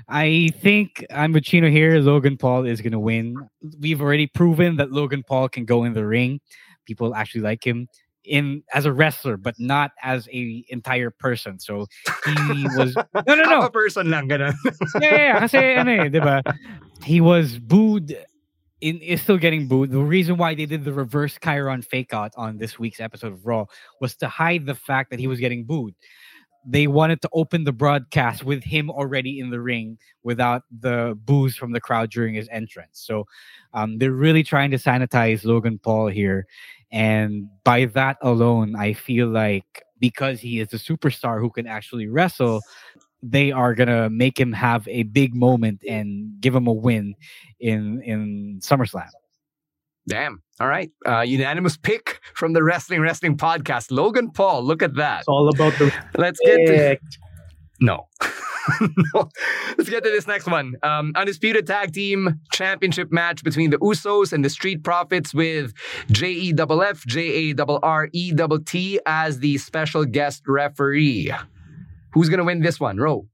I 0.08 0.50
think 0.60 1.06
I'm 1.14 1.32
with 1.32 1.44
Chino 1.44 1.70
here. 1.70 2.00
Logan 2.00 2.36
Paul 2.36 2.66
is 2.66 2.80
gonna 2.80 2.98
win. 2.98 3.36
We've 3.78 4.02
already 4.02 4.26
proven 4.26 4.76
that 4.76 4.90
Logan 4.90 5.22
Paul 5.22 5.48
can 5.48 5.64
go 5.64 5.84
in 5.84 5.94
the 5.94 6.04
ring. 6.04 6.40
People 6.86 7.14
actually 7.14 7.42
like 7.42 7.64
him 7.64 7.88
in 8.24 8.62
as 8.72 8.86
a 8.86 8.92
wrestler, 8.92 9.36
but 9.36 9.54
not 9.58 9.92
as 10.02 10.28
a 10.32 10.64
entire 10.68 11.10
person. 11.10 11.58
So 11.58 11.86
he 12.24 12.66
was 12.76 12.96
no, 12.96 13.34
no, 13.34 13.44
no, 13.44 13.60
a 13.62 13.70
person 13.70 14.10
lang 14.10 14.28
ganun. 14.28 14.54
yeah, 15.00 15.16
yeah, 15.16 15.40
kasi 15.40 15.58
ano 15.74 15.90
eh, 15.92 16.08
diba? 16.08 16.42
He 17.02 17.20
was 17.20 17.58
booed. 17.58 18.16
In, 18.80 18.98
is 19.00 19.22
still 19.22 19.38
getting 19.38 19.66
booed. 19.66 19.92
The 19.92 19.98
reason 19.98 20.36
why 20.36 20.54
they 20.54 20.66
did 20.66 20.84
the 20.84 20.92
reverse 20.92 21.38
chyron 21.38 21.82
fake 21.82 22.12
out 22.12 22.32
on 22.36 22.58
this 22.58 22.78
week's 22.78 23.00
episode 23.00 23.32
of 23.32 23.46
Raw 23.46 23.64
was 23.98 24.14
to 24.16 24.28
hide 24.28 24.66
the 24.66 24.74
fact 24.74 25.08
that 25.08 25.18
he 25.18 25.26
was 25.26 25.40
getting 25.40 25.64
booed. 25.64 25.94
They 26.66 26.86
wanted 26.86 27.22
to 27.22 27.30
open 27.32 27.64
the 27.64 27.72
broadcast 27.72 28.44
with 28.44 28.62
him 28.62 28.90
already 28.90 29.38
in 29.38 29.48
the 29.48 29.60
ring 29.60 29.96
without 30.22 30.64
the 30.70 31.18
boos 31.24 31.56
from 31.56 31.72
the 31.72 31.80
crowd 31.80 32.10
during 32.10 32.34
his 32.34 32.48
entrance. 32.50 33.00
So 33.00 33.24
um, 33.72 33.96
they're 33.96 34.12
really 34.12 34.42
trying 34.42 34.70
to 34.72 34.78
sanitize 34.78 35.46
Logan 35.46 35.78
Paul 35.82 36.08
here. 36.08 36.46
And 36.94 37.48
by 37.64 37.86
that 37.86 38.18
alone, 38.22 38.76
I 38.76 38.92
feel 38.92 39.26
like 39.26 39.82
because 39.98 40.40
he 40.40 40.60
is 40.60 40.72
a 40.72 40.76
superstar 40.76 41.40
who 41.40 41.50
can 41.50 41.66
actually 41.66 42.06
wrestle, 42.06 42.60
they 43.20 43.50
are 43.50 43.74
gonna 43.74 44.08
make 44.08 44.38
him 44.38 44.52
have 44.52 44.86
a 44.86 45.02
big 45.02 45.34
moment 45.34 45.82
and 45.88 46.40
give 46.40 46.54
him 46.54 46.68
a 46.68 46.72
win 46.72 47.16
in 47.58 48.00
in 48.02 48.60
SummerSlam. 48.62 49.08
Damn. 50.06 50.40
All 50.60 50.68
right. 50.68 50.92
Uh, 51.04 51.22
unanimous 51.22 51.76
pick 51.76 52.20
from 52.34 52.52
the 52.52 52.62
Wrestling 52.62 53.00
Wrestling 53.00 53.36
podcast. 53.36 53.90
Logan 53.90 54.30
Paul. 54.30 54.62
Look 54.62 54.80
at 54.80 54.94
that. 54.94 55.20
It's 55.20 55.28
all 55.28 55.48
about 55.48 55.72
the. 55.80 55.92
Let's 56.16 56.38
get 56.44 56.66
to. 56.66 56.98
No. 57.80 58.06
no. 58.80 59.28
Let's 59.78 59.90
get 59.90 60.04
to 60.04 60.10
this 60.10 60.26
next 60.26 60.46
one. 60.46 60.76
Um, 60.82 61.12
undisputed 61.14 61.66
tag 61.66 61.92
team 61.92 62.40
championship 62.52 63.12
match 63.12 63.44
between 63.44 63.70
the 63.70 63.78
Usos 63.78 64.32
and 64.32 64.44
the 64.44 64.50
Street 64.50 64.84
Profits 64.84 65.34
with 65.34 65.72
J 66.10 66.30
E 66.32 66.54
F 66.58 66.70
F 66.70 67.06
J 67.06 67.50
A 67.50 67.62
R 67.62 67.80
R 67.82 68.08
E 68.12 68.32
T 68.66 69.00
as 69.06 69.38
the 69.40 69.58
special 69.58 70.04
guest 70.04 70.42
referee. 70.46 71.32
Who's 72.12 72.28
gonna 72.28 72.44
win 72.44 72.60
this 72.60 72.78
one, 72.80 72.96
Ro? 72.98 73.26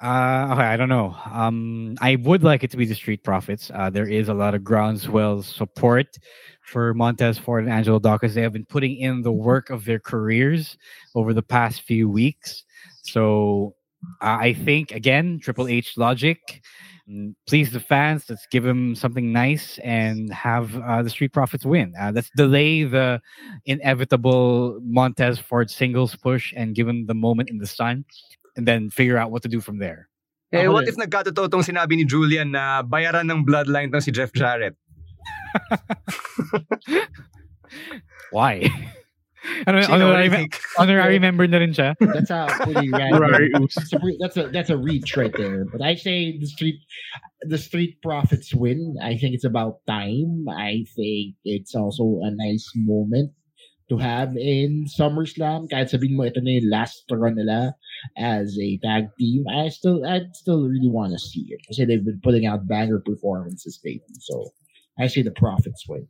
Uh, 0.00 0.48
okay, 0.52 0.62
I 0.62 0.76
don't 0.76 0.90
know. 0.90 1.16
Um, 1.24 1.96
I 2.02 2.16
would 2.16 2.44
like 2.44 2.62
it 2.62 2.70
to 2.72 2.76
be 2.76 2.84
the 2.84 2.94
Street 2.94 3.24
Profits. 3.24 3.70
Uh, 3.74 3.88
there 3.88 4.06
is 4.06 4.28
a 4.28 4.34
lot 4.34 4.54
of 4.54 4.62
groundswell 4.62 5.42
support 5.42 6.18
for 6.66 6.92
Montez 6.92 7.38
Ford 7.38 7.64
and 7.64 7.72
Angelo 7.72 7.98
Dawkins. 7.98 8.34
They 8.34 8.42
have 8.42 8.52
been 8.52 8.66
putting 8.66 8.96
in 8.96 9.22
the 9.22 9.32
work 9.32 9.70
of 9.70 9.86
their 9.86 9.98
careers 9.98 10.76
over 11.14 11.32
the 11.32 11.42
past 11.42 11.80
few 11.80 12.10
weeks. 12.10 12.64
So 13.04 13.75
uh, 14.20 14.38
I 14.40 14.52
think 14.52 14.92
again, 14.92 15.40
Triple 15.42 15.68
H 15.68 15.96
logic. 15.96 16.62
Mm, 17.08 17.34
please 17.46 17.70
the 17.70 17.80
fans. 17.80 18.24
Let's 18.28 18.46
give 18.50 18.64
them 18.64 18.94
something 18.94 19.32
nice 19.32 19.78
and 19.78 20.32
have 20.32 20.76
uh, 20.76 21.02
the 21.02 21.10
Street 21.10 21.32
Profits 21.32 21.64
win. 21.64 21.94
Uh, 22.00 22.12
let's 22.14 22.30
delay 22.36 22.84
the 22.84 23.20
inevitable 23.64 24.78
Montez 24.82 25.38
Ford 25.38 25.70
singles 25.70 26.16
push 26.16 26.52
and 26.56 26.74
give 26.74 26.86
them 26.86 27.06
the 27.06 27.14
moment 27.14 27.48
in 27.48 27.58
the 27.58 27.66
sun, 27.66 28.04
and 28.56 28.66
then 28.66 28.90
figure 28.90 29.18
out 29.18 29.30
what 29.30 29.42
to 29.42 29.48
do 29.48 29.60
from 29.60 29.78
there. 29.78 30.08
Eh, 30.52 30.66
what 30.68 30.86
if 30.86 30.96
nagkatotoo 30.96 31.50
tong 31.50 31.62
sinabi 31.62 31.98
ni 31.98 32.04
Julian 32.04 32.54
na 32.54 32.82
bayaran 32.82 33.26
ng 33.26 33.44
bloodline 33.44 33.90
tong 33.90 34.00
si 34.00 34.10
Jeff 34.10 34.32
Jarrett? 34.32 34.74
Why? 38.30 38.66
Ano, 39.66 39.82
honorary, 39.88 40.48
honorary 40.78 41.18
member 41.18 41.46
na 41.46 41.58
rin 41.58 41.72
siya. 41.72 41.94
That's 42.00 42.30
a 42.30 42.46
pretty 42.62 42.90
random. 42.90 43.66
that's, 43.66 43.92
a, 43.92 43.98
that's 44.18 44.36
a 44.36 44.44
that's 44.48 44.70
a 44.70 44.78
reach 44.78 45.16
right 45.16 45.32
there. 45.36 45.64
But 45.64 45.82
I 45.82 45.94
say 45.94 46.38
the 46.38 46.46
street 46.46 46.80
the 47.42 47.58
street 47.58 48.02
profits 48.02 48.54
win. 48.54 48.96
I 49.02 49.16
think 49.16 49.34
it's 49.34 49.44
about 49.44 49.84
time. 49.86 50.46
I 50.48 50.84
think 50.94 51.36
it's 51.44 51.74
also 51.74 52.20
a 52.22 52.30
nice 52.30 52.70
moment 52.74 53.32
to 53.88 53.98
have 53.98 54.36
in 54.36 54.86
SummerSlam. 54.90 55.70
Kahit 55.70 55.94
sabihin 55.94 56.18
mo 56.18 56.26
ito 56.26 56.42
na 56.42 56.58
yung 56.58 56.70
last 56.70 57.06
run 57.10 57.38
nila 57.38 57.74
as 58.18 58.58
a 58.58 58.78
tag 58.82 59.08
team. 59.18 59.46
I 59.46 59.68
still 59.68 60.02
I 60.02 60.26
still 60.34 60.66
really 60.66 60.90
want 60.90 61.12
to 61.14 61.20
see 61.22 61.46
it. 61.50 61.62
Kasi 61.70 61.86
they've 61.86 62.04
been 62.04 62.22
putting 62.22 62.46
out 62.46 62.66
banger 62.66 62.98
performances 62.98 63.78
lately. 63.84 64.18
So 64.20 64.50
I 64.98 65.06
say 65.06 65.22
the 65.22 65.34
profits 65.34 65.86
win. 65.88 66.08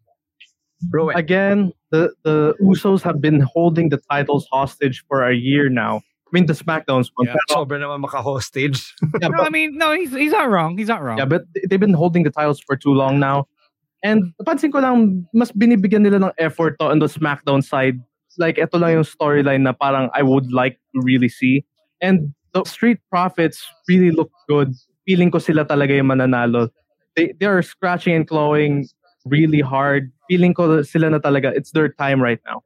Bro, 0.83 1.11
again, 1.11 1.73
the 1.91 2.13
the 2.23 2.55
Usos 2.61 3.03
have 3.03 3.21
been 3.21 3.41
holding 3.41 3.89
the 3.89 3.97
titles 3.97 4.47
hostage 4.53 5.05
for 5.09 5.25
a 5.25 5.35
year 5.35 5.69
now. 5.69 6.03
I 6.27 6.31
mean, 6.33 6.47
the 6.47 6.53
SmackDowns 6.53 7.09
one. 7.15 7.29
Yeah, 7.29 7.37
sobra 7.49 7.79
naman 7.79 8.01
maka-hostage. 8.01 8.95
yeah, 9.23 9.29
no, 9.29 9.43
I 9.43 9.49
mean, 9.49 9.79
no, 9.79 9.93
he's 9.93 10.13
he's 10.13 10.33
not 10.33 10.51
wrong. 10.51 10.77
He's 10.77 10.89
not 10.89 11.03
wrong. 11.03 11.19
Yeah, 11.19 11.25
but 11.25 11.45
they've 11.69 11.81
been 11.81 11.95
holding 11.95 12.25
the 12.25 12.31
titles 12.31 12.61
for 12.61 12.77
too 12.77 12.93
long 12.93 13.19
now. 13.19 13.47
And 14.03 14.35
napansin 14.43 14.73
ko 14.73 14.81
lang, 14.81 15.27
mas 15.33 15.53
binibigyan 15.53 16.03
nila 16.03 16.29
ng 16.29 16.35
effort 16.39 16.79
to 16.79 16.91
on 16.91 16.99
the 16.99 17.07
SmackDown 17.07 17.65
side. 17.65 17.99
Like, 18.37 18.59
ito 18.59 18.77
lang 18.77 19.01
yung 19.01 19.09
storyline 19.09 19.65
na 19.65 19.73
parang 19.73 20.11
I 20.13 20.23
would 20.23 20.53
like 20.53 20.77
to 20.93 21.01
really 21.01 21.31
see. 21.31 21.65
And 22.03 22.35
the 22.53 22.65
Street 22.65 23.01
Profits 23.09 23.65
really 23.89 24.11
look 24.11 24.31
good. 24.49 24.77
Feeling 25.09 25.31
ko 25.31 25.39
sila 25.39 25.65
talaga 25.65 25.97
yung 25.97 26.13
mananalo. 26.13 26.69
They, 27.17 27.33
they 27.41 27.47
are 27.47 27.63
scratching 27.63 28.13
and 28.13 28.29
clawing 28.29 28.85
really 29.27 29.61
hard. 29.61 30.13
Feeling 30.29 30.55
ko 30.55 30.83
sila 30.83 31.11
na 31.11 31.19
talaga. 31.19 31.53
It's 31.55 31.71
their 31.71 31.91
time 31.91 32.23
right 32.23 32.41
now. 32.47 32.63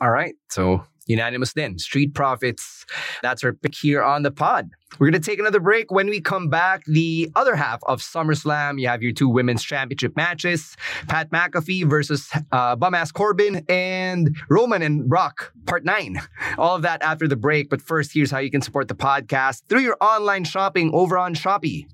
All 0.00 0.10
right. 0.10 0.34
So 0.48 0.82
Unanimous 1.08 1.54
then. 1.54 1.78
Street 1.78 2.14
Profits. 2.14 2.84
That's 3.22 3.42
our 3.42 3.54
pick 3.54 3.74
here 3.74 4.02
on 4.02 4.22
the 4.22 4.30
pod. 4.30 4.68
We're 4.98 5.10
going 5.10 5.20
to 5.20 5.26
take 5.26 5.38
another 5.38 5.60
break. 5.60 5.90
When 5.90 6.08
we 6.08 6.20
come 6.20 6.48
back, 6.48 6.84
the 6.84 7.30
other 7.34 7.56
half 7.56 7.80
of 7.86 8.00
SummerSlam, 8.00 8.80
you 8.80 8.88
have 8.88 9.02
your 9.02 9.12
two 9.12 9.28
women's 9.28 9.62
championship 9.62 10.16
matches 10.16 10.76
Pat 11.08 11.30
McAfee 11.30 11.88
versus 11.88 12.28
uh, 12.52 12.76
Bumass 12.76 13.12
Corbin 13.12 13.64
and 13.68 14.36
Roman 14.50 14.82
and 14.82 15.08
Brock, 15.08 15.52
part 15.66 15.84
nine. 15.84 16.20
All 16.58 16.76
of 16.76 16.82
that 16.82 17.02
after 17.02 17.26
the 17.26 17.36
break. 17.36 17.70
But 17.70 17.80
first, 17.82 18.12
here's 18.12 18.30
how 18.30 18.38
you 18.38 18.50
can 18.50 18.62
support 18.62 18.88
the 18.88 18.94
podcast 18.94 19.62
through 19.68 19.80
your 19.80 19.96
online 20.00 20.44
shopping 20.44 20.90
over 20.92 21.16
on 21.16 21.34
Shopee. 21.34 21.86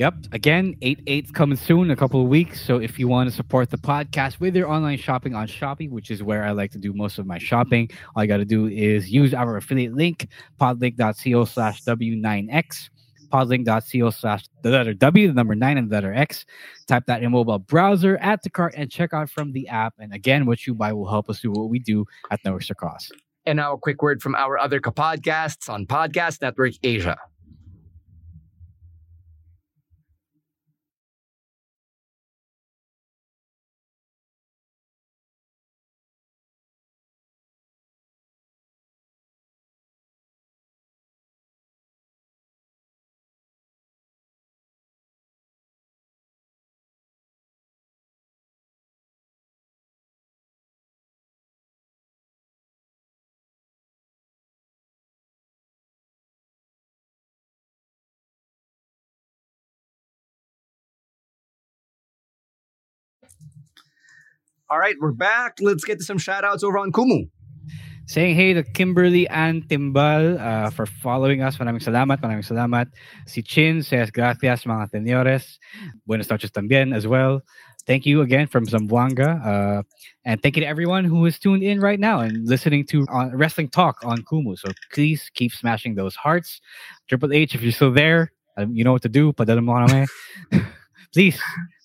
Yep. 0.00 0.14
Again, 0.32 0.76
8 0.80 1.02
8 1.06 1.34
coming 1.34 1.58
soon, 1.58 1.90
a 1.90 1.96
couple 1.96 2.22
of 2.22 2.28
weeks. 2.28 2.62
So 2.62 2.78
if 2.78 2.98
you 2.98 3.06
want 3.06 3.28
to 3.28 3.36
support 3.36 3.68
the 3.68 3.76
podcast 3.76 4.40
with 4.40 4.56
your 4.56 4.66
online 4.66 4.96
shopping 4.96 5.34
on 5.34 5.46
Shopee, 5.46 5.90
which 5.90 6.10
is 6.10 6.22
where 6.22 6.42
I 6.42 6.52
like 6.52 6.70
to 6.70 6.78
do 6.78 6.94
most 6.94 7.18
of 7.18 7.26
my 7.26 7.36
shopping, 7.36 7.90
all 8.16 8.24
you 8.24 8.28
got 8.28 8.38
to 8.38 8.46
do 8.46 8.66
is 8.66 9.10
use 9.10 9.34
our 9.34 9.58
affiliate 9.58 9.92
link, 9.92 10.28
podlink.co 10.58 11.44
slash 11.44 11.84
W9X, 11.84 12.88
podlink.co 13.28 14.08
slash 14.08 14.46
the 14.62 14.70
letter 14.70 14.94
W, 14.94 15.28
the 15.28 15.34
number 15.34 15.54
9, 15.54 15.76
and 15.76 15.90
the 15.90 15.94
letter 15.94 16.14
X. 16.14 16.46
Type 16.86 17.04
that 17.04 17.22
in 17.22 17.30
mobile 17.32 17.58
browser, 17.58 18.16
add 18.22 18.42
to 18.44 18.48
cart, 18.48 18.72
and 18.78 18.90
check 18.90 19.12
out 19.12 19.28
from 19.28 19.52
the 19.52 19.68
app. 19.68 19.92
And 19.98 20.14
again, 20.14 20.46
what 20.46 20.66
you 20.66 20.74
buy 20.74 20.94
will 20.94 21.10
help 21.10 21.28
us 21.28 21.42
do 21.42 21.50
what 21.50 21.68
we 21.68 21.78
do 21.78 22.06
at 22.30 22.40
no 22.42 22.56
extra 22.56 22.74
cost. 22.74 23.12
And 23.44 23.58
now 23.58 23.74
a 23.74 23.78
quick 23.78 24.00
word 24.00 24.22
from 24.22 24.34
our 24.34 24.58
other 24.58 24.80
podcasts 24.80 25.68
on 25.68 25.84
Podcast 25.84 26.40
Network 26.40 26.72
Asia. 26.82 27.18
All 64.70 64.78
right, 64.78 64.94
we're 65.00 65.12
back. 65.12 65.58
Let's 65.60 65.84
get 65.84 65.98
to 65.98 66.04
some 66.04 66.18
shout 66.18 66.44
outs 66.44 66.62
over 66.62 66.78
on 66.78 66.92
Kumu. 66.92 67.28
Saying 68.06 68.34
hey 68.34 68.54
to 68.54 68.62
Kimberly 68.62 69.28
and 69.28 69.66
Timbal 69.68 70.38
uh, 70.40 70.70
for 70.70 70.86
following 70.86 71.42
us. 71.42 71.58
Maraming 71.58 71.82
salamat, 71.82 72.20
maraming 72.20 72.46
salamat. 72.46 72.86
Si 73.26 73.42
Chin 73.42 73.82
says 73.82 74.10
gracias 74.10 74.64
mga 74.64 74.90
señores. 74.90 75.58
Buenas 76.06 76.30
noches 76.30 76.50
también 76.50 76.94
as 76.94 77.06
well. 77.06 77.42
Thank 77.86 78.06
you 78.06 78.20
again 78.20 78.46
from 78.46 78.66
Zamboanga. 78.66 79.44
Uh, 79.44 79.82
and 80.24 80.42
thank 80.42 80.56
you 80.56 80.62
to 80.62 80.66
everyone 80.66 81.04
who 81.04 81.24
is 81.26 81.38
tuned 81.38 81.62
in 81.62 81.80
right 81.80 81.98
now 81.98 82.20
and 82.20 82.48
listening 82.48 82.84
to 82.86 83.06
uh, 83.12 83.30
Wrestling 83.32 83.68
Talk 83.68 83.98
on 84.04 84.22
Kumu. 84.22 84.58
So 84.58 84.70
please 84.92 85.30
keep 85.34 85.52
smashing 85.52 85.94
those 85.94 86.14
hearts. 86.14 86.60
Triple 87.08 87.32
H, 87.32 87.54
if 87.54 87.62
you're 87.62 87.72
still 87.72 87.92
there, 87.92 88.32
um, 88.56 88.74
you 88.74 88.84
know 88.84 88.92
what 88.92 89.02
to 89.02 89.08
do. 89.08 89.32
Please 91.12 91.40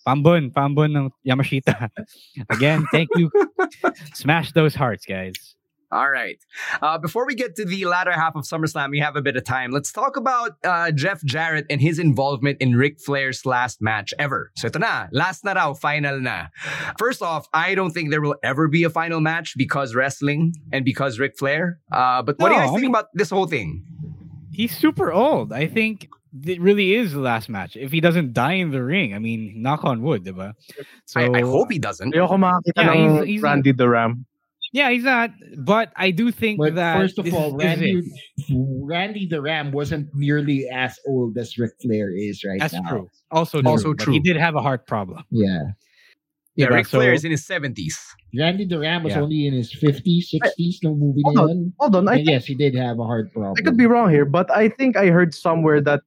Pambun, 0.05 0.51
Pambun 0.51 0.95
ng 0.97 1.11
Yamashita. 1.27 1.89
Again, 2.49 2.85
thank 2.91 3.09
you. 3.15 3.31
Smash 4.13 4.51
those 4.53 4.75
hearts, 4.75 5.05
guys. 5.05 5.55
All 5.91 6.09
right. 6.09 6.37
Uh, 6.81 6.97
before 6.97 7.25
we 7.25 7.35
get 7.35 7.55
to 7.55 7.63
the 7.65 7.85
latter 7.85 8.11
half 8.11 8.35
of 8.35 8.43
SummerSlam, 8.43 8.89
we 8.89 8.99
have 8.99 9.15
a 9.15 9.21
bit 9.21 9.37
of 9.37 9.43
time. 9.43 9.71
Let's 9.71 9.91
talk 9.91 10.17
about 10.17 10.57
uh, 10.63 10.91
Jeff 10.91 11.23
Jarrett 11.23 11.65
and 11.69 11.79
his 11.79 11.99
involvement 11.99 12.57
in 12.59 12.75
Ric 12.75 12.99
Flair's 12.99 13.45
last 13.45 13.81
match 13.81 14.13
ever. 14.19 14.51
So 14.55 14.67
ito 14.67 14.79
na, 14.79 15.07
last 15.11 15.45
na 15.45 15.53
raw, 15.53 15.73
final 15.73 16.19
na. 16.19 16.47
First 16.97 17.21
off, 17.21 17.47
I 17.53 17.75
don't 17.75 17.91
think 17.91 18.09
there 18.09 18.21
will 18.21 18.35
ever 18.43 18.67
be 18.67 18.83
a 18.83 18.89
final 18.89 19.21
match 19.21 19.53
because 19.57 19.95
wrestling 19.95 20.53
and 20.73 20.83
because 20.83 21.19
Ric 21.19 21.37
Flair. 21.37 21.79
Uh, 21.91 22.21
but 22.23 22.39
what 22.39 22.49
no, 22.49 22.55
do 22.55 22.55
you 22.55 22.59
guys 22.61 22.69
I 22.69 22.71
think 22.71 22.81
mean, 22.81 22.91
about 22.91 23.07
this 23.13 23.29
whole 23.29 23.47
thing? 23.47 23.85
He's 24.51 24.75
super 24.75 25.13
old. 25.13 25.53
I 25.53 25.67
think 25.67 26.09
it 26.43 26.59
really 26.59 26.95
is 26.95 27.13
the 27.13 27.19
last 27.19 27.49
match. 27.49 27.75
If 27.75 27.91
he 27.91 28.01
doesn't 28.01 28.33
die 28.33 28.53
in 28.53 28.71
the 28.71 28.83
ring, 28.83 29.13
I 29.13 29.19
mean, 29.19 29.53
knock 29.55 29.83
on 29.83 30.01
wood, 30.01 30.23
diba? 30.23 30.53
So 31.05 31.21
I, 31.21 31.39
I 31.39 31.41
hope 31.41 31.71
he 31.71 31.79
doesn't. 31.79 32.13
Ayoko 32.13 32.37
makakita 32.37 32.73
yeah, 32.77 33.17
he's, 33.19 33.27
he's 33.27 33.41
Randy 33.41 33.71
the 33.71 33.87
Ram. 33.87 34.25
Yeah, 34.73 34.89
he's 34.89 35.03
not. 35.03 35.31
But 35.57 35.93
I 35.95 36.11
do 36.11 36.31
think 36.31 36.59
but 36.59 36.75
that. 36.75 36.97
First 36.97 37.17
of 37.19 37.33
all, 37.33 37.55
Randy, 37.55 38.03
Randy 38.51 39.25
the 39.25 39.41
Ram 39.41 39.71
wasn't 39.71 40.09
nearly 40.13 40.67
as 40.67 40.99
old 41.07 41.37
as 41.37 41.57
Ric 41.57 41.71
Flair 41.81 42.11
is 42.13 42.43
right 42.43 42.59
That's 42.59 42.73
now. 42.73 42.89
true. 42.89 43.09
Also 43.31 43.61
true. 43.61 43.71
Also 43.71 43.93
true. 43.93 44.11
He 44.11 44.19
did 44.19 44.35
have 44.35 44.55
a 44.55 44.61
heart 44.61 44.85
problem. 44.85 45.23
Yeah. 45.29 45.59
Yeah, 46.55 46.67
Ric 46.67 46.87
so, 46.87 46.99
Flair 46.99 47.13
is 47.13 47.25
in 47.25 47.31
his 47.31 47.45
70s. 47.45 47.95
Randy 48.37 48.65
the 48.65 48.79
Ram 48.79 49.03
was 49.03 49.11
yeah. 49.11 49.21
only 49.21 49.47
in 49.47 49.53
his 49.53 49.73
50s, 49.73 50.33
60s 50.33 50.77
no 50.83 50.95
movie 50.95 51.21
hold 51.23 51.37
on, 51.37 51.73
Hold 51.79 51.95
on. 51.97 52.07
I 52.07 52.15
think, 52.15 52.29
yes, 52.29 52.45
he 52.45 52.55
did 52.55 52.75
have 52.75 52.99
a 52.99 53.03
heart 53.03 53.31
problem. 53.33 53.55
I 53.57 53.61
could 53.61 53.77
be 53.77 53.85
wrong 53.85 54.09
here, 54.09 54.25
but 54.25 54.49
I 54.51 54.69
think 54.69 54.95
I 54.95 55.07
heard 55.07 55.33
somewhere 55.33 55.81
that 55.81 56.01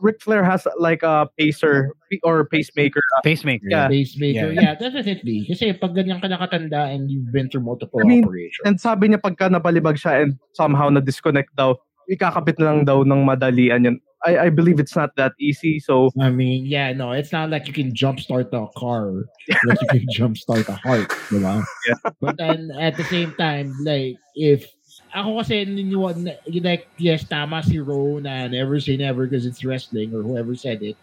Ric 0.00 0.20
Flair 0.22 0.44
has 0.44 0.66
like 0.78 1.02
a 1.02 1.28
pacer 1.38 1.92
or 2.22 2.46
pacemaker. 2.46 3.02
Pacemaker. 3.24 3.66
Yeah. 3.68 3.88
Pacemaker. 3.88 4.52
Yeah. 4.52 4.60
yeah, 4.60 4.74
definitely. 4.74 5.46
Kasi 5.48 5.72
pag 5.74 5.94
ganyan 5.94 6.20
ka 6.20 6.28
nakatanda 6.28 6.94
and 6.94 7.10
you've 7.10 7.32
been 7.32 7.50
through 7.50 7.62
multiple 7.62 8.00
I 8.00 8.06
mean, 8.06 8.24
operations. 8.24 8.64
And 8.64 8.76
sabi 8.80 9.08
niya 9.08 9.20
pagka 9.22 9.50
nabalibag 9.50 9.98
siya 9.98 10.22
and 10.22 10.38
somehow 10.52 10.88
na-disconnect 10.88 11.54
daw, 11.56 11.76
ikakapit 12.08 12.58
na 12.58 12.72
lang 12.72 12.80
daw 12.84 13.04
ng 13.04 13.22
madalian 13.24 13.84
yun. 13.84 13.98
I, 14.26 14.38
I 14.38 14.48
believe 14.50 14.80
it's 14.80 14.96
not 14.96 15.14
that 15.14 15.32
easy. 15.38 15.78
So 15.78 16.10
I 16.18 16.30
mean, 16.30 16.66
yeah, 16.66 16.92
no, 16.92 17.12
it's 17.12 17.30
not 17.30 17.50
like 17.50 17.68
you 17.68 17.72
can 17.72 17.94
jumpstart 17.94 18.50
a 18.50 18.66
car, 18.74 19.30
like 19.66 19.78
you 19.78 19.88
can 19.88 20.06
jumpstart 20.10 20.66
a 20.68 20.74
heart, 20.74 21.08
diba? 21.30 21.62
Yeah. 21.86 22.10
But 22.20 22.36
then 22.36 22.72
at 22.80 22.96
the 22.96 23.04
same 23.04 23.32
time, 23.38 23.72
like 23.84 24.18
if 24.34 24.66
ako 25.14 25.40
kasi 25.40 25.64
niniwag 25.64 26.20
like 26.64 26.88
yes 26.98 27.24
tama 27.24 27.62
si 27.62 27.78
Ro 27.78 28.18
na 28.18 28.46
never 28.48 28.80
say 28.80 28.96
never 28.96 29.26
because 29.26 29.46
it's 29.46 29.64
wrestling 29.64 30.12
or 30.14 30.22
whoever 30.22 30.54
said 30.54 30.82
it 30.82 30.96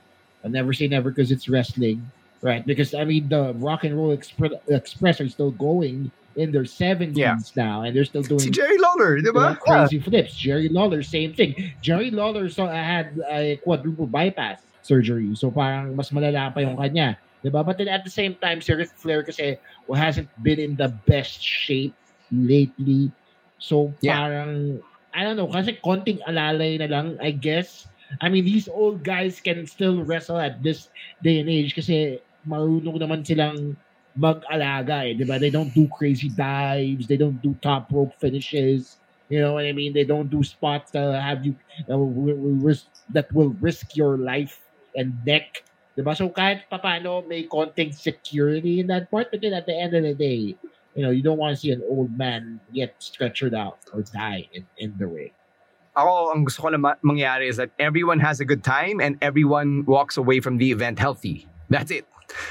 I 0.43 0.47
never 0.47 0.73
say 0.73 0.87
never 0.87 1.09
because 1.09 1.31
it's 1.31 1.49
wrestling 1.49 2.05
right? 2.45 2.65
Because 2.65 2.93
I 2.93 3.03
mean 3.03 3.27
the 3.27 3.53
rock 3.57 3.83
and 3.83 3.97
roll 3.97 4.15
Expre- 4.15 4.61
express 4.69 5.19
are 5.19 5.29
still 5.29 5.51
going 5.51 6.11
in 6.35 6.51
their 6.51 6.67
70s 6.67 7.17
yeah. 7.17 7.39
now 7.55 7.81
and 7.81 7.95
they're 7.95 8.05
still 8.05 8.21
doing 8.21 8.39
si 8.39 8.51
Jerry 8.51 8.77
Lawler 8.77 9.17
crazy 9.57 9.97
yeah. 9.97 10.03
flips. 10.03 10.35
Jerry 10.35 10.69
Lawler 10.69 11.01
same 11.01 11.33
thing. 11.33 11.73
Jerry 11.81 12.11
Lawler 12.11 12.49
so 12.49 12.67
had 12.67 13.17
a 13.29 13.57
quadruple 13.65 14.05
bypass 14.05 14.61
surgery. 14.83 15.33
So 15.35 15.49
parang 15.49 15.95
mas 15.95 16.11
malala 16.11 16.53
pa 16.53 16.61
yung 16.61 16.77
kanya 16.77 17.17
diba 17.43 17.65
but 17.65 17.77
then 17.77 17.89
at 17.89 18.05
the 18.05 18.13
same 18.13 18.37
time 18.37 18.61
si 18.61 18.73
Ric 18.73 18.93
Flair 18.93 19.25
kasi 19.25 19.57
well, 19.89 19.97
hasn't 19.97 20.29
been 20.41 20.59
in 20.61 20.75
the 20.77 20.89
best 21.09 21.41
shape 21.41 21.93
lately 22.29 23.09
So, 23.66 23.97
yeah. 24.05 24.22
parang, 24.22 24.78
I 25.09 25.26
don't 25.26 25.41
know, 25.41 25.49
kasi 25.49 25.82
konting 25.82 26.22
alalay 26.30 26.78
na 26.78 26.86
lang, 26.86 27.18
I 27.18 27.34
guess. 27.34 27.89
I 28.22 28.30
mean, 28.30 28.45
these 28.45 28.70
old 28.70 29.01
guys 29.01 29.41
can 29.41 29.66
still 29.66 30.05
wrestle 30.05 30.38
at 30.38 30.61
this 30.61 30.93
day 31.26 31.41
and 31.41 31.49
age 31.49 31.74
kasi 31.74 32.22
marunong 32.45 33.01
naman 33.01 33.26
silang 33.26 33.74
mag-alaga 34.13 35.09
eh, 35.09 35.18
di 35.18 35.26
ba? 35.26 35.41
They 35.41 35.49
don't 35.49 35.74
do 35.74 35.89
crazy 35.89 36.30
dives, 36.30 37.09
they 37.09 37.18
don't 37.18 37.41
do 37.41 37.57
top 37.66 37.89
rope 37.89 38.13
finishes, 38.22 39.01
you 39.34 39.41
know 39.41 39.57
what 39.57 39.66
I 39.66 39.74
mean? 39.74 39.97
They 39.97 40.05
don't 40.05 40.30
do 40.30 40.45
spots 40.45 40.93
that 40.93 41.18
have 41.18 41.41
you, 41.41 41.57
that 41.89 41.97
will, 41.97 42.38
risk, 42.61 42.86
that 43.18 43.34
will 43.34 43.57
risk 43.57 43.97
your 43.97 44.22
life 44.22 44.61
and 44.93 45.18
neck. 45.26 45.66
Diba? 45.97 46.13
So 46.13 46.30
kahit 46.30 46.70
papano 46.70 47.26
may 47.26 47.49
konting 47.49 47.95
security 47.97 48.80
in 48.80 48.88
that 48.93 49.09
part, 49.09 49.34
but 49.34 49.41
then 49.41 49.57
at 49.57 49.66
the 49.66 49.74
end 49.74 49.97
of 49.97 50.03
the 50.05 50.13
day, 50.13 50.53
you 50.95 51.03
know, 51.03 51.11
you 51.11 51.21
don't 51.21 51.37
want 51.37 51.55
to 51.55 51.59
see 51.59 51.71
an 51.71 51.83
old 51.89 52.17
man 52.17 52.59
get 52.73 52.99
stretchered 52.99 53.53
out 53.53 53.79
or 53.93 54.01
die 54.01 54.47
in, 54.53 54.65
in 54.77 54.95
the 54.97 55.05
ring. 55.05 55.31
Ako, 55.95 56.31
ang 56.31 56.43
gusto 56.43 56.63
ko 56.63 56.69
na 56.69 56.95
mangyari 57.03 57.47
is 57.47 57.55
that 57.55 57.71
everyone 57.79 58.19
has 58.19 58.39
a 58.39 58.45
good 58.45 58.63
time 58.63 58.99
and 58.99 59.15
everyone 59.21 59.85
walks 59.85 60.17
away 60.17 60.39
from 60.39 60.57
the 60.57 60.71
event 60.71 60.99
healthy. 60.99 61.47
That's 61.69 61.91
it. 61.91 62.07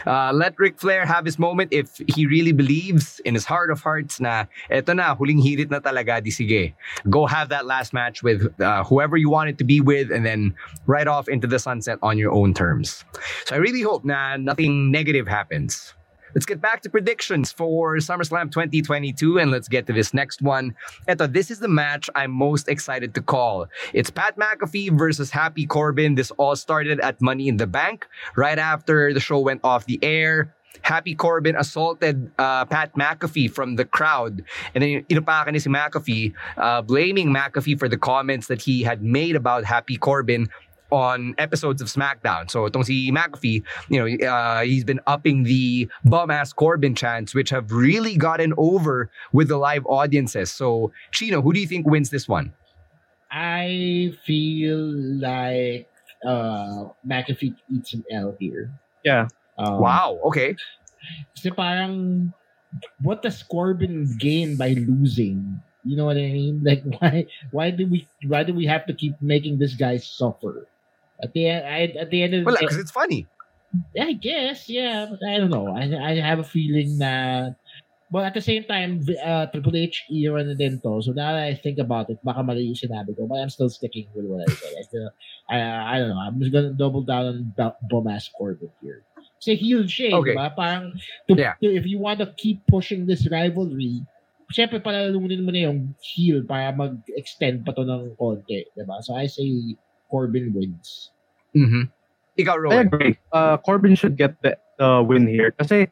Uh, 0.06 0.32
let 0.32 0.54
Ric 0.56 0.78
Flair 0.78 1.04
have 1.04 1.24
his 1.24 1.38
moment 1.38 1.72
if 1.72 2.00
he 2.06 2.26
really 2.26 2.52
believes 2.52 3.20
in 3.24 3.34
his 3.34 3.44
heart 3.44 3.70
of 3.70 3.80
hearts 3.80 4.20
na 4.20 4.46
eto 4.70 4.94
na, 4.94 5.16
huling 5.16 5.42
hirit 5.42 5.68
na 5.70 5.80
talaga, 5.80 6.22
di 6.22 6.30
sige. 6.30 6.72
Go 7.10 7.26
have 7.26 7.48
that 7.48 7.66
last 7.66 7.92
match 7.92 8.22
with 8.22 8.48
uh, 8.60 8.84
whoever 8.84 9.16
you 9.16 9.28
want 9.28 9.50
it 9.50 9.58
to 9.58 9.64
be 9.64 9.80
with 9.80 10.10
and 10.10 10.24
then 10.24 10.54
right 10.86 11.08
off 11.08 11.28
into 11.28 11.46
the 11.46 11.58
sunset 11.58 11.98
on 12.02 12.16
your 12.16 12.32
own 12.32 12.54
terms. 12.54 13.04
So 13.44 13.56
I 13.56 13.58
really 13.58 13.82
hope 13.82 14.04
na 14.04 14.36
nothing 14.36 14.90
negative 14.90 15.28
happens. 15.28 15.92
Let's 16.34 16.46
get 16.46 16.60
back 16.60 16.82
to 16.82 16.90
predictions 16.90 17.52
for 17.52 17.94
SummerSlam 17.98 18.50
2022 18.50 19.38
and 19.38 19.52
let's 19.52 19.68
get 19.68 19.86
to 19.86 19.92
this 19.92 20.12
next 20.12 20.42
one. 20.42 20.74
Eto, 21.06 21.32
this 21.32 21.48
is 21.48 21.60
the 21.60 21.68
match 21.68 22.10
I'm 22.16 22.32
most 22.32 22.68
excited 22.68 23.14
to 23.14 23.22
call. 23.22 23.68
It's 23.92 24.10
Pat 24.10 24.36
McAfee 24.36 24.98
versus 24.98 25.30
Happy 25.30 25.64
Corbin. 25.64 26.16
This 26.16 26.32
all 26.32 26.56
started 26.56 26.98
at 26.98 27.20
Money 27.22 27.46
in 27.46 27.56
the 27.56 27.68
Bank 27.68 28.08
right 28.34 28.58
after 28.58 29.14
the 29.14 29.20
show 29.20 29.38
went 29.38 29.60
off 29.62 29.86
the 29.86 30.02
air. 30.02 30.52
Happy 30.82 31.14
Corbin 31.14 31.54
assaulted 31.56 32.30
uh, 32.38 32.64
Pat 32.64 32.92
McAfee 32.94 33.50
from 33.50 33.76
the 33.76 33.84
crowd. 33.84 34.44
And 34.74 34.82
then 34.82 35.04
inupakan 35.04 35.52
ni 35.52 35.60
si 35.60 35.70
McAfee, 35.70 36.34
uh, 36.56 36.82
blaming 36.82 37.32
McAfee 37.32 37.78
for 37.78 37.88
the 37.88 37.96
comments 37.96 38.48
that 38.48 38.60
he 38.60 38.82
had 38.82 39.02
made 39.02 39.36
about 39.36 39.64
Happy 39.64 39.96
Corbin 39.96 40.48
on 40.94 41.34
episodes 41.38 41.82
of 41.82 41.88
SmackDown. 41.90 42.46
So 42.46 42.70
itong 42.70 42.86
si 42.86 43.10
McAfee, 43.10 43.66
you 43.90 43.98
know, 43.98 44.06
uh, 44.22 44.62
he's 44.62 44.86
been 44.86 45.00
upping 45.10 45.42
the 45.42 45.90
bum 46.06 46.30
ass 46.30 46.54
Corbin 46.54 46.94
chants, 46.94 47.34
which 47.34 47.50
have 47.50 47.72
really 47.74 48.16
gotten 48.16 48.54
over 48.56 49.10
with 49.34 49.48
the 49.48 49.58
live 49.58 49.82
audiences. 49.86 50.54
So 50.54 50.94
Chino, 51.10 51.42
who 51.42 51.52
do 51.52 51.58
you 51.58 51.66
think 51.66 51.86
wins 51.86 52.10
this 52.10 52.30
one? 52.30 52.54
I 53.34 54.14
feel 54.24 54.78
like 55.18 55.90
uh, 56.24 56.94
McAfee 57.02 57.58
eats 57.74 57.92
an 57.92 58.04
L 58.14 58.36
here. 58.38 58.70
Yeah. 59.02 59.26
Um, 59.58 59.82
wow. 59.82 60.22
Okay. 60.30 60.54
Kasi 61.34 61.50
parang, 61.50 62.32
what 63.02 63.26
does 63.26 63.42
Corbin 63.42 64.06
gain 64.22 64.56
by 64.56 64.78
losing? 64.78 65.60
You 65.84 65.96
know 65.96 66.06
what 66.06 66.16
I 66.16 66.30
mean? 66.32 66.62
Like 66.64 66.82
why 66.98 67.26
why 67.50 67.70
do 67.70 67.86
we 67.86 68.08
why 68.26 68.42
do 68.42 68.54
we 68.54 68.64
have 68.66 68.86
to 68.86 68.94
keep 68.94 69.20
making 69.20 69.58
this 69.58 69.74
guy 69.74 69.98
suffer? 69.98 70.66
At 71.22 71.32
the 71.32 71.46
end, 71.46 71.66
I, 71.66 71.80
at 72.00 72.10
the 72.10 72.22
end 72.22 72.34
of 72.34 72.44
well, 72.44 72.54
the 72.54 72.60
because 72.60 72.78
it's 72.78 72.90
funny. 72.90 73.26
I 73.98 74.12
guess, 74.12 74.68
yeah, 74.68 75.06
but 75.10 75.18
I 75.26 75.38
don't 75.38 75.50
know. 75.50 75.68
I 75.74 75.90
I 75.90 76.14
have 76.22 76.38
a 76.38 76.46
feeling 76.46 76.98
that 76.98 77.56
but 78.14 78.30
at 78.30 78.34
the 78.34 78.46
same 78.46 78.62
time, 78.62 79.02
uh, 79.26 79.46
Triple 79.50 79.74
H 79.74 80.06
era 80.06 80.38
na 80.46 80.54
din 80.54 80.78
to. 80.86 81.02
So 81.02 81.10
now 81.10 81.34
that 81.34 81.50
I 81.50 81.58
think 81.58 81.82
about 81.82 82.06
it, 82.14 82.22
baka 82.22 82.46
mali 82.46 82.62
yung 82.62 82.78
sinabi 82.78 83.10
ko, 83.10 83.26
but 83.26 83.42
I'm 83.42 83.50
still 83.50 83.66
sticking 83.66 84.06
with 84.14 84.30
what 84.30 84.46
I 84.46 84.54
said. 84.54 84.72
I, 84.78 84.82
still, 84.86 85.10
I, 85.50 85.56
I 85.58 85.94
don't 85.98 86.14
know. 86.14 86.22
I'm 86.22 86.38
just 86.38 86.54
gonna 86.54 86.70
double 86.78 87.02
down 87.02 87.26
on 87.58 87.74
Bomas 87.90 88.30
Corbin 88.30 88.70
here. 88.78 89.02
Say 89.42 89.58
heel 89.58 89.90
shame, 89.90 90.14
okay. 90.14 90.38
diba? 90.38 90.46
Parang, 90.54 90.94
to, 91.26 91.34
yeah. 91.34 91.58
to, 91.58 91.66
if 91.66 91.90
you 91.90 91.98
want 91.98 92.22
to 92.22 92.30
keep 92.38 92.62
pushing 92.70 93.02
this 93.02 93.26
rivalry, 93.26 94.06
syempre 94.54 94.78
palalunin 94.78 95.42
mo 95.42 95.50
na 95.50 95.66
yung 95.66 95.98
heel 95.98 96.46
para 96.46 96.70
mag-extend 96.70 97.66
pa 97.66 97.74
to 97.74 97.82
ng 97.82 98.14
konti, 98.14 98.62
diba? 98.78 99.02
So 99.02 99.18
I 99.18 99.26
say 99.26 99.74
Corbin 100.14 100.54
wins. 100.54 101.10
Mm-hmm. 101.58 101.90
Ikaw, 102.38 102.54
Rowan. 102.54 102.78
I 102.78 102.80
agree. 102.86 103.18
Uh, 103.34 103.58
Corbin 103.58 103.98
should 103.98 104.14
get 104.14 104.38
the, 104.46 104.54
the 104.78 105.02
win 105.02 105.26
here. 105.26 105.50
Kasi 105.50 105.90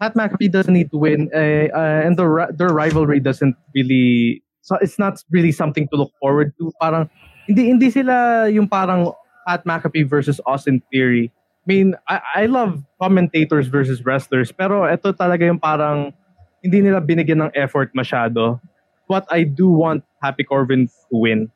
Pat 0.00 0.16
McAfee 0.16 0.48
doesn't 0.48 0.72
need 0.72 0.88
to 0.92 0.96
win, 0.96 1.28
uh, 1.36 1.68
uh, 1.76 2.00
and 2.08 2.16
the 2.16 2.24
their 2.56 2.72
rivalry 2.72 3.20
doesn't 3.20 3.52
really. 3.76 4.40
So 4.64 4.80
it's 4.80 4.96
not 4.96 5.20
really 5.28 5.52
something 5.52 5.88
to 5.92 5.96
look 6.00 6.12
forward 6.16 6.56
to. 6.56 6.72
Parang 6.80 7.12
hindi 7.44 7.68
hindi 7.68 7.92
sila 7.92 8.48
yung 8.48 8.64
parang 8.64 9.12
Pat 9.44 9.68
McAfee 9.68 10.08
versus 10.08 10.40
Austin 10.48 10.80
Theory. 10.88 11.28
I 11.28 11.66
mean, 11.68 11.92
I, 12.08 12.20
I 12.32 12.44
love 12.48 12.80
commentators 12.96 13.68
versus 13.68 14.00
wrestlers, 14.00 14.48
pero 14.48 14.88
ito 14.88 15.12
talaga 15.12 15.44
yung 15.44 15.60
parang 15.60 16.16
hindi 16.64 16.80
nila 16.80 17.04
binigyan 17.04 17.44
ng 17.44 17.52
effort 17.52 17.92
masyado. 17.92 18.56
But 19.04 19.28
I 19.28 19.44
do 19.44 19.68
want 19.68 20.00
Happy 20.24 20.48
Corbin 20.48 20.88
to 21.12 21.16
win. 21.20 21.52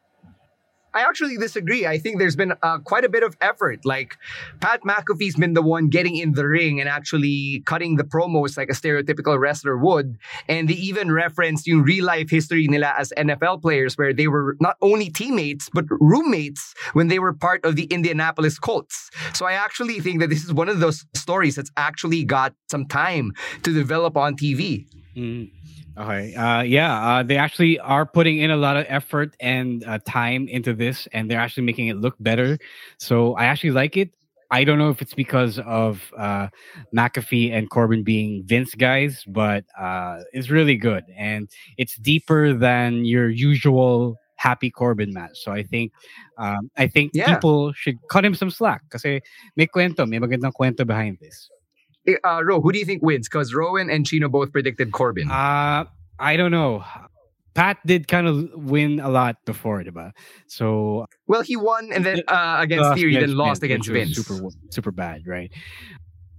I 0.95 1.03
actually 1.03 1.37
disagree. 1.37 1.87
I 1.87 1.99
think 1.99 2.19
there's 2.19 2.37
been 2.37 2.55
uh, 2.63 2.79
quite 2.79 3.05
a 3.05 3.09
bit 3.09 3.25
of 3.25 3.37
effort. 3.41 3.85
Like 3.85 4.17
Pat 4.61 4.83
McAfee's 4.83 5.37
been 5.37 5.55
the 5.55 5.63
one 5.63 5.89
getting 5.89 6.17
in 6.17 6.33
the 6.33 6.47
ring 6.47 6.81
and 6.81 6.89
actually 6.89 7.63
cutting 7.67 7.97
the 7.97 8.05
promos 8.05 8.57
like 8.57 8.69
a 8.69 8.73
stereotypical 8.73 9.39
wrestler 9.39 9.77
would. 9.77 10.17
And 10.49 10.69
they 10.69 10.75
even 10.75 11.11
referenced 11.11 11.67
in 11.67 11.83
real 11.83 12.05
life 12.05 12.31
history 12.31 12.69
nila 12.69 12.95
as 12.97 13.13
NFL 13.17 13.61
players 13.61 13.99
where 13.99 14.13
they 14.13 14.29
were 14.29 14.57
not 14.61 14.77
only 14.81 15.11
teammates 15.11 15.69
but 15.69 15.85
roommates 15.91 16.75
when 16.93 17.09
they 17.09 17.19
were 17.19 17.33
part 17.33 17.65
of 17.65 17.75
the 17.75 17.85
Indianapolis 17.85 18.59
Colts. 18.59 19.11
So 19.33 19.47
I 19.47 19.55
actually 19.55 19.99
think 20.01 20.21
that 20.21 20.31
this 20.31 20.45
is 20.45 20.53
one 20.53 20.69
of 20.69 20.79
those 20.79 21.05
stories 21.15 21.57
that's 21.57 21.73
actually 21.77 22.25
got 22.25 22.55
some 22.71 22.87
time 22.87 23.33
to 23.65 23.73
develop 23.73 24.17
on 24.17 24.37
TV. 24.37 24.87
Mm. 25.17 25.51
Okay. 25.97 26.35
Uh, 26.35 26.63
yeah. 26.63 27.19
Uh, 27.19 27.23
they 27.23 27.37
actually 27.37 27.79
are 27.79 28.05
putting 28.05 28.39
in 28.39 28.51
a 28.51 28.57
lot 28.57 28.77
of 28.77 28.87
effort 28.89 29.37
and 29.41 29.85
uh, 29.85 29.99
time 30.07 30.49
into 30.49 30.75
this, 30.75 31.07
and 31.13 31.31
they're 31.31 31.41
actually 31.41 31.63
making 31.65 31.89
it 31.89 31.97
look 31.97 32.17
better. 32.19 32.59
So 32.99 33.35
I 33.35 33.47
actually 33.47 33.71
like 33.71 33.97
it. 33.97 34.11
I 34.51 34.63
don't 34.63 34.79
know 34.79 34.91
if 34.91 35.03
it's 35.03 35.15
because 35.15 35.59
of 35.61 36.13
uh, 36.17 36.49
McAfee 36.95 37.53
and 37.53 37.71
Corbin 37.71 38.05
being 38.05 38.45
Vince 38.45 38.75
guys, 38.75 39.25
but 39.27 39.65
uh, 39.79 40.21
it's 40.33 40.51
really 40.51 40.77
good 40.77 41.05
and 41.17 41.49
it's 41.77 41.97
deeper 41.97 42.53
than 42.53 43.05
your 43.05 43.29
usual 43.29 44.17
happy 44.37 44.71
Corbin 44.71 45.13
match. 45.13 45.43
So 45.43 45.51
I 45.51 45.63
think 45.63 45.93
um, 46.39 46.71
I 46.77 46.87
think 46.87 47.13
yeah. 47.15 47.35
people 47.35 47.73
should 47.73 47.97
cut 48.11 48.25
him 48.25 48.35
some 48.35 48.51
slack 48.51 48.83
kasi 48.91 49.23
may 49.57 49.67
kwento, 49.67 50.07
may 50.07 50.19
magandang 50.19 50.53
kwento 50.53 50.87
behind 50.87 51.19
this. 51.21 51.51
Eh, 52.07 52.15
uh, 52.25 52.43
Ro, 52.43 52.61
who 52.61 52.73
do 52.73 52.79
you 52.79 52.85
think 52.85 53.03
wins? 53.03 53.29
Because 53.29 53.55
Rowan 53.55 53.91
and 53.91 54.07
Chino 54.07 54.29
both 54.29 54.53
predicted 54.53 54.93
Corbin. 54.93 55.31
Uh, 55.31 55.85
I 56.19 56.37
don't 56.37 56.51
know. 56.51 56.85
Pat 57.55 57.79
did 57.87 58.09
kind 58.09 58.27
of 58.27 58.51
win 58.55 58.99
a 58.99 59.09
lot 59.09 59.37
before, 59.47 59.83
diba? 59.83 60.13
So 60.49 61.07
well, 61.29 61.43
he 61.43 61.57
won 61.57 61.93
and 61.93 62.05
then 62.05 62.21
uh, 62.27 62.59
against 62.61 62.85
uh, 62.85 62.95
Theory, 62.95 63.15
then 63.15 63.37
lost 63.37 63.63
against 63.63 63.89
Vince. 63.89 64.17
Super, 64.17 64.49
super 64.71 64.91
bad, 64.91 65.23
right? 65.27 65.53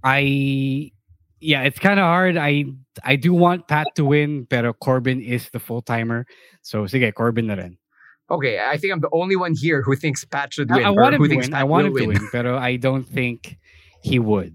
I 0.04 0.92
yeah, 1.40 1.62
it's 1.62 1.78
kind 1.78 1.98
of 1.98 2.04
hard. 2.04 2.36
I 2.36 2.66
I 3.02 3.16
do 3.16 3.32
want 3.32 3.66
Pat 3.66 3.88
to 3.96 4.04
win, 4.04 4.46
but 4.48 4.70
Corbin 4.80 5.22
is 5.22 5.48
the 5.50 5.58
full 5.58 5.80
timer. 5.80 6.26
So 6.62 6.84
sige, 6.84 7.12
Corbin 7.14 7.46
na 7.46 7.54
rin. 7.54 7.78
Okay, 8.30 8.58
I 8.60 8.76
think 8.76 8.92
I'm 8.92 9.00
the 9.00 9.12
only 9.12 9.36
one 9.36 9.54
here 9.54 9.82
who 9.82 9.96
thinks 9.96 10.24
Pat 10.24 10.52
should 10.52 10.68
win. 10.70 10.84
I, 10.84 10.88
I 10.88 10.90
want 10.90 11.14
him 11.14 11.22
to 11.22 11.36
win. 11.36 11.54
I 11.54 11.64
want 11.64 11.86
him 11.86 11.96
to 11.96 12.06
win, 12.06 12.28
but 12.32 12.46
I 12.46 12.76
don't 12.76 13.08
think 13.08 13.56
he 14.02 14.18
would. 14.18 14.54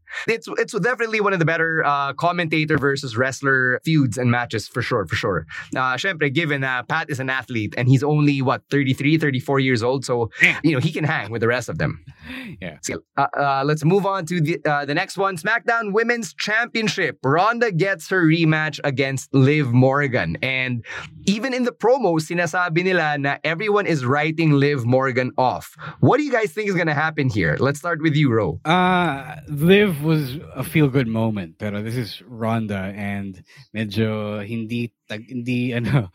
It's 0.27 0.47
it's 0.57 0.73
definitely 0.79 1.21
one 1.21 1.33
of 1.33 1.39
the 1.39 1.45
better 1.45 1.83
uh, 1.85 2.13
commentator 2.13 2.77
versus 2.77 3.17
wrestler 3.17 3.79
feuds 3.83 4.17
and 4.17 4.31
matches 4.31 4.67
for 4.67 4.81
sure, 4.81 5.05
for 5.05 5.15
sure. 5.15 5.45
Uh, 5.75 5.95
syempre, 5.95 6.33
given 6.33 6.63
uh, 6.63 6.83
Pat 6.83 7.09
is 7.09 7.19
an 7.19 7.29
athlete 7.29 7.73
and 7.77 7.87
he's 7.87 8.03
only, 8.03 8.41
what, 8.41 8.63
33, 8.69 9.17
34 9.17 9.59
years 9.59 9.83
old, 9.83 10.05
so, 10.05 10.29
you 10.63 10.73
know, 10.73 10.79
he 10.79 10.91
can 10.91 11.03
hang 11.03 11.31
with 11.31 11.41
the 11.41 11.47
rest 11.47 11.69
of 11.69 11.77
them. 11.77 12.03
Yeah. 12.61 12.77
So, 12.81 13.03
uh, 13.17 13.27
uh, 13.37 13.63
let's 13.65 13.83
move 13.83 14.05
on 14.05 14.25
to 14.27 14.41
the, 14.41 14.59
uh, 14.65 14.85
the 14.85 14.93
next 14.93 15.17
one. 15.17 15.37
SmackDown 15.37 15.93
Women's 15.93 16.33
Championship. 16.33 17.19
Ronda 17.23 17.71
gets 17.71 18.09
her 18.09 18.23
rematch 18.23 18.79
against 18.83 19.33
Liv 19.33 19.71
Morgan. 19.71 20.37
And 20.41 20.83
even 21.25 21.53
in 21.53 21.63
the 21.63 21.71
promo, 21.71 22.19
sinasabi 22.19 22.83
nila 22.83 23.17
na 23.17 23.37
everyone 23.43 23.85
is 23.85 24.05
writing 24.05 24.51
Liv 24.51 24.85
Morgan 24.85 25.31
off. 25.37 25.75
What 25.99 26.17
do 26.17 26.23
you 26.23 26.31
guys 26.31 26.51
think 26.51 26.69
is 26.69 26.75
going 26.75 26.87
to 26.87 26.93
happen 26.93 27.29
here? 27.29 27.57
Let's 27.59 27.79
start 27.79 28.01
with 28.01 28.15
you, 28.15 28.31
Ro. 28.31 28.59
Uh, 28.65 29.35
Liv 29.47 30.00
was 30.01 30.37
a 30.55 30.63
feel 30.63 30.87
good 30.87 31.07
moment, 31.07 31.57
pero 31.57 31.81
this 31.81 31.95
is 31.95 32.21
Ronda 32.27 32.93
and 32.95 33.43
medyo 33.75 34.45
hindi 34.45 34.91
tag, 35.07 35.29
hindi 35.29 35.73
ano 35.77 36.09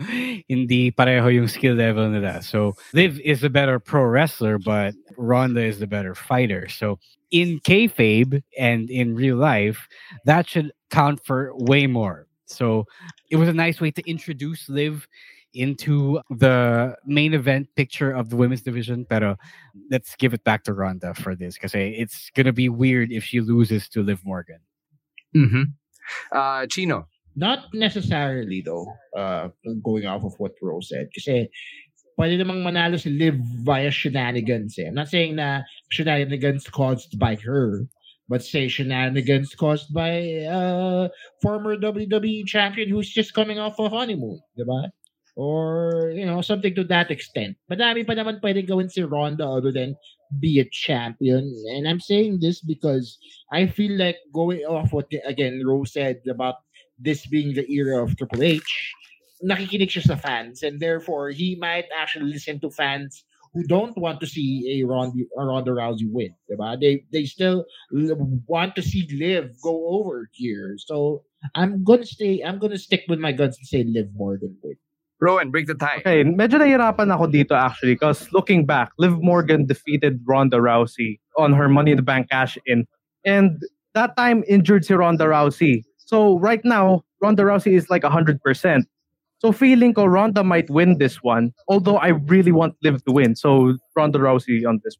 hindi 0.48 0.90
pareho 0.90 1.32
yung 1.32 1.48
skill 1.48 1.74
level 1.74 2.08
nila. 2.08 2.42
So 2.42 2.74
Liv 2.92 3.20
is 3.20 3.44
a 3.44 3.50
better 3.50 3.78
pro 3.78 4.04
wrestler, 4.04 4.58
but 4.58 4.94
Ronda 5.16 5.62
is 5.62 5.78
the 5.78 5.86
better 5.86 6.14
fighter. 6.14 6.68
So 6.68 6.98
in 7.30 7.60
kayfabe 7.60 8.42
and 8.58 8.90
in 8.90 9.14
real 9.14 9.36
life, 9.36 9.88
that 10.24 10.48
should 10.48 10.72
count 10.90 11.24
for 11.24 11.52
way 11.54 11.86
more. 11.86 12.26
So 12.46 12.86
it 13.30 13.36
was 13.36 13.48
a 13.48 13.52
nice 13.52 13.80
way 13.80 13.90
to 13.90 14.02
introduce 14.08 14.68
Liv 14.68 15.08
into 15.56 16.20
the 16.30 16.94
main 17.06 17.34
event 17.34 17.68
picture 17.76 18.12
of 18.12 18.30
the 18.30 18.36
women's 18.36 18.62
division. 18.62 19.06
Pero 19.08 19.36
let's 19.90 20.14
give 20.16 20.34
it 20.34 20.44
back 20.44 20.64
to 20.64 20.72
Ronda 20.72 21.14
for 21.14 21.34
this 21.34 21.54
because 21.54 21.72
it's 21.74 22.30
gonna 22.36 22.52
be 22.52 22.68
weird 22.68 23.10
if 23.10 23.24
she 23.24 23.40
loses 23.40 23.88
to 23.90 24.02
Liv 24.02 24.20
Morgan. 24.24 24.60
Mm-hmm. 25.34 25.62
Uh, 26.32 26.66
Chino. 26.66 27.08
Not 27.34 27.68
necessarily 27.74 28.62
though. 28.64 28.86
Uh, 29.16 29.48
going 29.84 30.06
off 30.06 30.24
of 30.24 30.34
what 30.38 30.52
Rose 30.62 30.88
said, 30.88 31.08
kasi 31.12 31.50
pwede 32.16 32.40
namang 32.40 32.64
manalo 32.64 32.96
si 32.98 33.10
Liv 33.12 33.36
via 33.60 33.90
shenanigans. 33.90 34.78
Eh. 34.78 34.88
I'm 34.88 34.94
not 34.94 35.08
saying 35.08 35.36
na 35.36 35.62
shenanigans 35.92 36.64
caused 36.68 37.18
by 37.18 37.36
her, 37.44 37.84
but 38.28 38.42
say 38.42 38.68
shenanigans 38.68 39.54
caused 39.54 39.92
by 39.92 40.48
uh 40.48 41.08
former 41.42 41.76
WWE 41.76 42.46
champion 42.46 42.88
who's 42.88 43.12
just 43.12 43.34
coming 43.34 43.58
off 43.58 43.78
a 43.78 43.88
honeymoon, 43.88 44.40
diba? 44.58 44.90
Or 45.36 46.10
you 46.16 46.24
know 46.24 46.40
something 46.40 46.74
to 46.74 46.84
that 46.84 47.10
extent. 47.10 47.56
but 47.68 47.78
Madami 47.78 48.06
pa 48.08 48.16
naman 48.16 48.40
pwedeng 48.40 48.68
gawin 48.68 48.88
si 48.88 49.04
Ronda 49.04 49.44
other 49.44 49.70
than 49.70 49.94
be 50.40 50.58
a 50.60 50.66
champion. 50.72 51.44
And 51.76 51.86
I'm 51.86 52.00
saying 52.00 52.40
this 52.40 52.60
because 52.64 53.18
I 53.52 53.66
feel 53.68 54.00
like 54.00 54.16
going 54.32 54.64
off 54.64 54.92
what 54.96 55.12
again 55.28 55.60
Rose 55.60 55.92
said 55.92 56.24
about 56.24 56.64
this 56.98 57.26
being 57.28 57.52
the 57.52 57.68
era 57.68 58.02
of 58.02 58.16
Triple 58.16 58.42
H, 58.42 58.64
nakikinig 59.44 59.92
siya 59.92 60.08
sa 60.08 60.16
fans 60.16 60.64
and 60.64 60.80
therefore 60.80 61.30
he 61.30 61.54
might 61.60 61.84
actually 61.92 62.32
listen 62.32 62.56
to 62.64 62.72
fans 62.72 63.24
who 63.52 63.64
don't 63.64 63.96
want 63.96 64.20
to 64.20 64.26
see 64.26 64.80
a 64.80 64.86
Ronda, 64.88 65.24
a 65.36 65.44
Ronda 65.44 65.70
Rousey 65.72 66.08
win. 66.08 66.34
Diba? 66.48 66.80
They 66.80 67.04
they 67.12 67.24
still 67.24 67.64
want 68.48 68.76
to 68.76 68.82
see 68.82 69.08
Liv 69.12 69.52
go 69.62 70.00
over 70.00 70.28
here. 70.32 70.76
So 70.80 71.24
I'm 71.54 71.84
gonna 71.84 72.08
stay. 72.08 72.40
I'm 72.40 72.58
gonna 72.58 72.80
stick 72.80 73.04
with 73.08 73.18
my 73.20 73.32
guns 73.32 73.56
and 73.56 73.66
say 73.68 73.84
Liv 73.84 74.08
Morgan 74.16 74.56
win. 74.64 74.76
Rowan, 75.20 75.50
break 75.50 75.66
the 75.66 75.74
tie. 75.74 76.04
Okay, 76.04 76.24
medyo 76.24 76.60
nahirapan 76.60 77.08
ako 77.08 77.26
dito 77.32 77.52
actually 77.56 77.94
because 77.94 78.28
looking 78.32 78.66
back, 78.66 78.92
Liv 78.98 79.16
Morgan 79.22 79.64
defeated 79.64 80.20
Ronda 80.26 80.58
Rousey 80.58 81.18
on 81.38 81.52
her 81.52 81.68
Money 81.68 81.92
in 81.92 81.96
the 81.96 82.04
Bank 82.04 82.28
cash 82.30 82.58
in. 82.66 82.86
And 83.24 83.62
that 83.94 84.16
time 84.16 84.44
injured 84.46 84.84
si 84.84 84.94
Ronda 84.94 85.24
Rousey. 85.24 85.84
So 85.96 86.38
right 86.38 86.62
now, 86.64 87.02
Ronda 87.20 87.42
Rousey 87.42 87.72
is 87.72 87.88
like 87.88 88.02
100%. 88.02 88.38
So 89.38 89.52
feeling 89.52 89.92
ko 89.92 90.04
Ronda 90.04 90.44
might 90.44 90.68
win 90.70 90.98
this 90.98 91.22
one, 91.22 91.52
although 91.68 91.96
I 91.96 92.08
really 92.28 92.52
want 92.52 92.76
Liv 92.82 93.04
to 93.04 93.12
win. 93.12 93.36
So 93.36 93.76
Ronda 93.96 94.18
Rousey 94.18 94.66
on 94.68 94.80
this. 94.84 94.96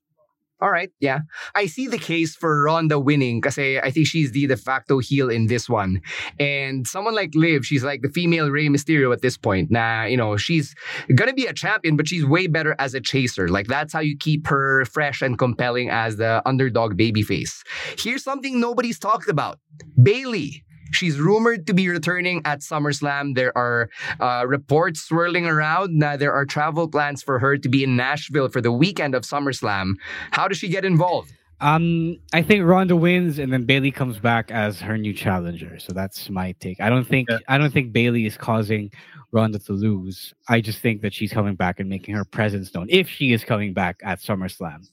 All 0.58 0.70
right, 0.70 0.90
yeah. 1.00 1.20
I 1.54 1.66
see 1.66 1.86
the 1.86 1.98
case 1.98 2.34
for 2.34 2.62
Ronda 2.62 2.98
winning 2.98 3.40
because 3.40 3.58
I 3.58 3.90
think 3.90 4.06
she's 4.06 4.32
the 4.32 4.46
de 4.46 4.56
facto 4.56 5.00
heel 5.00 5.28
in 5.28 5.48
this 5.48 5.68
one. 5.68 6.00
And 6.40 6.86
someone 6.86 7.14
like 7.14 7.32
Liv, 7.34 7.66
she's 7.66 7.84
like 7.84 8.00
the 8.00 8.08
female 8.08 8.48
Rey 8.48 8.68
Mysterio 8.68 9.12
at 9.12 9.20
this 9.20 9.36
point. 9.36 9.70
Nah, 9.70 10.04
you 10.04 10.16
know, 10.16 10.38
she's 10.38 10.74
going 11.14 11.28
to 11.28 11.34
be 11.34 11.44
a 11.44 11.52
champion, 11.52 11.96
but 11.96 12.08
she's 12.08 12.24
way 12.24 12.46
better 12.46 12.74
as 12.78 12.94
a 12.94 13.00
chaser. 13.00 13.48
Like 13.48 13.66
that's 13.66 13.92
how 13.92 14.00
you 14.00 14.16
keep 14.16 14.46
her 14.46 14.86
fresh 14.86 15.20
and 15.20 15.38
compelling 15.38 15.90
as 15.90 16.16
the 16.16 16.40
underdog 16.46 16.96
babyface. 16.96 17.62
Here's 17.98 18.24
something 18.24 18.58
nobody's 18.58 18.98
talked 18.98 19.28
about. 19.28 19.58
Bayley. 20.02 20.62
She's 20.92 21.18
rumored 21.18 21.66
to 21.66 21.74
be 21.74 21.88
returning 21.88 22.42
at 22.44 22.60
SummerSlam. 22.60 23.34
There 23.34 23.56
are 23.56 23.90
uh, 24.20 24.44
reports 24.46 25.00
swirling 25.00 25.46
around 25.46 26.00
that 26.00 26.18
there 26.18 26.32
are 26.32 26.44
travel 26.44 26.88
plans 26.88 27.22
for 27.22 27.38
her 27.38 27.56
to 27.58 27.68
be 27.68 27.84
in 27.84 27.96
Nashville 27.96 28.48
for 28.48 28.60
the 28.60 28.72
weekend 28.72 29.14
of 29.14 29.22
SummerSlam. 29.22 29.94
How 30.30 30.48
does 30.48 30.58
she 30.58 30.68
get 30.68 30.84
involved? 30.84 31.32
Um, 31.60 32.18
I 32.34 32.42
think 32.42 32.64
Ronda 32.66 32.96
wins, 32.96 33.38
and 33.38 33.50
then 33.50 33.64
Bayley 33.64 33.90
comes 33.90 34.18
back 34.18 34.50
as 34.50 34.80
her 34.80 34.98
new 34.98 35.14
challenger. 35.14 35.78
So 35.78 35.92
that's 35.94 36.28
my 36.28 36.52
take. 36.60 36.80
I 36.80 36.90
don't 36.90 37.06
think 37.06 37.30
yeah. 37.30 37.38
I 37.48 37.56
don't 37.56 37.72
think 37.72 37.92
Bayley 37.92 38.26
is 38.26 38.36
causing 38.36 38.90
Ronda 39.32 39.58
to 39.60 39.72
lose. 39.72 40.34
I 40.48 40.60
just 40.60 40.80
think 40.80 41.00
that 41.00 41.14
she's 41.14 41.32
coming 41.32 41.54
back 41.54 41.80
and 41.80 41.88
making 41.88 42.14
her 42.14 42.26
presence 42.26 42.74
known 42.74 42.88
if 42.90 43.08
she 43.08 43.32
is 43.32 43.42
coming 43.42 43.72
back 43.72 44.00
at 44.04 44.20
SummerSlam. 44.20 44.86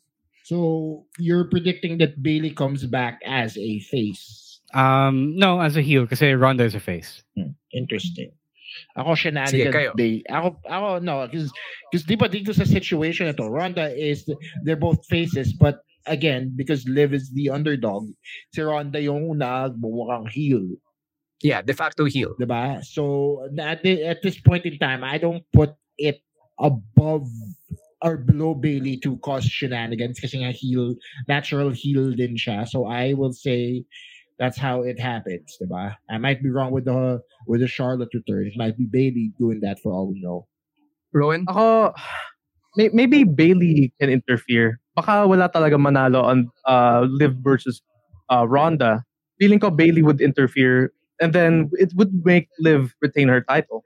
So 0.43 1.05
you're 1.19 1.45
predicting 1.49 1.97
that 1.99 2.21
Bayley 2.23 2.51
comes 2.51 2.85
back 2.85 3.19
as 3.25 3.57
a 3.57 3.79
face 3.79 4.42
um, 4.74 5.36
no, 5.36 5.61
as 5.61 5.78
a 5.78 5.82
heel, 5.82 6.07
kasi 6.07 6.34
Ronda 6.34 6.63
is 6.63 6.76
a 6.76 6.80
face. 6.80 7.24
Hmm, 7.38 7.55
interesting. 7.71 8.32
Ako 8.97 9.13
shenanigans 9.15 9.74
Sige, 9.74 9.95
day. 9.95 10.24
Ako, 10.30 10.57
ako, 10.65 10.99
no, 10.99 11.26
because 11.28 11.51
because 11.89 12.05
di 12.05 12.15
ba 12.15 12.28
dito 12.30 12.53
sa 12.53 12.65
situation 12.65 13.30
ito, 13.30 13.45
Ronda 13.45 13.93
is, 13.93 14.26
they're 14.65 14.80
both 14.80 15.05
faces, 15.05 15.53
but 15.53 15.82
again, 16.05 16.53
because 16.55 16.88
Liv 16.88 17.13
is 17.13 17.32
the 17.34 17.49
underdog, 17.49 18.09
si 18.53 18.61
Ronda 18.61 19.01
yung 19.01 19.38
nagmumukhang 19.38 20.30
heel. 20.30 20.65
Yeah, 21.43 21.61
de 21.61 21.74
facto 21.74 22.05
heel. 22.05 22.36
Diba? 22.39 22.84
So, 22.86 23.45
at, 23.59 23.84
the, 23.84 24.03
at 24.03 24.24
this 24.24 24.39
point 24.39 24.65
in 24.65 24.80
time, 24.80 25.03
I 25.03 25.17
don't 25.17 25.43
put 25.51 25.76
it 25.97 26.24
above 26.59 27.28
or 28.01 28.17
below 28.17 28.53
Bayley 28.53 28.97
to 29.03 29.17
cause 29.17 29.45
shenanigans 29.45 30.19
kasi 30.19 30.39
nga 30.39 30.51
heel, 30.51 30.95
natural 31.28 31.71
heel 31.71 32.11
din 32.11 32.36
siya. 32.36 32.67
So, 32.67 32.86
I 32.86 33.13
will 33.13 33.34
say 33.34 33.84
that's 34.43 34.59
how 34.59 34.83
it 34.83 34.99
happens, 34.99 35.55
diba? 35.55 35.95
I 36.11 36.17
might 36.19 36.43
be 36.43 36.51
wrong 36.51 36.75
with 36.75 36.83
the 36.83 37.23
with 37.47 37.63
the 37.63 37.67
Charlotte 37.71 38.11
return. 38.11 38.43
It 38.43 38.59
might 38.59 38.75
be 38.75 38.83
Bayley 38.83 39.31
doing 39.39 39.63
that 39.63 39.79
for 39.79 39.95
all 39.95 40.11
we 40.11 40.19
know. 40.19 40.43
Rowan? 41.15 41.47
Ako, 41.47 41.95
may, 42.75 42.89
maybe 42.91 43.23
Bayley 43.23 43.93
can 44.01 44.09
interfere. 44.11 44.83
Baka 44.99 45.23
wala 45.23 45.47
talaga 45.47 45.79
manalo 45.79 46.27
on 46.27 46.51
uh, 46.67 47.07
Liv 47.07 47.39
versus 47.39 47.81
uh, 48.27 48.43
Ronda. 48.43 49.07
Feeling 49.39 49.63
ko 49.63 49.71
Bayley 49.71 50.03
would 50.03 50.19
interfere 50.19 50.91
and 51.23 51.31
then 51.31 51.71
it 51.79 51.95
would 51.95 52.11
make 52.25 52.49
Liv 52.59 52.91
retain 52.99 53.29
her 53.29 53.39
title. 53.47 53.79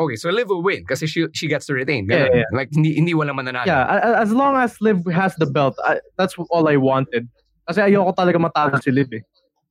Okay, 0.00 0.16
so 0.16 0.30
Liv 0.30 0.48
will 0.48 0.64
win 0.64 0.80
because 0.80 1.04
she 1.04 1.28
she 1.36 1.44
gets 1.44 1.68
to 1.68 1.76
retain. 1.76 2.08
Yeah, 2.08 2.24
yeah, 2.32 2.48
yeah. 2.48 2.50
Like 2.56 2.72
hindi, 2.72 2.96
hindi 2.96 3.12
walang 3.12 3.36
mananalo. 3.36 3.68
Yeah, 3.68 4.16
as 4.16 4.32
long 4.32 4.56
as 4.56 4.80
Liv 4.80 5.04
has 5.12 5.36
the 5.36 5.44
belt, 5.44 5.76
I, 5.84 6.00
that's 6.16 6.40
all 6.48 6.72
I 6.72 6.80
wanted. 6.80 7.28
Kasi 7.68 7.84
ayoko 7.84 8.16
talaga 8.16 8.40
matalo 8.40 8.80
si 8.80 8.88
Liv 8.88 9.12
eh. 9.12 9.20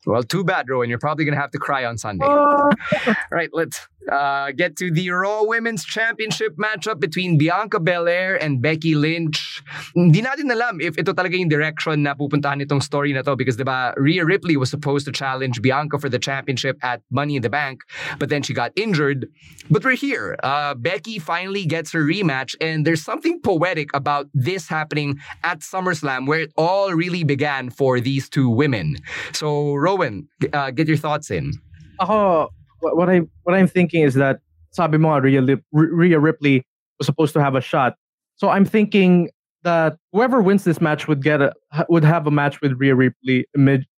Well, 0.06 0.24
too 0.24 0.44
bad, 0.44 0.70
Rowan. 0.70 0.90
You're 0.90 1.00
probably 1.00 1.26
going 1.26 1.36
to 1.36 1.42
have 1.42 1.52
to 1.52 1.60
cry 1.60 1.86
on 1.86 1.98
Sunday. 1.98 2.26
Oh. 2.26 2.70
All 3.08 3.14
right, 3.32 3.50
let's 3.54 3.88
uh, 4.08 4.52
get 4.52 4.76
to 4.78 4.92
the 4.92 5.10
Raw 5.10 5.44
Women's 5.44 5.84
Championship 5.84 6.56
matchup 6.56 7.00
between 7.00 7.38
Bianca 7.38 7.80
Belair 7.80 8.42
and 8.42 8.62
Becky 8.62 8.96
Lynch. 8.96 9.62
Hindi 9.96 10.22
natin 10.22 10.52
alam 10.52 10.80
if 10.80 10.98
ito 10.98 11.12
talaga 11.12 11.38
yung 11.38 11.50
direction 11.50 12.04
na 12.04 12.16
pupuntahan 12.16 12.64
itong 12.64 12.82
story 12.82 13.12
na 13.12 13.22
to 13.22 13.36
because 13.36 13.58
diba, 13.58 13.94
Rhea 13.98 14.24
Ripley 14.24 14.56
was 14.56 14.70
supposed 14.70 15.06
to 15.06 15.12
challenge 15.12 15.62
Bianca 15.62 16.00
for 16.00 16.10
the 16.10 16.20
championship 16.20 16.78
at 16.82 17.02
Money 17.12 17.36
in 17.36 17.42
the 17.42 17.50
Bank, 17.52 17.84
but 18.18 18.30
then 18.30 18.42
she 18.42 18.54
got 18.54 18.72
injured. 18.76 19.28
But 19.70 19.84
we're 19.84 20.00
here. 20.00 20.38
Uh, 20.44 20.74
Becky 20.74 21.20
finally 21.20 21.66
gets 21.66 21.92
her 21.92 22.02
rematch, 22.02 22.56
and 22.62 22.86
there's 22.86 23.04
something 23.04 23.42
poetic 23.42 23.90
about 23.94 24.28
this 24.34 24.68
happening 24.68 25.20
at 25.44 25.60
SummerSlam 25.60 26.28
where 26.28 26.42
it 26.42 26.54
all 26.58 26.94
really 26.94 27.24
began 27.24 27.70
for 27.70 28.00
these 28.00 28.30
two 28.30 28.50
women. 28.50 28.98
So, 29.34 29.76
Rowan, 29.76 30.28
uh, 30.54 30.72
get 30.72 30.88
your 30.88 30.98
thoughts 30.98 31.30
in. 31.30 31.54
Ako, 32.00 32.50
what 32.82 33.10
I 33.10 33.22
what 33.44 33.56
I'm 33.56 33.68
thinking 33.68 34.04
is 34.04 34.14
that 34.16 34.40
sabi 34.72 34.98
mo 34.98 35.18
Rhea, 35.18 35.42
Rhea 35.72 36.20
Ripley 36.20 36.66
was 36.98 37.06
supposed 37.06 37.34
to 37.34 37.42
have 37.42 37.56
a 37.56 37.62
shot. 37.62 37.96
So 38.36 38.50
I'm 38.50 38.66
thinking 38.66 39.30
that 39.64 39.98
whoever 40.14 40.42
wins 40.42 40.64
this 40.64 40.80
match 40.80 41.08
would 41.08 41.22
get 41.22 41.42
a 41.42 41.54
would 41.90 42.04
have 42.04 42.28
a 42.28 42.32
match 42.32 42.62
with 42.62 42.74
Rhea 42.78 42.96
Ripley 42.96 43.46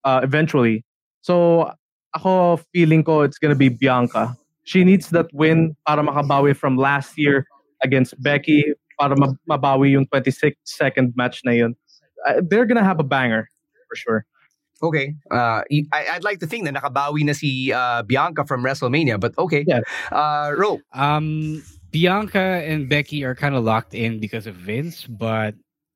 uh, 0.03 0.21
eventually. 0.23 0.83
So 1.21 1.71
ako 2.15 2.57
feeling 2.73 3.03
ko 3.03 3.21
it's 3.21 3.37
gonna 3.37 3.55
be 3.55 3.69
Bianca. 3.69 4.35
She 4.63 4.83
needs 4.83 5.09
that 5.09 5.27
win 5.33 5.75
para 5.87 6.03
makabawi 6.03 6.55
from 6.55 6.77
last 6.77 7.17
year 7.17 7.45
against 7.83 8.13
Becky 8.21 8.63
para 8.99 9.15
mabawi 9.49 9.91
yung 9.91 10.05
26 10.07 10.55
second 10.63 11.13
match 11.15 11.41
na 11.43 11.51
yun. 11.51 11.75
Uh, 12.27 12.41
they're 12.45 12.65
gonna 12.65 12.83
have 12.83 12.99
a 12.99 13.03
banger 13.03 13.47
for 13.89 13.95
sure. 13.95 14.25
Okay. 14.83 15.15
Uh, 15.29 15.61
I, 15.93 16.09
would 16.13 16.23
like 16.23 16.39
to 16.39 16.47
think 16.47 16.65
that 16.65 16.73
nakabawi 16.73 17.23
na 17.23 17.33
si 17.33 17.71
uh, 17.71 18.01
Bianca 18.03 18.45
from 18.45 18.63
WrestleMania, 18.63 19.19
but 19.19 19.37
okay. 19.37 19.63
Yeah. 19.67 19.81
Uh, 20.11 20.53
Ro. 20.57 20.79
Um, 20.93 21.63
Bianca 21.91 22.39
and 22.39 22.89
Becky 22.89 23.23
are 23.23 23.35
kind 23.35 23.55
of 23.55 23.63
locked 23.63 23.93
in 23.93 24.19
because 24.19 24.47
of 24.47 24.55
Vince, 24.55 25.05
but 25.05 25.55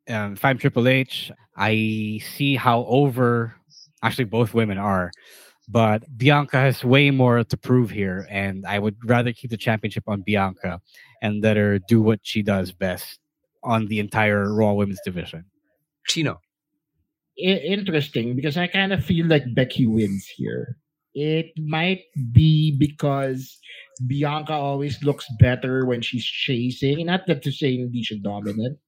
um, 0.10 0.34
if 0.34 0.46
I'm 0.46 0.58
Triple 0.58 0.88
H, 0.88 1.32
I 1.58 2.22
see 2.36 2.56
how 2.56 2.86
over 2.86 3.56
actually 4.04 4.26
both 4.26 4.54
women 4.54 4.78
are. 4.78 5.12
But 5.68 6.04
Bianca 6.16 6.58
has 6.58 6.84
way 6.84 7.10
more 7.10 7.44
to 7.44 7.58
prove 7.58 7.90
here, 7.90 8.28
and 8.30 8.68
I 8.68 8.78
would 8.78 8.98
rather 9.04 9.34
keep 9.34 9.50
the 9.50 9.58
championship 9.58 10.04
on 10.06 10.22
Bianca 10.22 10.80
and 11.24 11.42
let 11.42 11.58
her 11.58 11.80
do 11.80 12.02
what 12.02 12.20
she 12.22 12.44
does 12.44 12.72
best 12.72 13.20
on 13.64 13.88
the 13.88 14.00
entire 14.00 14.54
Raw 14.54 14.74
Women's 14.74 15.00
division. 15.04 15.46
Chino 16.06 16.40
interesting 17.38 18.36
because 18.36 18.58
I 18.58 18.68
kind 18.68 18.94
of 18.94 19.04
feel 19.04 19.28
like 19.28 19.54
Becky 19.54 19.86
wins 19.86 20.28
here. 20.36 20.78
It 21.14 21.52
might 21.58 22.04
be 22.34 22.76
because 22.78 23.58
Bianca 24.06 24.54
always 24.54 25.02
looks 25.04 25.26
better 25.40 25.86
when 25.86 26.02
she's 26.02 26.26
chasing. 26.26 27.06
Not 27.06 27.28
that 27.28 27.44
to 27.44 27.52
say 27.52 27.78
siya 27.78 28.22
dominant, 28.22 28.80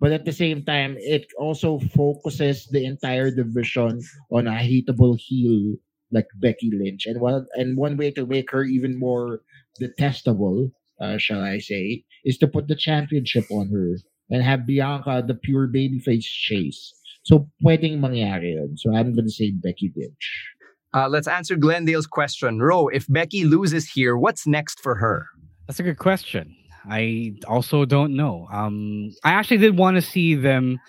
but 0.00 0.12
at 0.12 0.24
the 0.24 0.32
same 0.32 0.64
time, 0.64 0.96
it 0.98 1.26
also 1.38 1.78
focuses 1.94 2.66
the 2.70 2.84
entire 2.84 3.30
division 3.30 4.00
on 4.30 4.46
a 4.46 4.52
hateable 4.52 5.18
heel 5.18 5.76
like 6.10 6.28
Becky 6.40 6.70
Lynch. 6.72 7.04
And 7.06 7.20
one 7.20 7.46
and 7.54 7.76
one 7.76 7.96
way 7.96 8.10
to 8.12 8.26
make 8.26 8.50
her 8.50 8.64
even 8.64 8.98
more 8.98 9.42
detestable, 9.78 10.70
uh, 11.00 11.18
shall 11.18 11.42
I 11.42 11.58
say, 11.58 12.04
is 12.24 12.38
to 12.38 12.48
put 12.48 12.68
the 12.68 12.76
championship 12.76 13.44
on 13.50 13.68
her 13.68 13.98
and 14.30 14.42
have 14.42 14.66
Bianca 14.66 15.24
the 15.26 15.34
pure 15.34 15.68
babyface 15.68 16.24
chase. 16.24 16.94
So, 17.28 17.44
pwedeng 17.60 18.00
mangyari 18.00 18.56
yun. 18.56 18.80
So, 18.80 18.96
I'm 18.96 19.12
gonna 19.12 19.28
say 19.28 19.52
Becky 19.52 19.92
Lynch. 19.92 20.48
Uh, 20.96 21.08
let's 21.12 21.28
answer 21.28 21.56
Glendale's 21.56 22.06
question. 22.08 22.58
Ro, 22.58 22.88
if 22.88 23.04
Becky 23.12 23.44
loses 23.44 23.84
here, 23.84 24.16
what's 24.16 24.46
next 24.46 24.80
for 24.80 24.94
her? 24.96 25.26
That's 25.66 25.78
a 25.78 25.82
good 25.82 25.98
question. 25.98 26.56
I 26.88 27.34
also 27.46 27.84
don't 27.84 28.16
know. 28.16 28.48
Um, 28.50 29.12
I 29.24 29.32
actually 29.32 29.58
did 29.58 29.76
want 29.76 29.96
to 29.96 30.02
see 30.02 30.34
them 30.34 30.80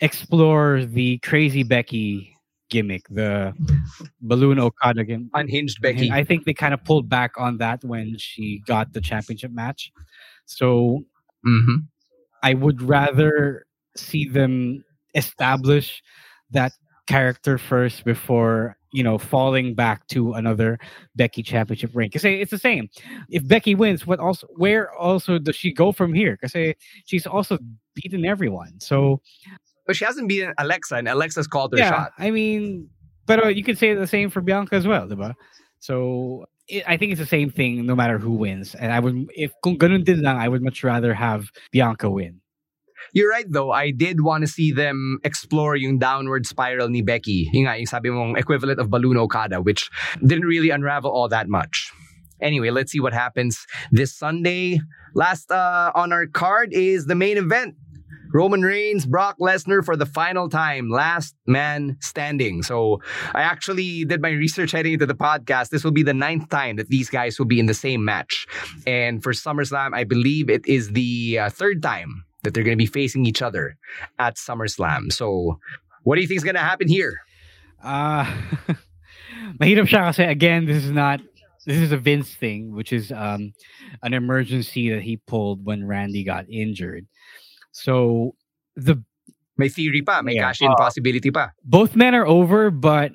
explore 0.00 0.84
the 0.84 1.18
crazy 1.18 1.62
Becky 1.62 2.34
gimmick, 2.70 3.06
the 3.08 3.54
balloon 4.20 4.58
Okada 4.58 5.04
gimmick. 5.04 5.30
Unhinged 5.34 5.80
Becky. 5.80 6.10
I 6.10 6.24
think 6.24 6.44
they 6.44 6.54
kind 6.54 6.74
of 6.74 6.82
pulled 6.82 7.08
back 7.08 7.38
on 7.38 7.58
that 7.58 7.84
when 7.84 8.18
she 8.18 8.62
got 8.66 8.92
the 8.92 9.00
championship 9.00 9.52
match. 9.52 9.92
So 10.46 11.04
mm-hmm. 11.46 11.86
I 12.42 12.54
would 12.54 12.82
rather 12.82 13.66
see 13.96 14.28
them 14.28 14.82
establish 15.14 16.02
that 16.50 16.72
character 17.06 17.58
first 17.58 18.04
before 18.04 18.76
you 18.92 19.02
know 19.02 19.18
falling 19.18 19.74
back 19.74 20.06
to 20.08 20.32
another 20.32 20.78
Becky 21.16 21.42
championship 21.42 21.90
ring. 21.94 22.08
Because 22.08 22.24
it's 22.24 22.50
the 22.50 22.58
same. 22.58 22.88
If 23.28 23.46
Becky 23.46 23.74
wins, 23.74 24.06
what 24.06 24.20
also 24.20 24.46
where 24.56 24.92
also 24.94 25.38
does 25.38 25.56
she 25.56 25.72
go 25.72 25.92
from 25.92 26.14
here? 26.14 26.38
Because 26.40 26.74
she's 27.06 27.26
also 27.26 27.58
beaten 27.94 28.24
everyone. 28.24 28.80
So, 28.80 29.20
but 29.86 29.96
she 29.96 30.04
hasn't 30.04 30.28
beaten 30.28 30.54
Alexa, 30.58 30.96
and 30.96 31.08
Alexa's 31.08 31.46
called 31.46 31.72
her 31.72 31.78
yeah, 31.78 31.90
shot. 31.90 32.12
I 32.18 32.30
mean, 32.30 32.88
but 33.26 33.44
uh, 33.44 33.48
you 33.48 33.64
could 33.64 33.78
say 33.78 33.94
the 33.94 34.06
same 34.06 34.30
for 34.30 34.40
Bianca 34.40 34.76
as 34.76 34.86
well, 34.86 35.06
diba? 35.06 35.34
So. 35.80 36.46
It, 36.66 36.82
I 36.88 36.96
think 36.96 37.12
it's 37.12 37.20
the 37.20 37.26
same 37.26 37.50
thing 37.50 37.84
no 37.84 37.94
matter 37.94 38.16
who 38.16 38.32
wins. 38.32 38.74
And 38.74 38.90
I 38.90 38.98
would, 38.98 39.28
if 39.36 39.52
kung 39.62 39.76
ganun 39.76 40.02
din 40.02 40.22
lang, 40.22 40.38
I 40.38 40.48
would 40.48 40.62
much 40.62 40.82
rather 40.82 41.12
have 41.12 41.52
Bianca 41.72 42.08
win. 42.08 42.40
You're 43.12 43.30
right 43.30 43.46
though. 43.48 43.70
I 43.70 43.90
did 43.90 44.20
want 44.20 44.42
to 44.42 44.48
see 44.48 44.72
them 44.72 45.18
explore 45.24 45.76
yung 45.76 45.98
downward 45.98 46.46
spiral 46.46 46.88
ni 46.88 47.02
Becky. 47.02 47.50
Yung 47.52 47.64
nga, 47.66 47.76
yung 47.76 47.86
sabi 47.86 48.10
mong 48.10 48.38
equivalent 48.38 48.80
of 48.80 48.90
Balloon 48.90 49.16
Okada, 49.16 49.60
which 49.60 49.90
didn't 50.24 50.46
really 50.46 50.70
unravel 50.70 51.10
all 51.10 51.28
that 51.28 51.48
much. 51.48 51.92
Anyway, 52.40 52.70
let's 52.70 52.92
see 52.92 53.00
what 53.00 53.12
happens 53.12 53.66
this 53.90 54.14
Sunday. 54.14 54.80
Last 55.14 55.50
uh, 55.50 55.92
on 55.94 56.12
our 56.12 56.26
card 56.26 56.72
is 56.72 57.06
the 57.06 57.14
main 57.14 57.38
event. 57.38 57.76
Roman 58.34 58.62
Reigns, 58.62 59.06
Brock 59.06 59.36
Lesnar 59.40 59.84
for 59.84 59.94
the 59.94 60.06
final 60.06 60.48
time, 60.48 60.90
last 60.90 61.36
man 61.46 61.96
standing. 62.00 62.64
So 62.64 63.00
I 63.32 63.42
actually 63.42 64.04
did 64.04 64.20
my 64.20 64.30
research 64.30 64.72
heading 64.72 64.94
into 64.94 65.06
the 65.06 65.14
podcast. 65.14 65.68
This 65.68 65.84
will 65.84 65.92
be 65.92 66.02
the 66.02 66.12
ninth 66.12 66.48
time 66.48 66.74
that 66.76 66.88
these 66.88 67.08
guys 67.08 67.38
will 67.38 67.46
be 67.46 67.60
in 67.60 67.66
the 67.66 67.74
same 67.74 68.04
match. 68.04 68.48
And 68.88 69.22
for 69.22 69.32
SummerSlam, 69.32 69.94
I 69.94 70.02
believe 70.02 70.50
it 70.50 70.66
is 70.66 70.90
the 70.90 71.38
uh, 71.38 71.50
third 71.50 71.80
time 71.80 72.24
that 72.44 72.54
they're 72.54 72.62
going 72.62 72.76
to 72.76 72.82
be 72.82 72.86
facing 72.86 73.26
each 73.26 73.42
other 73.42 73.76
at 74.18 74.36
SummerSlam. 74.36 75.12
So 75.12 75.58
what 76.04 76.14
do 76.16 76.22
you 76.22 76.28
think 76.28 76.38
is 76.38 76.44
going 76.44 76.54
to 76.54 76.60
happen 76.60 76.88
here? 76.88 77.18
Uh, 77.82 78.24
mahirap 79.60 79.88
siya 79.88 80.08
kasi 80.12 80.24
again, 80.24 80.64
this 80.64 80.84
is 80.84 80.90
not 80.90 81.20
this 81.66 81.78
is 81.78 81.92
a 81.92 81.96
Vince 81.96 82.34
thing, 82.34 82.74
which 82.74 82.92
is 82.92 83.10
um, 83.10 83.52
an 84.02 84.12
emergency 84.12 84.90
that 84.90 85.02
he 85.02 85.16
pulled 85.16 85.64
when 85.64 85.86
Randy 85.86 86.22
got 86.22 86.44
injured. 86.48 87.06
So 87.72 88.34
the 88.76 89.02
may 89.56 89.68
theory 89.68 90.02
pa, 90.02 90.22
may 90.22 90.34
yeah, 90.34 90.48
cash 90.48 90.62
in 90.62 90.70
uh, 90.70 90.76
possibility 90.76 91.30
pa. 91.30 91.50
Both 91.64 91.96
men 91.96 92.14
are 92.14 92.26
over, 92.26 92.70
but 92.70 93.12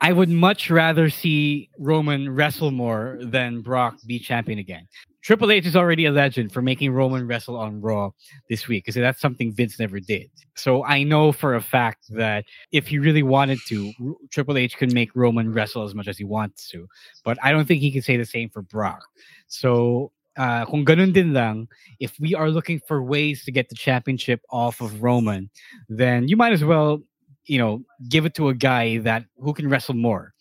I 0.00 0.12
would 0.12 0.28
much 0.28 0.70
rather 0.70 1.10
see 1.10 1.70
Roman 1.78 2.34
wrestle 2.34 2.70
more 2.70 3.18
than 3.20 3.62
Brock 3.62 3.96
be 4.06 4.18
champion 4.18 4.58
again. 4.58 4.86
Triple 5.22 5.50
H 5.50 5.66
is 5.66 5.74
already 5.74 6.04
a 6.04 6.12
legend 6.12 6.52
for 6.52 6.62
making 6.62 6.92
Roman 6.92 7.26
wrestle 7.26 7.56
on 7.56 7.80
Raw 7.80 8.10
this 8.48 8.68
week 8.68 8.84
because 8.84 8.94
that's 8.94 9.20
something 9.20 9.52
Vince 9.52 9.80
never 9.80 9.98
did. 9.98 10.30
So 10.54 10.84
I 10.84 11.02
know 11.02 11.32
for 11.32 11.56
a 11.56 11.60
fact 11.60 12.04
that 12.10 12.44
if 12.70 12.86
he 12.86 13.00
really 13.00 13.24
wanted 13.24 13.58
to, 13.66 13.92
Triple 14.30 14.56
H 14.56 14.76
could 14.76 14.92
make 14.92 15.10
Roman 15.16 15.52
wrestle 15.52 15.82
as 15.82 15.96
much 15.96 16.06
as 16.06 16.16
he 16.16 16.24
wants 16.24 16.68
to. 16.68 16.86
But 17.24 17.38
I 17.42 17.50
don't 17.50 17.66
think 17.66 17.80
he 17.80 17.90
can 17.90 18.02
say 18.02 18.16
the 18.16 18.24
same 18.24 18.50
for 18.50 18.62
Brock. 18.62 19.02
So 19.48 20.12
uh, 20.36 20.64
kung 20.66 20.84
ganun 20.84 21.12
din 21.12 21.32
lang, 21.32 21.66
if 21.98 22.14
we 22.20 22.34
are 22.34 22.50
looking 22.50 22.80
for 22.86 23.02
ways 23.02 23.44
to 23.44 23.50
get 23.50 23.68
the 23.68 23.74
championship 23.74 24.40
off 24.50 24.80
of 24.80 25.02
Roman, 25.02 25.50
then 25.88 26.28
you 26.28 26.36
might 26.36 26.52
as 26.52 26.62
well, 26.62 27.02
you 27.46 27.58
know, 27.58 27.82
give 28.08 28.26
it 28.26 28.34
to 28.34 28.48
a 28.48 28.54
guy 28.54 28.98
that 28.98 29.24
who 29.38 29.52
can 29.52 29.68
wrestle 29.68 29.94
more. 29.94 30.32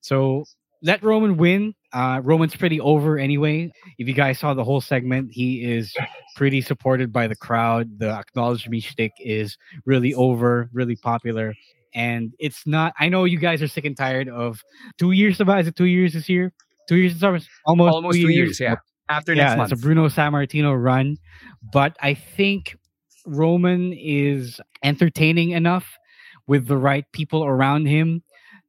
So 0.00 0.44
let 0.82 1.02
Roman 1.02 1.36
win. 1.36 1.74
Uh, 1.92 2.20
Roman's 2.22 2.54
pretty 2.54 2.80
over 2.80 3.18
anyway. 3.18 3.72
If 3.98 4.06
you 4.06 4.14
guys 4.14 4.38
saw 4.38 4.52
the 4.52 4.64
whole 4.64 4.80
segment, 4.80 5.30
he 5.32 5.64
is 5.64 5.94
pretty 6.36 6.60
supported 6.60 7.12
by 7.12 7.26
the 7.26 7.36
crowd. 7.36 7.98
The 7.98 8.10
acknowledge 8.10 8.68
me 8.68 8.80
shtick 8.80 9.12
is 9.18 9.56
really 9.86 10.12
over, 10.14 10.68
really 10.72 10.96
popular. 10.96 11.54
And 11.94 12.34
it's 12.38 12.66
not, 12.66 12.92
I 12.98 13.08
know 13.08 13.24
you 13.24 13.38
guys 13.38 13.62
are 13.62 13.68
sick 13.68 13.84
and 13.84 13.96
tired 13.96 14.28
of 14.28 14.60
two 14.98 15.12
years 15.12 15.40
of 15.40 15.48
is 15.48 15.68
it 15.68 15.76
two 15.76 15.84
years 15.84 16.12
this 16.12 16.28
year? 16.28 16.52
Two 16.86 16.96
years, 16.96 17.22
almost, 17.22 17.48
almost 17.66 18.16
two, 18.16 18.26
two 18.26 18.32
years, 18.32 18.60
years, 18.60 18.60
yeah. 18.60 18.76
After 19.08 19.32
yeah, 19.32 19.44
next 19.44 19.56
month. 19.56 19.72
It's 19.72 19.80
a 19.80 19.82
Bruno 19.82 20.08
Sammartino 20.08 20.82
run. 20.82 21.16
But 21.72 21.96
I 22.00 22.12
think 22.12 22.76
Roman 23.24 23.94
is 23.94 24.60
entertaining 24.82 25.50
enough 25.50 25.86
with 26.46 26.66
the 26.66 26.76
right 26.76 27.04
people 27.12 27.44
around 27.44 27.86
him 27.86 28.22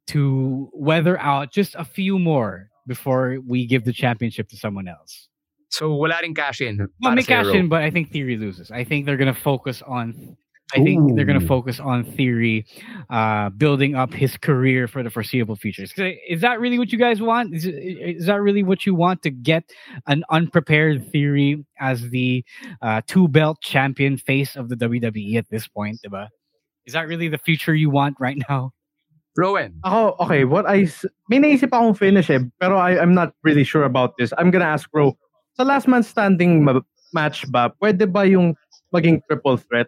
to 0.07 0.69
weather 0.73 1.19
out 1.19 1.51
just 1.51 1.75
a 1.75 1.85
few 1.85 2.19
more 2.19 2.69
before 2.87 3.37
we 3.45 3.65
give 3.65 3.85
the 3.85 3.93
championship 3.93 4.47
to 4.49 4.57
someone 4.57 4.87
else. 4.87 5.27
So 5.69 5.93
wala 5.93 6.19
ring 6.21 6.33
cash 6.33 6.61
in. 6.61 6.87
Well, 7.01 7.15
may 7.15 7.23
cash 7.23 7.47
in, 7.47 7.67
but 7.67 7.81
I 7.81 7.89
think 7.89 8.11
Theory 8.11 8.37
loses. 8.37 8.71
I 8.71 8.83
think 8.83 9.05
they're 9.05 9.17
gonna 9.17 9.33
focus 9.33 9.81
on. 9.81 10.37
I 10.73 10.83
think 10.83 11.11
Ooh. 11.11 11.15
they're 11.15 11.25
gonna 11.25 11.41
focus 11.41 11.79
on 11.79 12.03
Theory, 12.03 12.65
uh, 13.09 13.49
building 13.49 13.95
up 13.95 14.13
his 14.13 14.37
career 14.37 14.87
for 14.87 15.03
the 15.03 15.09
foreseeable 15.09 15.55
future. 15.55 15.83
Is 15.83 16.41
that 16.41 16.59
really 16.59 16.79
what 16.79 16.91
you 16.91 16.97
guys 16.97 17.21
want? 17.21 17.53
Is, 17.53 17.65
is 17.65 18.25
that 18.27 18.41
really 18.41 18.63
what 18.63 18.85
you 18.85 18.95
want 18.95 19.21
to 19.23 19.31
get 19.31 19.63
an 20.07 20.23
unprepared 20.29 21.11
Theory 21.11 21.65
as 21.79 22.09
the 22.09 22.45
uh, 22.81 23.01
two 23.05 23.27
belt 23.27 23.59
champion 23.61 24.17
face 24.17 24.55
of 24.55 24.69
the 24.69 24.75
WWE 24.75 25.35
at 25.35 25.49
this 25.49 25.67
point, 25.67 25.99
diba? 26.05 26.29
Is 26.85 26.93
that 26.93 27.07
really 27.07 27.27
the 27.27 27.37
future 27.37 27.73
you 27.73 27.89
want 27.89 28.17
right 28.19 28.37
now? 28.49 28.71
Rowan. 29.37 29.75
Ako, 29.83 30.15
okay, 30.21 30.45
what 30.45 30.65
I, 30.65 30.87
may 31.29 31.39
naisip 31.39 31.69
akong 31.69 31.97
finish 31.97 32.29
eh, 32.29 32.39
pero 32.59 32.77
I, 32.77 32.99
I'm 33.01 33.13
not 33.13 33.33
really 33.43 33.63
sure 33.63 33.83
about 33.83 34.15
this. 34.17 34.31
I'm 34.37 34.49
gonna 34.49 34.65
ask 34.65 34.89
Ro, 34.93 35.17
sa 35.55 35.63
last 35.63 35.87
man 35.87 36.03
standing 36.03 36.63
ma- 36.63 36.85
match 37.13 37.49
ba, 37.51 37.71
pwede 37.81 38.11
ba 38.11 38.27
yung 38.27 38.55
maging 38.93 39.21
triple 39.27 39.57
threat? 39.57 39.87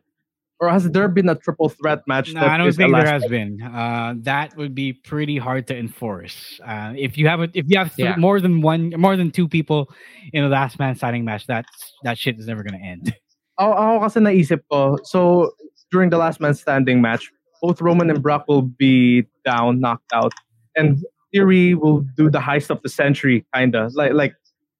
Or 0.60 0.70
has 0.70 0.90
there 0.90 1.08
been 1.08 1.30
a 1.30 1.36
triple 1.36 1.70
threat 1.70 2.02
match? 2.08 2.34
No, 2.34 2.42
I 2.42 2.58
don't 2.58 2.74
think 2.74 2.92
there 2.92 3.06
has 3.06 3.24
been. 3.28 3.62
Uh, 3.62 4.16
that 4.26 4.58
would 4.58 4.74
be 4.74 4.92
pretty 4.92 5.38
hard 5.38 5.68
to 5.68 5.78
enforce. 5.78 6.60
Uh, 6.66 6.94
if 6.98 7.16
you 7.16 7.28
have 7.28 7.42
a, 7.42 7.50
if 7.54 7.66
you 7.70 7.78
have 7.78 7.96
th- 7.96 8.10
yeah. 8.10 8.16
more 8.18 8.42
than 8.42 8.62
one, 8.62 8.90
more 8.98 9.16
than 9.16 9.30
two 9.30 9.48
people 9.48 9.88
in 10.34 10.44
a 10.44 10.50
last 10.50 10.80
man 10.80 10.96
standing 10.96 11.24
match, 11.24 11.46
that's 11.46 11.94
that 12.04 12.18
shit 12.18 12.40
is 12.40 12.48
never 12.48 12.64
gonna 12.64 12.82
end. 12.84 13.14
Ako, 13.60 13.72
ako 13.74 14.00
kasi 14.02 14.20
naisip 14.20 14.62
ko, 14.72 14.98
so 15.04 15.52
during 15.92 16.10
the 16.10 16.18
last 16.18 16.40
man 16.40 16.54
standing 16.54 17.02
match, 17.02 17.32
both 17.62 17.82
Roman 17.82 18.10
and 18.10 18.22
Brock 18.22 18.46
will 18.48 18.62
be 18.62 19.26
down, 19.46 19.80
knocked 19.80 20.12
out, 20.14 20.34
and 20.76 21.04
Theory 21.34 21.74
will 21.76 22.02
do 22.16 22.30
the 22.30 22.40
heist 22.40 22.70
of 22.70 22.82
the 22.84 22.90
century, 22.90 23.46
kinda 23.54 23.90
like 23.94 24.14
like 24.14 24.36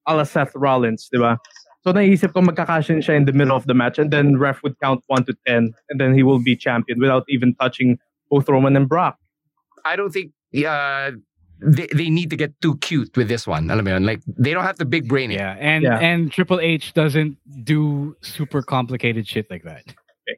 a 0.06 0.16
la 0.16 0.24
Seth 0.24 0.52
Rollins, 0.54 1.08
di 1.12 1.18
ba? 1.18 1.38
So 1.84 1.92
naisip 1.92 2.32
ko 2.32 2.40
magkakashin 2.40 2.98
siya 3.04 3.16
in 3.16 3.24
the 3.26 3.32
middle 3.32 3.56
of 3.56 3.66
the 3.66 3.74
match, 3.74 3.98
and 3.98 4.10
then 4.10 4.38
ref 4.38 4.62
would 4.62 4.78
count 4.80 5.04
one 5.06 5.24
to 5.26 5.36
ten, 5.46 5.74
and 5.90 6.00
then 6.00 6.14
he 6.14 6.22
will 6.22 6.42
be 6.42 6.56
champion 6.56 6.98
without 6.98 7.24
even 7.28 7.54
touching 7.56 7.98
both 8.30 8.48
Roman 8.48 8.76
and 8.76 8.88
Brock. 8.88 9.18
I 9.84 9.96
don't 9.96 10.10
think 10.10 10.32
uh, 10.66 11.12
they, 11.60 11.88
they 11.92 12.10
need 12.10 12.30
to 12.30 12.36
get 12.36 12.58
too 12.60 12.76
cute 12.78 13.16
with 13.16 13.28
this 13.28 13.46
one. 13.46 13.70
Alam 13.70 13.84
mo 13.84 13.90
yun? 13.92 14.04
Like 14.04 14.22
they 14.26 14.52
don't 14.52 14.64
have 14.64 14.78
the 14.78 14.84
big 14.84 15.08
brain. 15.08 15.30
Yeah, 15.30 15.56
and 15.58 15.84
yeah. 15.84 15.98
and 15.98 16.32
Triple 16.32 16.60
H 16.60 16.94
doesn't 16.94 17.36
do 17.64 18.16
super 18.22 18.62
complicated 18.62 19.28
shit 19.28 19.50
like 19.50 19.64
that. 19.64 19.84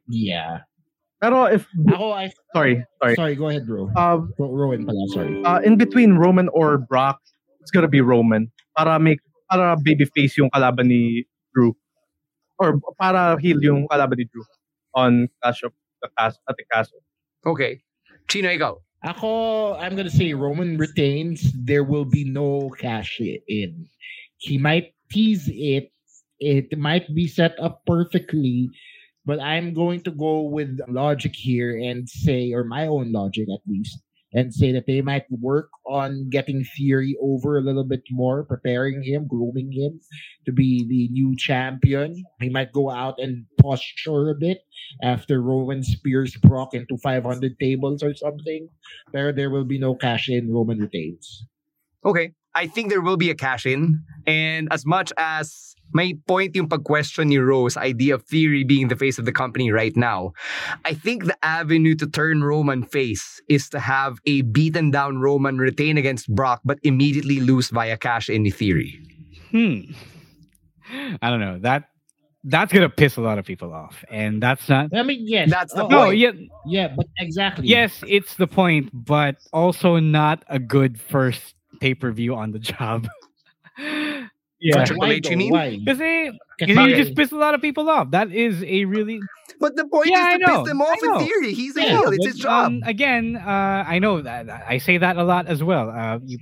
Yeah. 0.08 0.64
Pero 1.20 1.44
if 1.44 1.68
ako 1.92 2.16
I 2.16 2.32
sorry, 2.56 2.80
sorry. 3.02 3.14
Sorry, 3.14 3.34
go 3.36 3.52
ahead, 3.52 3.68
bro. 3.68 3.92
Um 3.92 4.32
Roman 4.40 4.88
pala, 4.88 5.04
sorry. 5.12 5.44
Uh, 5.44 5.60
in 5.60 5.76
between 5.76 6.16
Roman 6.16 6.48
or 6.56 6.80
Brock, 6.80 7.20
it's 7.60 7.70
gonna 7.70 7.92
be 7.92 8.00
Roman 8.00 8.48
para 8.72 8.96
make 8.96 9.20
para 9.52 9.76
babyface 9.76 10.40
yung 10.40 10.48
kalaban 10.48 10.88
ni 10.88 11.28
Drew. 11.52 11.76
Or 12.56 12.80
para 12.96 13.36
heel 13.36 13.60
yung 13.60 13.84
kalaban 13.92 14.16
ni 14.16 14.26
Drew 14.32 14.44
on 14.96 15.28
Clash 15.44 15.62
of 15.62 15.76
the 16.00 16.08
Castle 16.16 16.40
at 16.48 16.56
the 16.56 16.64
Castle. 16.72 17.04
Okay. 17.44 17.84
Chino, 18.28 18.48
ikaw. 18.48 18.80
Ako, 19.04 19.74
I'm 19.76 19.96
gonna 19.96 20.12
say 20.12 20.32
Roman 20.32 20.76
retains. 20.76 21.52
There 21.52 21.84
will 21.84 22.04
be 22.04 22.24
no 22.24 22.72
cash 22.80 23.20
in. 23.20 23.88
He 24.40 24.56
might 24.56 24.92
tease 25.12 25.48
it. 25.52 25.92
It 26.40 26.72
might 26.76 27.04
be 27.12 27.28
set 27.28 27.52
up 27.60 27.84
perfectly 27.84 28.72
but 29.30 29.38
I'm 29.38 29.72
going 29.72 30.02
to 30.02 30.10
go 30.10 30.40
with 30.42 30.80
logic 30.88 31.36
here 31.36 31.78
and 31.78 32.08
say, 32.08 32.50
or 32.50 32.64
my 32.64 32.88
own 32.88 33.12
logic 33.12 33.46
at 33.48 33.60
least, 33.64 34.00
and 34.32 34.52
say 34.52 34.72
that 34.72 34.88
they 34.88 35.02
might 35.02 35.22
work 35.30 35.70
on 35.86 36.28
getting 36.30 36.64
Theory 36.76 37.16
over 37.22 37.56
a 37.56 37.60
little 37.60 37.84
bit 37.84 38.02
more, 38.10 38.42
preparing 38.42 39.04
him, 39.04 39.28
grooming 39.28 39.70
him 39.70 40.00
to 40.46 40.52
be 40.52 40.84
the 40.88 41.12
new 41.12 41.36
champion. 41.36 42.24
He 42.40 42.48
might 42.48 42.72
go 42.72 42.90
out 42.90 43.20
and 43.20 43.46
posture 43.62 44.30
a 44.30 44.34
bit 44.34 44.62
after 45.00 45.40
Roman 45.40 45.84
spears 45.84 46.36
Brock 46.38 46.74
into 46.74 46.98
500 46.98 47.56
tables 47.60 48.02
or 48.02 48.12
something. 48.16 48.68
There, 49.12 49.32
there 49.32 49.50
will 49.50 49.64
be 49.64 49.78
no 49.78 49.94
cash 49.94 50.28
in. 50.28 50.52
Roman 50.52 50.80
retains. 50.80 51.46
Okay. 52.04 52.32
I 52.56 52.66
think 52.66 52.90
there 52.90 53.00
will 53.00 53.16
be 53.16 53.30
a 53.30 53.36
cash 53.36 53.64
in. 53.64 54.02
And 54.26 54.66
as 54.72 54.84
much 54.84 55.12
as 55.16 55.76
may 55.92 56.14
point 56.14 56.54
yung 56.54 56.68
pag-question 56.68 57.28
ni 57.28 57.38
Rose 57.38 57.76
idea 57.76 58.14
of 58.14 58.22
Theory 58.24 58.64
being 58.64 58.88
the 58.88 58.96
face 58.96 59.18
of 59.18 59.24
the 59.24 59.32
company 59.32 59.70
right 59.70 59.96
now. 59.96 60.32
I 60.84 60.94
think 60.94 61.24
the 61.24 61.36
avenue 61.44 61.94
to 61.96 62.06
turn 62.06 62.44
Roman 62.44 62.82
face 62.82 63.40
is 63.48 63.68
to 63.70 63.80
have 63.80 64.18
a 64.26 64.42
beaten 64.42 64.90
down 64.90 65.18
Roman 65.18 65.58
retain 65.58 65.98
against 65.98 66.32
Brock 66.34 66.60
but 66.64 66.78
immediately 66.82 67.40
lose 67.40 67.70
via 67.70 67.96
cash 67.96 68.28
in 68.28 68.42
the 68.42 68.50
Theory. 68.50 69.00
Hmm. 69.50 69.92
I 71.22 71.30
don't 71.30 71.40
know. 71.40 71.58
That 71.58 71.90
that's 72.44 72.72
gonna 72.72 72.88
piss 72.88 73.16
a 73.16 73.20
lot 73.20 73.38
of 73.38 73.44
people 73.44 73.72
off, 73.72 74.04
and 74.08 74.42
that's 74.42 74.68
not. 74.68 74.94
I 74.94 75.02
mean, 75.02 75.20
yes, 75.22 75.50
that's 75.50 75.74
the 75.74 75.84
oh, 75.84 75.88
point. 75.88 75.92
No, 75.92 76.10
yeah, 76.10 76.32
yeah, 76.66 76.88
but 76.96 77.06
exactly. 77.18 77.66
Yes, 77.66 78.02
it's 78.06 78.34
the 78.36 78.46
point, 78.46 78.90
but 78.92 79.36
also 79.52 79.98
not 79.98 80.44
a 80.48 80.58
good 80.58 81.00
first 81.00 81.54
pay 81.80 81.94
per 81.94 82.10
view 82.12 82.34
on 82.34 82.52
the 82.52 82.58
job. 82.58 83.08
Yeah. 84.60 84.84
Triple 84.84 85.06
H, 85.06 85.30
you 85.30 85.36
mean? 85.36 85.84
Because 85.84 86.00
you 86.00 86.96
just 86.96 87.14
piss 87.16 87.32
a 87.32 87.36
lot 87.36 87.54
of 87.54 87.62
people 87.62 87.88
off. 87.88 88.10
That 88.10 88.30
is 88.32 88.62
a 88.64 88.84
really 88.84 89.20
But 89.58 89.76
the 89.76 89.86
point 89.86 90.08
Yeah, 90.08 90.18
I 90.18 90.32
is 90.34 90.40
to 90.40 90.46
know, 90.46 90.62
piss 90.62 90.68
them 90.70 90.82
off 90.82 90.98
in 91.02 91.26
theory. 91.26 91.54
He's 91.54 91.76
a 91.76 91.80
Yeah, 91.82 91.88
heel. 91.88 92.08
It's 92.08 92.18
but, 92.18 92.26
his 92.26 92.36
job. 92.36 92.66
um, 92.66 92.82
again, 92.84 93.36
uh, 93.36 93.84
I 93.86 93.98
know 93.98 94.20
that 94.20 94.48
I 94.50 94.78
say 94.78 94.98
that 94.98 95.16
a 95.16 95.24
lot 95.24 95.46
as 95.46 95.62
well. 95.62 95.90
Uh, 95.90 96.18
you 96.24 96.38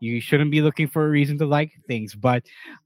you 0.00 0.20
shouldn't 0.20 0.50
be 0.50 0.60
looking 0.60 0.86
for 0.88 1.06
a 1.06 1.08
reason 1.08 1.38
to 1.38 1.46
like 1.46 1.70
things, 1.86 2.14
but 2.14 2.44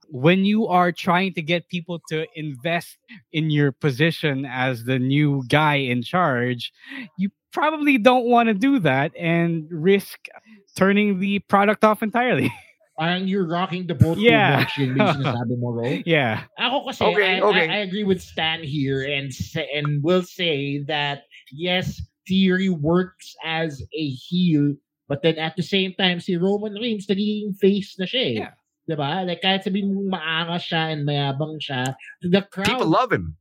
when 0.09 0.45
you 0.45 0.67
are 0.67 0.91
trying 0.91 1.33
to 1.33 1.41
get 1.41 1.67
people 1.67 1.99
to 2.07 2.25
invest 2.35 2.97
in 3.33 3.49
your 3.49 3.71
position 3.73 4.45
as 4.45 4.85
the 4.85 4.97
new 4.99 5.43
guy 5.49 5.75
in 5.75 6.01
charge, 6.01 6.71
you 7.17 7.29
probably 7.51 7.97
don't 7.97 8.25
want 8.25 8.47
to 8.47 8.53
do 8.53 8.79
that 8.79 9.11
and 9.17 9.67
risk 9.71 10.27
turning 10.75 11.19
the 11.19 11.39
product 11.39 11.83
off 11.83 12.01
entirely. 12.03 12.53
Parang 12.97 13.27
you're 13.29 13.45
rocking 13.45 13.85
the 13.85 13.93
boat 13.93 14.17
Yeah. 14.17 14.49
too 14.49 14.57
much 14.57 14.73
yung 14.81 14.91
yung 14.97 15.13
sinasabi 15.21 15.53
mo, 15.61 15.69
Ro. 15.69 15.85
yeah. 16.05 16.49
Ako 16.57 16.89
kasi, 16.89 17.05
Okay, 17.05 17.37
I, 17.37 17.45
okay. 17.45 17.65
I, 17.69 17.73
I 17.77 17.79
agree 17.85 18.03
with 18.03 18.17
Stan 18.21 18.63
here 18.65 19.05
and 19.05 19.29
say, 19.29 19.69
and 19.69 20.01
will 20.01 20.23
say 20.25 20.81
that 20.89 21.29
yes, 21.53 22.01
Theory 22.27 22.67
works 22.73 23.37
as 23.45 23.79
a 23.95 24.05
heel, 24.09 24.73
but 25.07 25.21
then 25.21 25.37
at 25.39 25.55
the 25.55 25.63
same 25.63 25.93
time, 25.95 26.19
si 26.19 26.35
Roman 26.35 26.73
Reigns 26.75 27.05
nagiging 27.07 27.55
face 27.61 27.95
na 28.01 28.03
siya 28.09 28.23
eh. 28.25 28.35
Yeah. 28.43 28.53
Diba? 28.89 29.23
Like 29.27 29.39
kahit 29.45 29.63
sabihin 29.63 29.93
mo 29.95 30.03
maangas 30.11 30.67
siya 30.67 30.91
and 30.91 31.05
mayabang 31.07 31.55
siya, 31.61 31.93
the 32.25 32.41
crowd 32.51 32.67
People 32.67 32.87
love 32.91 33.11
him. 33.13 33.35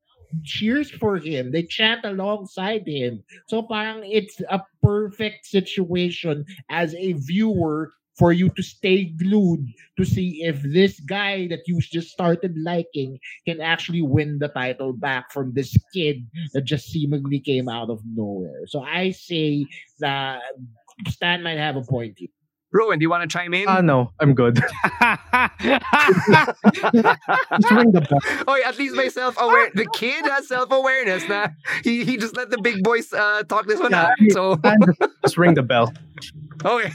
cheers 0.45 0.91
for 0.91 1.17
him. 1.19 1.51
They 1.51 1.63
chant 1.65 2.05
alongside 2.05 2.83
him. 2.87 3.23
So 3.49 3.63
parang 3.63 4.03
it's 4.05 4.39
a 4.51 4.61
perfect 4.83 5.47
situation 5.47 6.45
as 6.69 6.93
a 6.99 7.15
viewer 7.15 7.95
for 8.17 8.33
you 8.33 8.49
to 8.51 8.63
stay 8.63 9.05
glued 9.05 9.67
to 9.99 10.05
see 10.05 10.43
if 10.43 10.63
this 10.63 11.01
guy 11.01 11.47
that 11.49 11.61
you 11.67 11.81
just 11.81 12.09
started 12.09 12.57
liking 12.59 13.19
can 13.47 13.61
actually 13.61 14.03
win 14.03 14.39
the 14.39 14.49
title 14.49 14.93
back 14.93 15.31
from 15.31 15.53
this 15.53 15.77
kid 15.93 16.27
that 16.53 16.63
just 16.63 16.87
seemingly 16.87 17.41
came 17.41 17.69
out 17.69 17.91
of 17.91 18.01
nowhere. 18.05 18.67
So 18.67 18.81
I 18.81 19.11
say 19.11 19.67
that 20.01 20.41
Stan 21.09 21.43
might 21.43 21.59
have 21.59 21.77
a 21.77 21.83
point 21.83 22.15
here. 22.17 22.29
Rowan, 22.73 22.99
do 22.99 23.05
you 23.05 23.11
want 23.11 23.23
to 23.23 23.29
chime 23.29 23.55
in? 23.55 23.67
Ah, 23.69 23.81
no, 23.81 24.13
I'm 24.21 24.35
good. 24.35 24.57
Just 24.57 24.65
ring 27.71 27.93
the 27.93 28.07
bell. 28.09 28.21
Oh, 28.49 28.61
at 28.65 28.77
least 28.79 28.95
my 28.97 29.09
self-aware. 29.09 29.71
The 29.75 29.87
kid 29.95 30.25
has 30.27 30.49
self-awareness. 30.49 31.29
Na 31.29 31.49
he 31.85 32.05
he 32.05 32.17
just 32.17 32.37
let 32.37 32.51
the 32.51 32.59
big 32.59 32.83
boys 32.83 33.13
uh, 33.13 33.43
talk 33.49 33.67
this 33.67 33.81
one 33.81 33.93
Yeah, 33.93 34.03
out. 34.07 34.11
I 34.19 34.23
mean, 34.23 34.31
So 34.31 34.57
Stan, 34.59 34.79
just 35.25 35.39
ring 35.39 35.55
the 35.55 35.63
bell. 35.63 35.93
okay. 36.65 36.91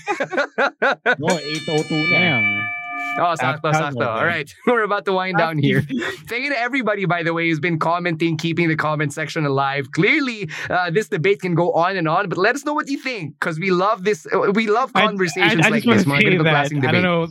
No, 1.20 1.30
802 1.38 2.12
na. 2.12 2.20
Damn. 2.20 2.71
Oh, 3.20 3.36
sakto, 3.40 3.72
sakto. 3.74 4.08
All 4.08 4.26
right. 4.26 4.54
We're 4.66 4.84
about 4.84 5.06
to 5.06 5.14
wind 5.14 5.38
down 5.38 5.58
here. 5.58 5.82
Thank 6.28 6.44
you 6.46 6.50
to 6.52 6.58
everybody, 6.58 7.06
by 7.06 7.24
the 7.24 7.34
way, 7.34 7.50
who's 7.50 7.60
been 7.60 7.78
commenting, 7.78 8.38
keeping 8.38 8.68
the 8.70 8.76
comment 8.76 9.14
section 9.14 9.46
alive. 9.46 9.92
Clearly, 9.92 10.50
uh, 10.70 10.92
this 10.92 11.10
debate 11.10 11.42
can 11.42 11.54
go 11.54 11.74
on 11.74 11.98
and 11.98 12.08
on, 12.08 12.30
but 12.30 12.38
let 12.38 12.56
us 12.56 12.64
know 12.66 12.74
what 12.74 12.88
you 12.88 12.98
think 12.98 13.38
because 13.40 13.60
we 13.60 13.70
love 13.70 14.04
this. 14.06 14.26
uh, 14.34 14.52
We 14.54 14.68
love 14.68 14.92
I- 14.96 15.06
conversations 15.06 15.62
I, 15.64 15.68
I, 15.68 15.72
like 15.72 15.84
just 15.84 16.08
want 16.08 16.22
this. 16.24 16.32
to 16.32 16.32
say 16.32 16.38
that 16.44 16.56
I 16.88 16.92
don't 16.92 17.02
know 17.04 17.28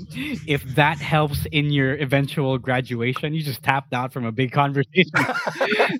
if 0.47 0.63
that 0.75 0.99
helps 0.99 1.47
in 1.51 1.71
your 1.71 1.95
eventual 1.95 2.59
graduation. 2.59 3.33
You 3.35 3.43
just 3.43 3.63
tapped 3.63 3.93
out 3.95 4.13
from 4.13 4.25
a 4.27 4.33
big 4.33 4.53
conversation. 4.53 5.11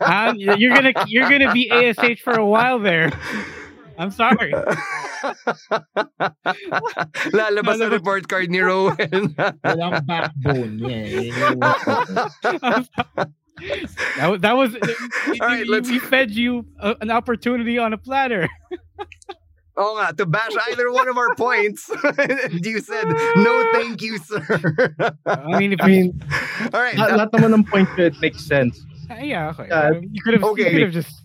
Um, 0.03 0.37
you're 0.37 0.75
gonna 0.75 0.93
you're 1.07 1.29
gonna 1.29 1.53
be 1.53 1.71
ASH 1.71 2.21
for 2.23 2.33
a 2.33 2.45
while 2.47 2.79
there. 2.79 3.11
I'm 4.01 4.11
sorry. 4.11 4.51
Lalabas 7.37 7.77
sa 7.79 7.89
report 7.93 8.25
card 8.29 8.49
ni 8.49 8.61
Rowan. 8.65 8.97
Walang 9.65 10.07
backbone. 10.09 10.81
Yeah, 10.81 11.05
yun 11.05 11.25
yung 11.37 11.61
word. 11.61 12.89
That 14.17 14.29
was, 14.33 14.41
that 14.41 14.57
was 14.57 14.73
All 15.37 15.47
right, 15.47 15.67
we, 15.67 15.69
let's- 15.69 15.91
we 15.91 15.99
fed 16.01 16.31
you 16.33 16.65
a, 16.81 16.97
an 17.05 17.11
opportunity 17.11 17.77
on 17.79 17.93
a 17.93 17.99
platter. 17.99 18.49
Oh 19.81 19.97
nga, 19.97 20.13
to 20.13 20.27
bash 20.27 20.53
either 20.69 20.93
one 20.93 21.09
of 21.09 21.17
our 21.17 21.33
points. 21.37 21.89
and 22.19 22.67
you 22.67 22.81
said, 22.81 23.09
no 23.41 23.65
thank 23.73 24.03
you, 24.03 24.19
sir. 24.19 24.45
I 25.25 25.57
mean, 25.57 25.73
if 25.73 25.81
I 25.81 25.87
mean, 25.89 26.21
All 26.75 26.81
right. 26.85 26.93
lahat 27.01 27.09
uh, 27.09 27.17
lahat 27.17 27.31
naman 27.33 27.55
ng 27.55 27.65
point 27.65 27.89
to 27.97 28.13
it 28.13 28.17
makes 28.21 28.45
sense. 28.45 28.77
Uh, 29.09 29.25
yeah, 29.25 29.49
okay. 29.57 29.73
Yeah, 29.73 29.97
Um, 29.97 30.05
you 30.13 30.21
could 30.21 30.35
have 30.37 30.45
okay. 30.53 30.69
you 30.69 30.71
could 30.77 30.83
have 30.83 30.93
just 30.93 31.20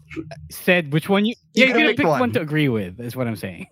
said 0.51 0.93
which 0.93 1.09
one 1.09 1.25
you 1.25 1.35
You 1.53 1.65
yeah, 1.65 1.67
you 1.67 1.73
could've 1.73 1.75
could 1.75 1.81
have 1.87 1.89
picked 1.89 1.97
picked 1.97 2.09
one. 2.09 2.19
one. 2.19 2.31
to 2.33 2.41
agree 2.41 2.69
with. 2.69 2.99
Is 2.99 3.15
what 3.15 3.27
I'm 3.27 3.35
saying. 3.35 3.67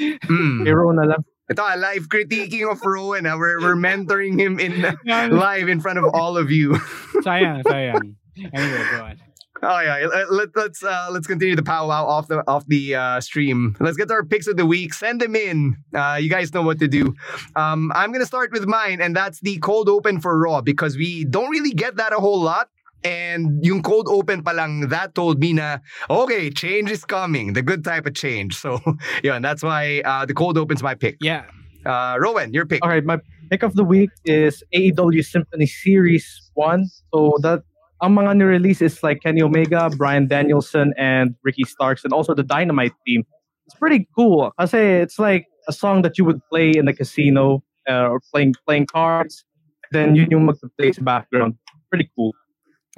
mm. 0.00 0.66
Hero 0.66 0.90
na 0.92 1.02
lang. 1.02 1.24
Ito, 1.50 1.62
ah, 1.64 1.74
live 1.78 2.08
critiquing 2.08 2.70
of 2.70 2.80
Rowan. 2.84 3.26
ah. 3.26 3.36
We're, 3.36 3.60
we're 3.60 3.76
mentoring 3.76 4.38
him 4.38 4.60
in 4.60 4.82
live 5.04 5.68
in 5.68 5.80
front 5.80 5.98
of 5.98 6.04
all 6.12 6.36
of 6.36 6.50
you. 6.50 6.72
sayang, 7.24 7.62
sayang. 7.64 8.14
Anyway, 8.52 8.84
go 8.92 9.04
on. 9.04 9.16
Oh 9.60 9.80
yeah, 9.80 10.06
let, 10.06 10.30
let, 10.32 10.48
let's 10.54 10.84
uh, 10.84 11.08
let's 11.10 11.26
continue 11.26 11.56
the 11.56 11.64
powwow 11.64 12.06
off 12.06 12.28
the 12.28 12.44
off 12.46 12.64
the 12.68 12.94
uh, 12.94 13.20
stream. 13.20 13.74
Let's 13.80 13.96
get 13.96 14.06
to 14.06 14.14
our 14.14 14.24
picks 14.24 14.46
of 14.46 14.56
the 14.56 14.64
week. 14.66 14.94
Send 14.94 15.20
them 15.20 15.34
in. 15.34 15.74
Uh, 15.92 16.18
you 16.20 16.30
guys 16.30 16.54
know 16.54 16.62
what 16.62 16.78
to 16.78 16.86
do. 16.86 17.12
Um, 17.56 17.90
I'm 17.92 18.12
gonna 18.12 18.26
start 18.26 18.52
with 18.52 18.66
mine, 18.66 19.00
and 19.00 19.16
that's 19.16 19.40
the 19.40 19.58
cold 19.58 19.88
open 19.88 20.20
for 20.20 20.38
Raw 20.38 20.60
because 20.60 20.96
we 20.96 21.24
don't 21.24 21.50
really 21.50 21.72
get 21.72 21.96
that 21.96 22.12
a 22.12 22.20
whole 22.22 22.38
lot. 22.40 22.68
And 23.04 23.64
yung 23.64 23.82
cold 23.82 24.08
open 24.08 24.42
pa 24.42 24.50
lang, 24.50 24.88
that 24.88 25.14
told 25.14 25.38
me 25.38 25.52
na, 25.52 25.78
okay, 26.10 26.50
change 26.50 26.90
is 26.90 27.04
coming. 27.04 27.52
The 27.52 27.62
good 27.62 27.84
type 27.84 28.06
of 28.06 28.14
change. 28.14 28.56
So, 28.56 28.80
yeah, 29.22 29.36
and 29.36 29.44
that's 29.44 29.62
why 29.62 30.02
uh, 30.04 30.26
the 30.26 30.34
cold 30.34 30.58
open's 30.58 30.82
my 30.82 30.94
pick. 30.94 31.16
Yeah. 31.20 31.44
Uh, 31.86 32.16
Rowan, 32.18 32.52
your 32.52 32.66
pick. 32.66 32.82
All 32.82 32.90
right, 32.90 33.04
my 33.04 33.18
pick 33.50 33.62
of 33.62 33.74
the 33.74 33.84
week 33.84 34.10
is 34.24 34.62
AEW 34.74 35.24
Symphony 35.24 35.66
Series 35.66 36.50
1. 36.54 36.86
So 37.14 37.38
that 37.42 37.62
ang 38.02 38.14
mga 38.14 38.36
ni-release 38.36 38.82
is 38.82 39.02
like 39.02 39.22
Kenny 39.22 39.42
Omega, 39.42 39.90
Bryan 39.96 40.26
Danielson, 40.26 40.92
and 40.98 41.34
Ricky 41.42 41.64
Starks, 41.64 42.04
and 42.04 42.12
also 42.12 42.34
the 42.34 42.42
Dynamite 42.42 42.92
team. 43.06 43.24
It's 43.66 43.74
pretty 43.74 44.08
cool. 44.16 44.52
I 44.58 44.64
say 44.64 45.00
it's 45.00 45.18
like 45.18 45.46
a 45.68 45.72
song 45.72 46.02
that 46.02 46.18
you 46.18 46.24
would 46.24 46.40
play 46.50 46.72
in 46.72 46.86
the 46.86 46.92
casino 46.92 47.62
uh, 47.88 48.08
or 48.08 48.20
playing 48.32 48.54
playing 48.66 48.86
cards. 48.86 49.44
Then 49.90 50.14
you, 50.14 50.26
yung 50.30 50.46
magpa-play 50.46 50.92
sa 50.92 51.02
background. 51.02 51.54
Pretty 51.88 52.10
cool. 52.14 52.34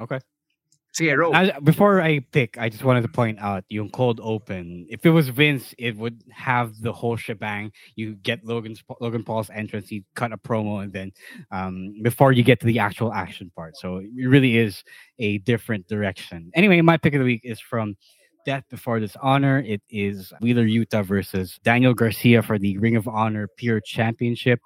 Okay. 0.01 0.19
Sige, 0.93 1.17
Ro. 1.17 1.31
I, 1.31 1.57
before 1.59 2.01
I 2.01 2.19
pick, 2.19 2.57
I 2.57 2.67
just 2.67 2.83
wanted 2.83 3.03
to 3.03 3.07
point 3.07 3.39
out 3.39 3.63
yung 3.69 3.89
cold 3.89 4.19
open. 4.21 4.85
If 4.89 5.05
it 5.05 5.11
was 5.11 5.29
Vince, 5.29 5.73
it 5.77 5.95
would 5.95 6.21
have 6.31 6.81
the 6.81 6.91
whole 6.91 7.15
shebang. 7.15 7.71
You 7.95 8.15
get 8.15 8.43
Logan's 8.43 8.83
Logan 8.99 9.23
Paul's 9.23 9.49
entrance, 9.51 9.87
he 9.87 10.03
cut 10.15 10.33
a 10.33 10.37
promo, 10.37 10.83
and 10.83 10.91
then 10.91 11.13
um, 11.49 11.93
before 12.03 12.33
you 12.33 12.43
get 12.43 12.59
to 12.59 12.65
the 12.65 12.79
actual 12.79 13.13
action 13.13 13.51
part. 13.55 13.77
So 13.77 13.97
it 13.97 14.09
really 14.27 14.57
is 14.57 14.83
a 15.17 15.37
different 15.39 15.87
direction. 15.87 16.51
Anyway, 16.55 16.81
my 16.81 16.97
pick 16.97 17.13
of 17.13 17.19
the 17.19 17.25
week 17.25 17.41
is 17.45 17.61
from 17.61 17.95
Death 18.45 18.65
Before 18.69 18.99
Dishonor. 18.99 19.59
It 19.59 19.81
is 19.89 20.33
Wheeler 20.41 20.65
Yuta 20.65 21.05
versus 21.05 21.57
Daniel 21.63 21.93
Garcia 21.93 22.41
for 22.41 22.59
the 22.59 22.77
Ring 22.79 22.97
of 22.97 23.07
Honor 23.07 23.47
Pure 23.55 23.81
Championship. 23.85 24.59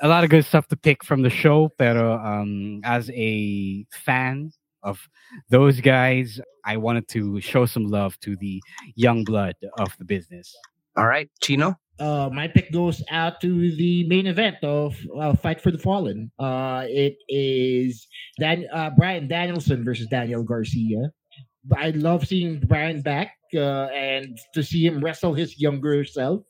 A 0.00 0.06
lot 0.06 0.22
of 0.22 0.30
good 0.30 0.44
stuff 0.44 0.68
to 0.68 0.76
pick 0.76 1.02
from 1.02 1.22
the 1.22 1.30
show, 1.30 1.70
pero 1.76 2.18
um, 2.18 2.82
as 2.84 3.10
a 3.14 3.84
fan 3.90 4.52
of 4.82 4.98
those 5.50 5.80
guys, 5.80 6.40
I 6.64 6.76
wanted 6.76 7.08
to 7.08 7.40
show 7.40 7.66
some 7.66 7.86
love 7.86 8.18
to 8.20 8.36
the 8.36 8.60
young 8.94 9.24
blood 9.24 9.54
of 9.78 9.96
the 9.98 10.04
business. 10.04 10.54
All 10.96 11.06
right, 11.06 11.28
Chino. 11.42 11.76
uh, 12.00 12.30
my 12.32 12.48
pick 12.48 12.72
goes 12.72 13.02
out 13.10 13.40
to 13.42 13.74
the 13.76 14.06
main 14.08 14.26
event 14.26 14.56
of 14.62 14.96
uh, 15.18 15.34
Fight 15.36 15.60
for 15.60 15.70
the 15.70 15.78
Fallen. 15.78 16.30
Uh, 16.38 16.84
it 16.88 17.16
is 17.28 18.06
Dan- 18.38 18.66
uh, 18.72 18.90
Bryan 18.90 19.28
Danielson 19.28 19.84
versus 19.84 20.06
Daniel 20.08 20.42
Garcia. 20.42 21.10
I 21.76 21.90
love 21.90 22.26
seeing 22.26 22.60
Bryan 22.60 23.02
back 23.02 23.32
uh, 23.54 23.86
and 23.92 24.38
to 24.54 24.62
see 24.62 24.86
him 24.86 25.02
wrestle 25.02 25.34
his 25.34 25.60
younger 25.60 26.04
self. 26.04 26.42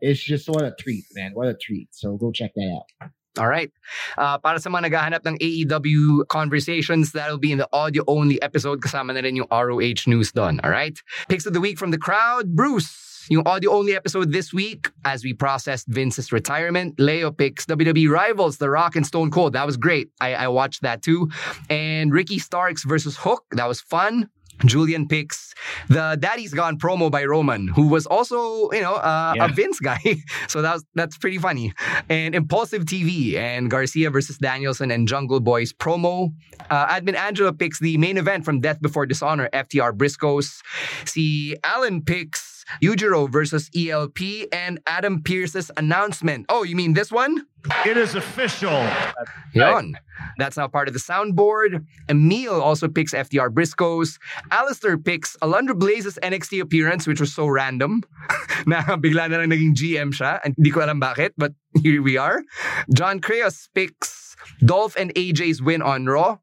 It's 0.00 0.22
just 0.22 0.48
what 0.48 0.62
a 0.62 0.74
treat, 0.78 1.04
man. 1.14 1.30
What 1.34 1.48
a 1.48 1.54
treat. 1.54 1.88
So 1.92 2.16
go 2.16 2.30
check 2.30 2.52
that 2.54 2.80
out. 3.02 3.10
All 3.38 3.48
right. 3.48 3.70
Uh, 4.18 4.38
para 4.38 4.58
sa 4.58 4.68
mga 4.68 4.90
naghahanap 4.90 5.22
ng 5.24 5.38
AEW 5.38 6.26
conversations, 6.28 7.12
that'll 7.12 7.38
be 7.38 7.52
in 7.52 7.58
the 7.58 7.68
audio-only 7.72 8.42
episode 8.42 8.82
kasama 8.82 9.14
na 9.14 9.20
rin 9.22 9.36
yung 9.36 9.48
ROH 9.50 10.10
news 10.10 10.32
doon. 10.32 10.60
All 10.66 10.70
right? 10.70 10.98
Picks 11.28 11.46
of 11.46 11.54
the 11.54 11.62
week 11.62 11.78
from 11.78 11.90
the 11.90 11.98
crowd. 11.98 12.54
Bruce, 12.58 12.90
yung 13.30 13.46
audio-only 13.46 13.94
episode 13.94 14.32
this 14.32 14.52
week 14.52 14.88
as 15.04 15.22
we 15.22 15.32
processed 15.32 15.86
Vince's 15.88 16.32
retirement. 16.32 16.98
Leo 16.98 17.30
picks 17.30 17.66
WWE 17.66 18.10
Rivals, 18.10 18.58
The 18.58 18.70
Rock 18.70 18.96
and 18.96 19.06
Stone 19.06 19.30
Cold. 19.30 19.52
That 19.52 19.66
was 19.66 19.76
great. 19.76 20.10
I, 20.20 20.34
I 20.34 20.48
watched 20.48 20.82
that 20.82 21.02
too. 21.02 21.28
And 21.68 22.12
Ricky 22.12 22.38
Starks 22.38 22.84
versus 22.84 23.16
Hook. 23.16 23.44
That 23.52 23.68
was 23.68 23.80
fun. 23.80 24.30
Julian 24.64 25.06
picks 25.08 25.54
the 25.88 26.16
Daddy's 26.18 26.54
Gone 26.54 26.78
promo 26.78 27.10
by 27.10 27.24
Roman, 27.24 27.68
who 27.68 27.88
was 27.88 28.06
also, 28.06 28.70
you 28.72 28.80
know, 28.80 28.94
uh, 28.94 29.32
Yeah. 29.36 29.46
a 29.46 29.48
Vince 29.52 29.78
guy. 29.80 30.00
so 30.48 30.62
that 30.62 30.74
was, 30.74 30.84
that's 30.94 31.16
pretty 31.18 31.38
funny. 31.38 31.72
And 32.08 32.34
Impulsive 32.34 32.84
TV 32.84 33.34
and 33.36 33.70
Garcia 33.70 34.10
versus 34.10 34.38
Danielson 34.38 34.90
and 34.90 35.06
Jungle 35.08 35.40
Boys 35.40 35.72
promo. 35.72 36.32
Uh, 36.70 36.86
Admin 36.88 37.14
Angela 37.16 37.52
picks 37.52 37.78
the 37.80 37.96
main 37.98 38.16
event 38.18 38.44
from 38.44 38.60
Death 38.60 38.80
Before 38.80 39.06
Dishonor, 39.06 39.48
FTR 39.52 39.92
Briscoes. 39.92 40.60
See, 41.04 41.56
Alan 41.64 42.02
picks 42.02 42.47
Yujiro 42.82 43.30
versus 43.30 43.70
ELP, 43.76 44.48
and 44.52 44.80
Adam 44.86 45.22
Pearce's 45.22 45.70
announcement. 45.76 46.46
Oh, 46.48 46.62
you 46.62 46.76
mean 46.76 46.94
this 46.94 47.10
one? 47.10 47.46
It 47.84 47.96
is 47.96 48.14
official. 48.14 48.86
Yon. 49.52 49.94
That's 50.38 50.56
now 50.56 50.68
part 50.68 50.88
of 50.88 50.94
the 50.94 51.00
soundboard. 51.00 51.84
Emil 52.08 52.60
also 52.60 52.88
picks 52.88 53.12
FTR 53.12 53.50
Briscoes. 53.50 54.18
Alistair 54.50 54.96
picks 54.96 55.36
Alundra 55.42 55.78
Blaze's 55.78 56.18
NXT 56.22 56.60
appearance, 56.60 57.06
which 57.06 57.20
was 57.20 57.34
so 57.34 57.46
random. 57.46 58.02
na 58.66 58.82
bigla 58.96 59.28
na 59.30 59.38
lang 59.38 59.50
naging 59.50 59.74
GM 59.74 60.10
siya. 60.14 60.40
And 60.44 60.54
di 60.56 60.70
ko 60.70 60.84
alam 60.84 61.00
bakit, 61.00 61.32
but 61.36 61.52
here 61.82 62.02
we 62.02 62.16
are. 62.16 62.42
John 62.94 63.20
Creos 63.20 63.68
picks 63.74 64.36
Dolph 64.64 64.96
and 64.96 65.14
AJ's 65.14 65.62
win 65.62 65.82
on 65.82 66.06
Raw. 66.06 66.38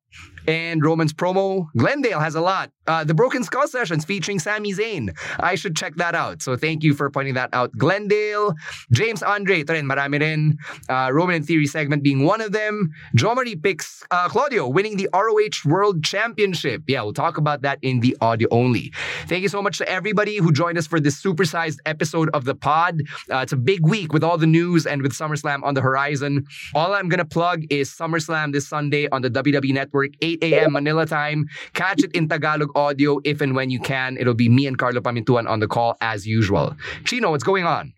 And 0.48 0.84
Roman's 0.84 1.14
promo, 1.14 1.68
Glendale 1.78 2.20
has 2.20 2.36
a 2.36 2.42
lot. 2.42 2.72
Uh, 2.88 3.04
the 3.04 3.14
Broken 3.14 3.44
Skull 3.44 3.68
sessions 3.68 4.06
featuring 4.06 4.38
Sami 4.40 4.74
Zayn. 4.74 5.16
I 5.40 5.56
should 5.56 5.76
check 5.76 5.96
that 5.96 6.14
out. 6.14 6.42
So 6.42 6.56
thank 6.56 6.84
you 6.84 6.94
for 6.94 7.10
pointing 7.10 7.34
that 7.34 7.50
out. 7.54 7.72
Glendale, 7.78 8.54
James 8.92 9.24
Andre, 9.24 9.62
ito 9.62 9.74
rin. 9.74 10.58
Uh, 10.88 11.10
Roman 11.12 11.38
and 11.38 11.46
Theory 11.46 11.66
segment 11.66 12.04
being 12.04 12.24
one 12.24 12.42
of 12.42 12.52
them. 12.52 12.92
Jo 13.16 13.34
Marie 13.34 13.56
picks 13.56 14.04
uh, 14.12 14.30
Claudio 14.30 14.68
winning 14.68 14.98
the 14.98 15.10
ROH 15.14 15.66
World 15.66 16.04
Championship. 16.04 16.84
Yeah, 16.88 17.02
we'll 17.02 17.14
talk 17.14 17.38
about 17.38 17.64
that 17.64 17.80
in 17.82 18.02
the 18.02 18.16
audio 18.22 18.48
only. 18.52 18.94
Thank 19.28 19.42
you 19.42 19.50
so 19.50 19.62
much 19.62 19.80
to 19.80 19.90
everybody 19.90 20.38
who 20.38 20.52
joined 20.52 20.78
us 20.78 20.86
for 20.86 21.00
this 21.00 21.22
supersized 21.22 21.80
episode 21.86 22.30
of 22.34 22.46
the 22.46 22.56
pod. 22.56 23.02
Uh, 23.32 23.40
it's 23.40 23.54
a 23.54 23.58
big 23.58 23.86
week 23.88 24.14
with 24.14 24.24
all 24.24 24.38
the 24.38 24.48
news 24.48 24.86
and 24.86 25.02
with 25.02 25.14
SummerSlam 25.14 25.64
on 25.64 25.74
the 25.74 25.82
horizon. 25.82 26.46
All 26.76 26.94
I'm 26.94 27.10
going 27.10 27.20
to 27.20 27.26
plug 27.26 27.64
is 27.72 27.90
SummerSlam 27.90 28.54
this 28.54 28.68
Sunday 28.68 29.08
on 29.10 29.22
the 29.22 29.30
WWE 29.30 29.74
Network, 29.74 30.12
8 30.22 30.35
a.m. 30.42 30.74
Manila 30.74 31.06
time. 31.06 31.46
Catch 31.74 32.04
it 32.04 32.12
in 32.14 32.28
Tagalog 32.28 32.72
audio 32.76 33.20
if 33.24 33.42
and 33.42 33.56
when 33.56 33.70
you 33.70 33.80
can. 33.80 34.18
It'll 34.18 34.34
be 34.34 34.50
me 34.50 34.68
and 34.68 34.78
Carlo 34.78 35.02
Pamintuan 35.02 35.48
on 35.48 35.60
the 35.60 35.68
call 35.68 35.96
as 36.02 36.26
usual. 36.28 36.76
Chino, 37.06 37.32
what's 37.32 37.44
going 37.44 37.66
on? 37.66 37.94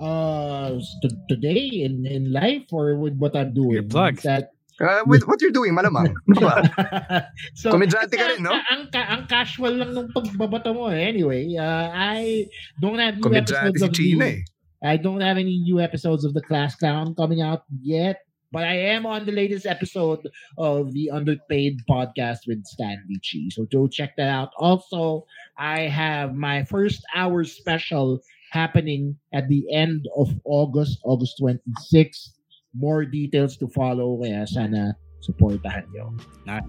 Uh, 0.00 0.80
t- 1.02 1.14
today 1.28 1.86
in 1.86 2.02
in 2.06 2.32
life 2.32 2.66
or 2.72 2.96
with 2.98 3.14
what 3.18 3.36
I'm 3.36 3.54
doing. 3.54 3.78
Your 3.78 3.86
plug. 3.86 4.18
That 4.26 4.50
Uh, 4.82 5.04
with 5.06 5.22
what 5.28 5.38
you're 5.38 5.54
doing, 5.54 5.76
malamang. 5.78 6.10
Ano 6.32 6.48
so, 7.54 7.70
Komedyante 7.70 8.18
ka 8.18 8.24
kasi 8.24 8.34
rin, 8.34 8.42
no? 8.42 8.50
Ang, 8.50 8.64
ang, 8.66 8.82
ka- 8.90 9.08
ang 9.14 9.22
casual 9.30 9.78
lang 9.78 9.94
nung 9.94 10.10
pagbabato 10.10 10.74
mo. 10.74 10.90
eh. 10.90 11.06
Anyway, 11.06 11.54
uh, 11.54 11.86
I 11.92 12.50
don't 12.82 12.98
have 12.98 13.14
new 13.14 13.22
Komedyante 13.22 13.70
episodes 13.70 13.78
si 13.78 13.86
of 13.86 13.92
Chino 13.94 14.24
the, 14.26 14.30
eh. 14.32 14.38
I 14.82 14.98
don't 14.98 15.22
have 15.22 15.38
any 15.38 15.62
new 15.62 15.78
episodes 15.78 16.26
of 16.26 16.34
the 16.34 16.42
Class 16.42 16.74
Clown 16.74 17.14
coming 17.14 17.38
out 17.38 17.62
yet. 17.78 18.18
But 18.52 18.64
I 18.64 18.76
am 18.92 19.06
on 19.06 19.24
the 19.24 19.32
latest 19.32 19.64
episode 19.64 20.28
of 20.58 20.92
the 20.92 21.10
Underpaid 21.10 21.80
podcast 21.88 22.44
with 22.46 22.64
Stanley 22.66 23.16
Chi. 23.24 23.48
So 23.50 23.64
go 23.72 23.88
check 23.88 24.14
that 24.16 24.28
out. 24.28 24.50
Also, 24.58 25.24
I 25.56 25.88
have 25.88 26.34
my 26.34 26.64
first 26.64 27.00
hour 27.16 27.44
special 27.44 28.20
happening 28.52 29.16
at 29.32 29.48
the 29.48 29.64
end 29.72 30.06
of 30.16 30.28
August, 30.44 31.00
August 31.04 31.40
26th. 31.40 32.36
More 32.76 33.04
details 33.04 33.56
to 33.56 33.68
follow. 33.68 34.20
Kaya 34.20 34.46
sana 34.46 34.96
supportahan 35.24 35.88
nyo. 35.92 36.12
Nice. 36.44 36.68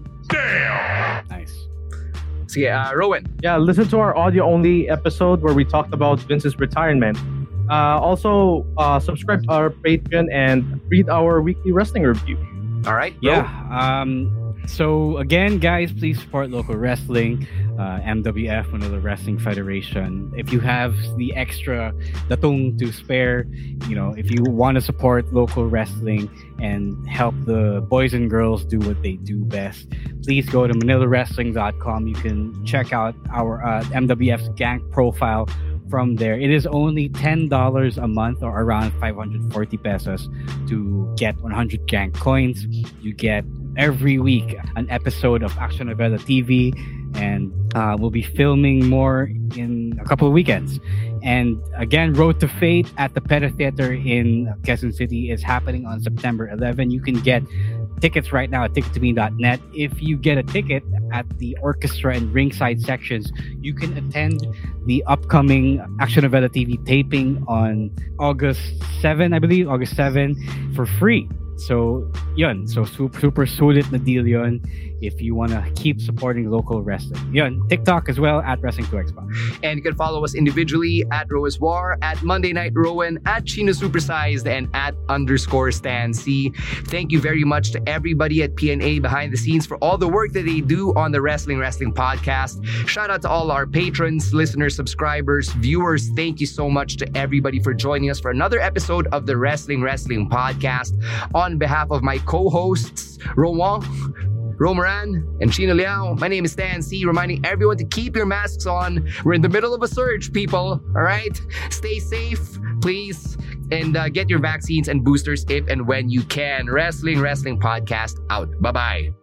Nice. 1.28 1.54
Sige, 2.48 2.68
uh, 2.68 2.92
Rowan. 2.96 3.24
Yeah, 3.42 3.56
listen 3.56 3.88
to 3.88 3.98
our 4.00 4.16
audio 4.16 4.44
only 4.44 4.88
episode 4.88 5.42
where 5.42 5.54
we 5.54 5.64
talked 5.64 5.92
about 5.92 6.20
Vince's 6.20 6.56
retirement. 6.56 7.16
Uh, 7.70 7.98
also, 7.98 8.66
uh, 8.76 9.00
subscribe 9.00 9.42
to 9.44 9.50
our 9.50 9.70
Patreon 9.70 10.26
and 10.32 10.80
read 10.88 11.08
our 11.08 11.40
weekly 11.40 11.72
wrestling 11.72 12.04
review. 12.04 12.38
All 12.86 12.94
right. 12.94 13.14
Yeah. 13.22 13.48
Um, 13.70 14.44
so 14.66 15.18
again, 15.18 15.58
guys, 15.58 15.92
please 15.92 16.20
support 16.20 16.50
local 16.50 16.76
wrestling, 16.76 17.46
uh, 17.78 18.00
MWF, 18.00 18.72
Manila 18.72 18.98
Wrestling 18.98 19.38
Federation. 19.38 20.32
If 20.36 20.52
you 20.52 20.60
have 20.60 20.96
the 21.16 21.34
extra 21.34 21.92
datong 22.28 22.78
to 22.78 22.92
spare, 22.92 23.46
you 23.88 23.94
know, 23.94 24.14
if 24.16 24.30
you 24.30 24.42
want 24.42 24.76
to 24.76 24.80
support 24.80 25.32
local 25.32 25.68
wrestling 25.68 26.30
and 26.60 27.08
help 27.08 27.34
the 27.44 27.84
boys 27.88 28.14
and 28.14 28.30
girls 28.30 28.64
do 28.64 28.78
what 28.78 29.02
they 29.02 29.14
do 29.16 29.44
best, 29.44 29.86
please 30.22 30.48
go 30.48 30.66
to 30.66 30.72
manilawrestling.com. 30.72 32.06
You 32.06 32.14
can 32.14 32.64
check 32.64 32.92
out 32.92 33.14
our 33.32 33.62
uh, 33.64 33.82
MWF's 33.84 34.48
gang 34.50 34.80
profile 34.90 35.46
from 35.88 36.16
there. 36.16 36.38
It 36.38 36.50
is 36.50 36.66
only 36.66 37.08
$10 37.10 37.96
a 38.02 38.08
month 38.08 38.42
or 38.42 38.60
around 38.60 38.92
540 39.00 39.76
pesos 39.78 40.28
to 40.68 41.14
get 41.16 41.36
100 41.40 41.86
gang 41.86 42.12
coins. 42.12 42.66
You 43.00 43.12
get 43.12 43.44
every 43.76 44.18
week 44.18 44.56
an 44.76 44.88
episode 44.90 45.42
of 45.42 45.56
Action 45.58 45.88
Novela 45.88 46.18
TV, 46.18 46.72
and 47.16 47.52
uh, 47.74 47.96
we'll 47.98 48.10
be 48.10 48.22
filming 48.22 48.88
more 48.88 49.30
in 49.56 49.98
a 50.00 50.04
couple 50.04 50.26
of 50.26 50.32
weekends. 50.32 50.80
And 51.22 51.58
again, 51.76 52.12
Road 52.12 52.38
to 52.40 52.48
Fate 52.48 52.92
at 52.98 53.14
the 53.14 53.20
Peta 53.20 53.48
Theater 53.48 53.92
in 53.94 54.54
Quezon 54.62 54.94
City 54.94 55.30
is 55.30 55.42
happening 55.42 55.86
on 55.86 56.02
September 56.02 56.48
11. 56.50 56.90
You 56.90 57.00
can 57.00 57.20
get 57.20 57.42
tickets 58.00 58.32
right 58.32 58.50
now 58.50 58.64
at 58.64 58.72
tickettome.net. 58.72 59.60
If 59.72 60.02
you 60.02 60.16
get 60.16 60.38
a 60.38 60.42
ticket 60.42 60.82
at 61.12 61.28
the 61.38 61.56
orchestra 61.62 62.14
and 62.14 62.32
ringside 62.32 62.80
sections, 62.80 63.32
you 63.60 63.74
can 63.74 63.96
attend 63.96 64.46
the 64.86 65.02
upcoming 65.04 65.84
Action 66.00 66.24
Novela 66.24 66.48
TV 66.48 66.84
taping 66.84 67.44
on 67.48 67.90
August 68.18 68.60
7, 69.00 69.32
I 69.32 69.38
believe, 69.38 69.68
August 69.68 69.96
7 69.96 70.72
for 70.74 70.86
free. 70.86 71.28
So, 71.56 72.10
yun. 72.36 72.66
So, 72.66 72.84
super, 72.84 73.20
super 73.20 73.46
sulit 73.46 73.90
na 73.92 73.98
deal 73.98 74.26
yun 74.26 74.60
if 75.06 75.20
you 75.20 75.34
want 75.34 75.50
to 75.52 75.72
keep 75.74 76.00
supporting 76.00 76.50
local 76.50 76.82
wrestling. 76.82 77.34
Yun. 77.34 77.66
TikTok 77.68 78.08
as 78.08 78.18
well 78.18 78.40
at 78.40 78.60
Wrestling2XPod. 78.60 79.58
And 79.62 79.76
you 79.76 79.82
can 79.82 79.94
follow 79.94 80.24
us 80.24 80.34
individually 80.34 81.04
at 81.10 81.30
Roas 81.30 81.60
War, 81.60 81.98
at 82.02 82.22
Monday 82.22 82.52
Night 82.52 82.72
Rowan, 82.74 83.18
at 83.26 83.46
Chino 83.46 83.72
Supersized, 83.72 84.46
and 84.46 84.68
at 84.74 84.94
underscore 85.08 85.70
Stan 85.72 86.12
Sy. 86.12 86.50
Thank 86.86 87.12
you 87.12 87.20
very 87.20 87.44
much 87.44 87.72
to 87.72 87.88
everybody 87.88 88.42
at 88.42 88.54
PNA 88.54 89.02
behind 89.02 89.32
the 89.32 89.36
scenes 89.36 89.66
for 89.66 89.76
all 89.78 89.98
the 89.98 90.08
work 90.08 90.32
that 90.32 90.46
they 90.46 90.60
do 90.60 90.94
on 90.94 91.12
the 91.12 91.20
Wrestling 91.20 91.58
Wrestling 91.58 91.92
podcast. 91.92 92.64
Shout 92.88 93.10
out 93.10 93.22
to 93.22 93.28
all 93.28 93.50
our 93.50 93.66
patrons, 93.66 94.32
listeners, 94.32 94.74
subscribers, 94.74 95.50
viewers. 95.52 96.10
Thank 96.10 96.40
you 96.40 96.46
so 96.46 96.68
much 96.70 96.96
to 96.98 97.16
everybody 97.16 97.60
for 97.60 97.74
joining 97.74 98.10
us 98.10 98.20
for 98.20 98.30
another 98.30 98.60
episode 98.60 99.06
of 99.08 99.26
the 99.26 99.36
Wrestling 99.36 99.82
Wrestling 99.82 100.28
podcast. 100.28 100.92
On 101.34 101.58
behalf 101.58 101.90
of 101.90 102.02
my 102.02 102.18
co-hosts, 102.18 103.18
Rowan, 103.36 103.82
Romaran, 104.58 105.24
and 105.40 105.52
Chino 105.52 105.74
Liao. 105.74 106.14
My 106.14 106.28
name 106.28 106.44
is 106.44 106.52
Stan 106.52 106.82
Sy, 106.82 107.02
reminding 107.04 107.44
everyone 107.44 107.76
to 107.78 107.84
keep 107.84 108.16
your 108.16 108.26
masks 108.26 108.66
on. 108.66 109.08
We're 109.24 109.34
in 109.34 109.42
the 109.42 109.48
middle 109.48 109.74
of 109.74 109.82
a 109.82 109.88
surge, 109.88 110.32
people. 110.32 110.80
All 110.94 111.02
right? 111.02 111.40
Stay 111.70 111.98
safe, 111.98 112.58
please, 112.80 113.36
and 113.70 113.96
uh, 113.96 114.08
get 114.08 114.28
your 114.28 114.38
vaccines 114.38 114.88
and 114.88 115.04
boosters 115.04 115.44
if 115.48 115.66
and 115.68 115.86
when 115.86 116.08
you 116.08 116.22
can. 116.24 116.68
Wrestling, 116.68 117.20
Wrestling 117.20 117.58
Podcast 117.58 118.18
out. 118.30 118.50
Bye 118.60 118.72
bye. 118.72 119.14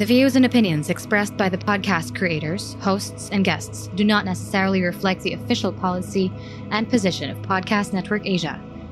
The 0.00 0.06
views 0.06 0.34
and 0.34 0.46
opinions 0.46 0.88
expressed 0.88 1.36
by 1.36 1.50
the 1.50 1.58
podcast 1.58 2.16
creators, 2.16 2.74
hosts, 2.80 3.28
and 3.32 3.44
guests 3.44 3.90
do 3.96 4.02
not 4.02 4.24
necessarily 4.24 4.80
reflect 4.80 5.20
the 5.20 5.34
official 5.34 5.74
policy 5.74 6.32
and 6.70 6.88
position 6.88 7.28
of 7.28 7.36
Podcast 7.42 7.92
Network 7.92 8.26
Asia, 8.26 8.58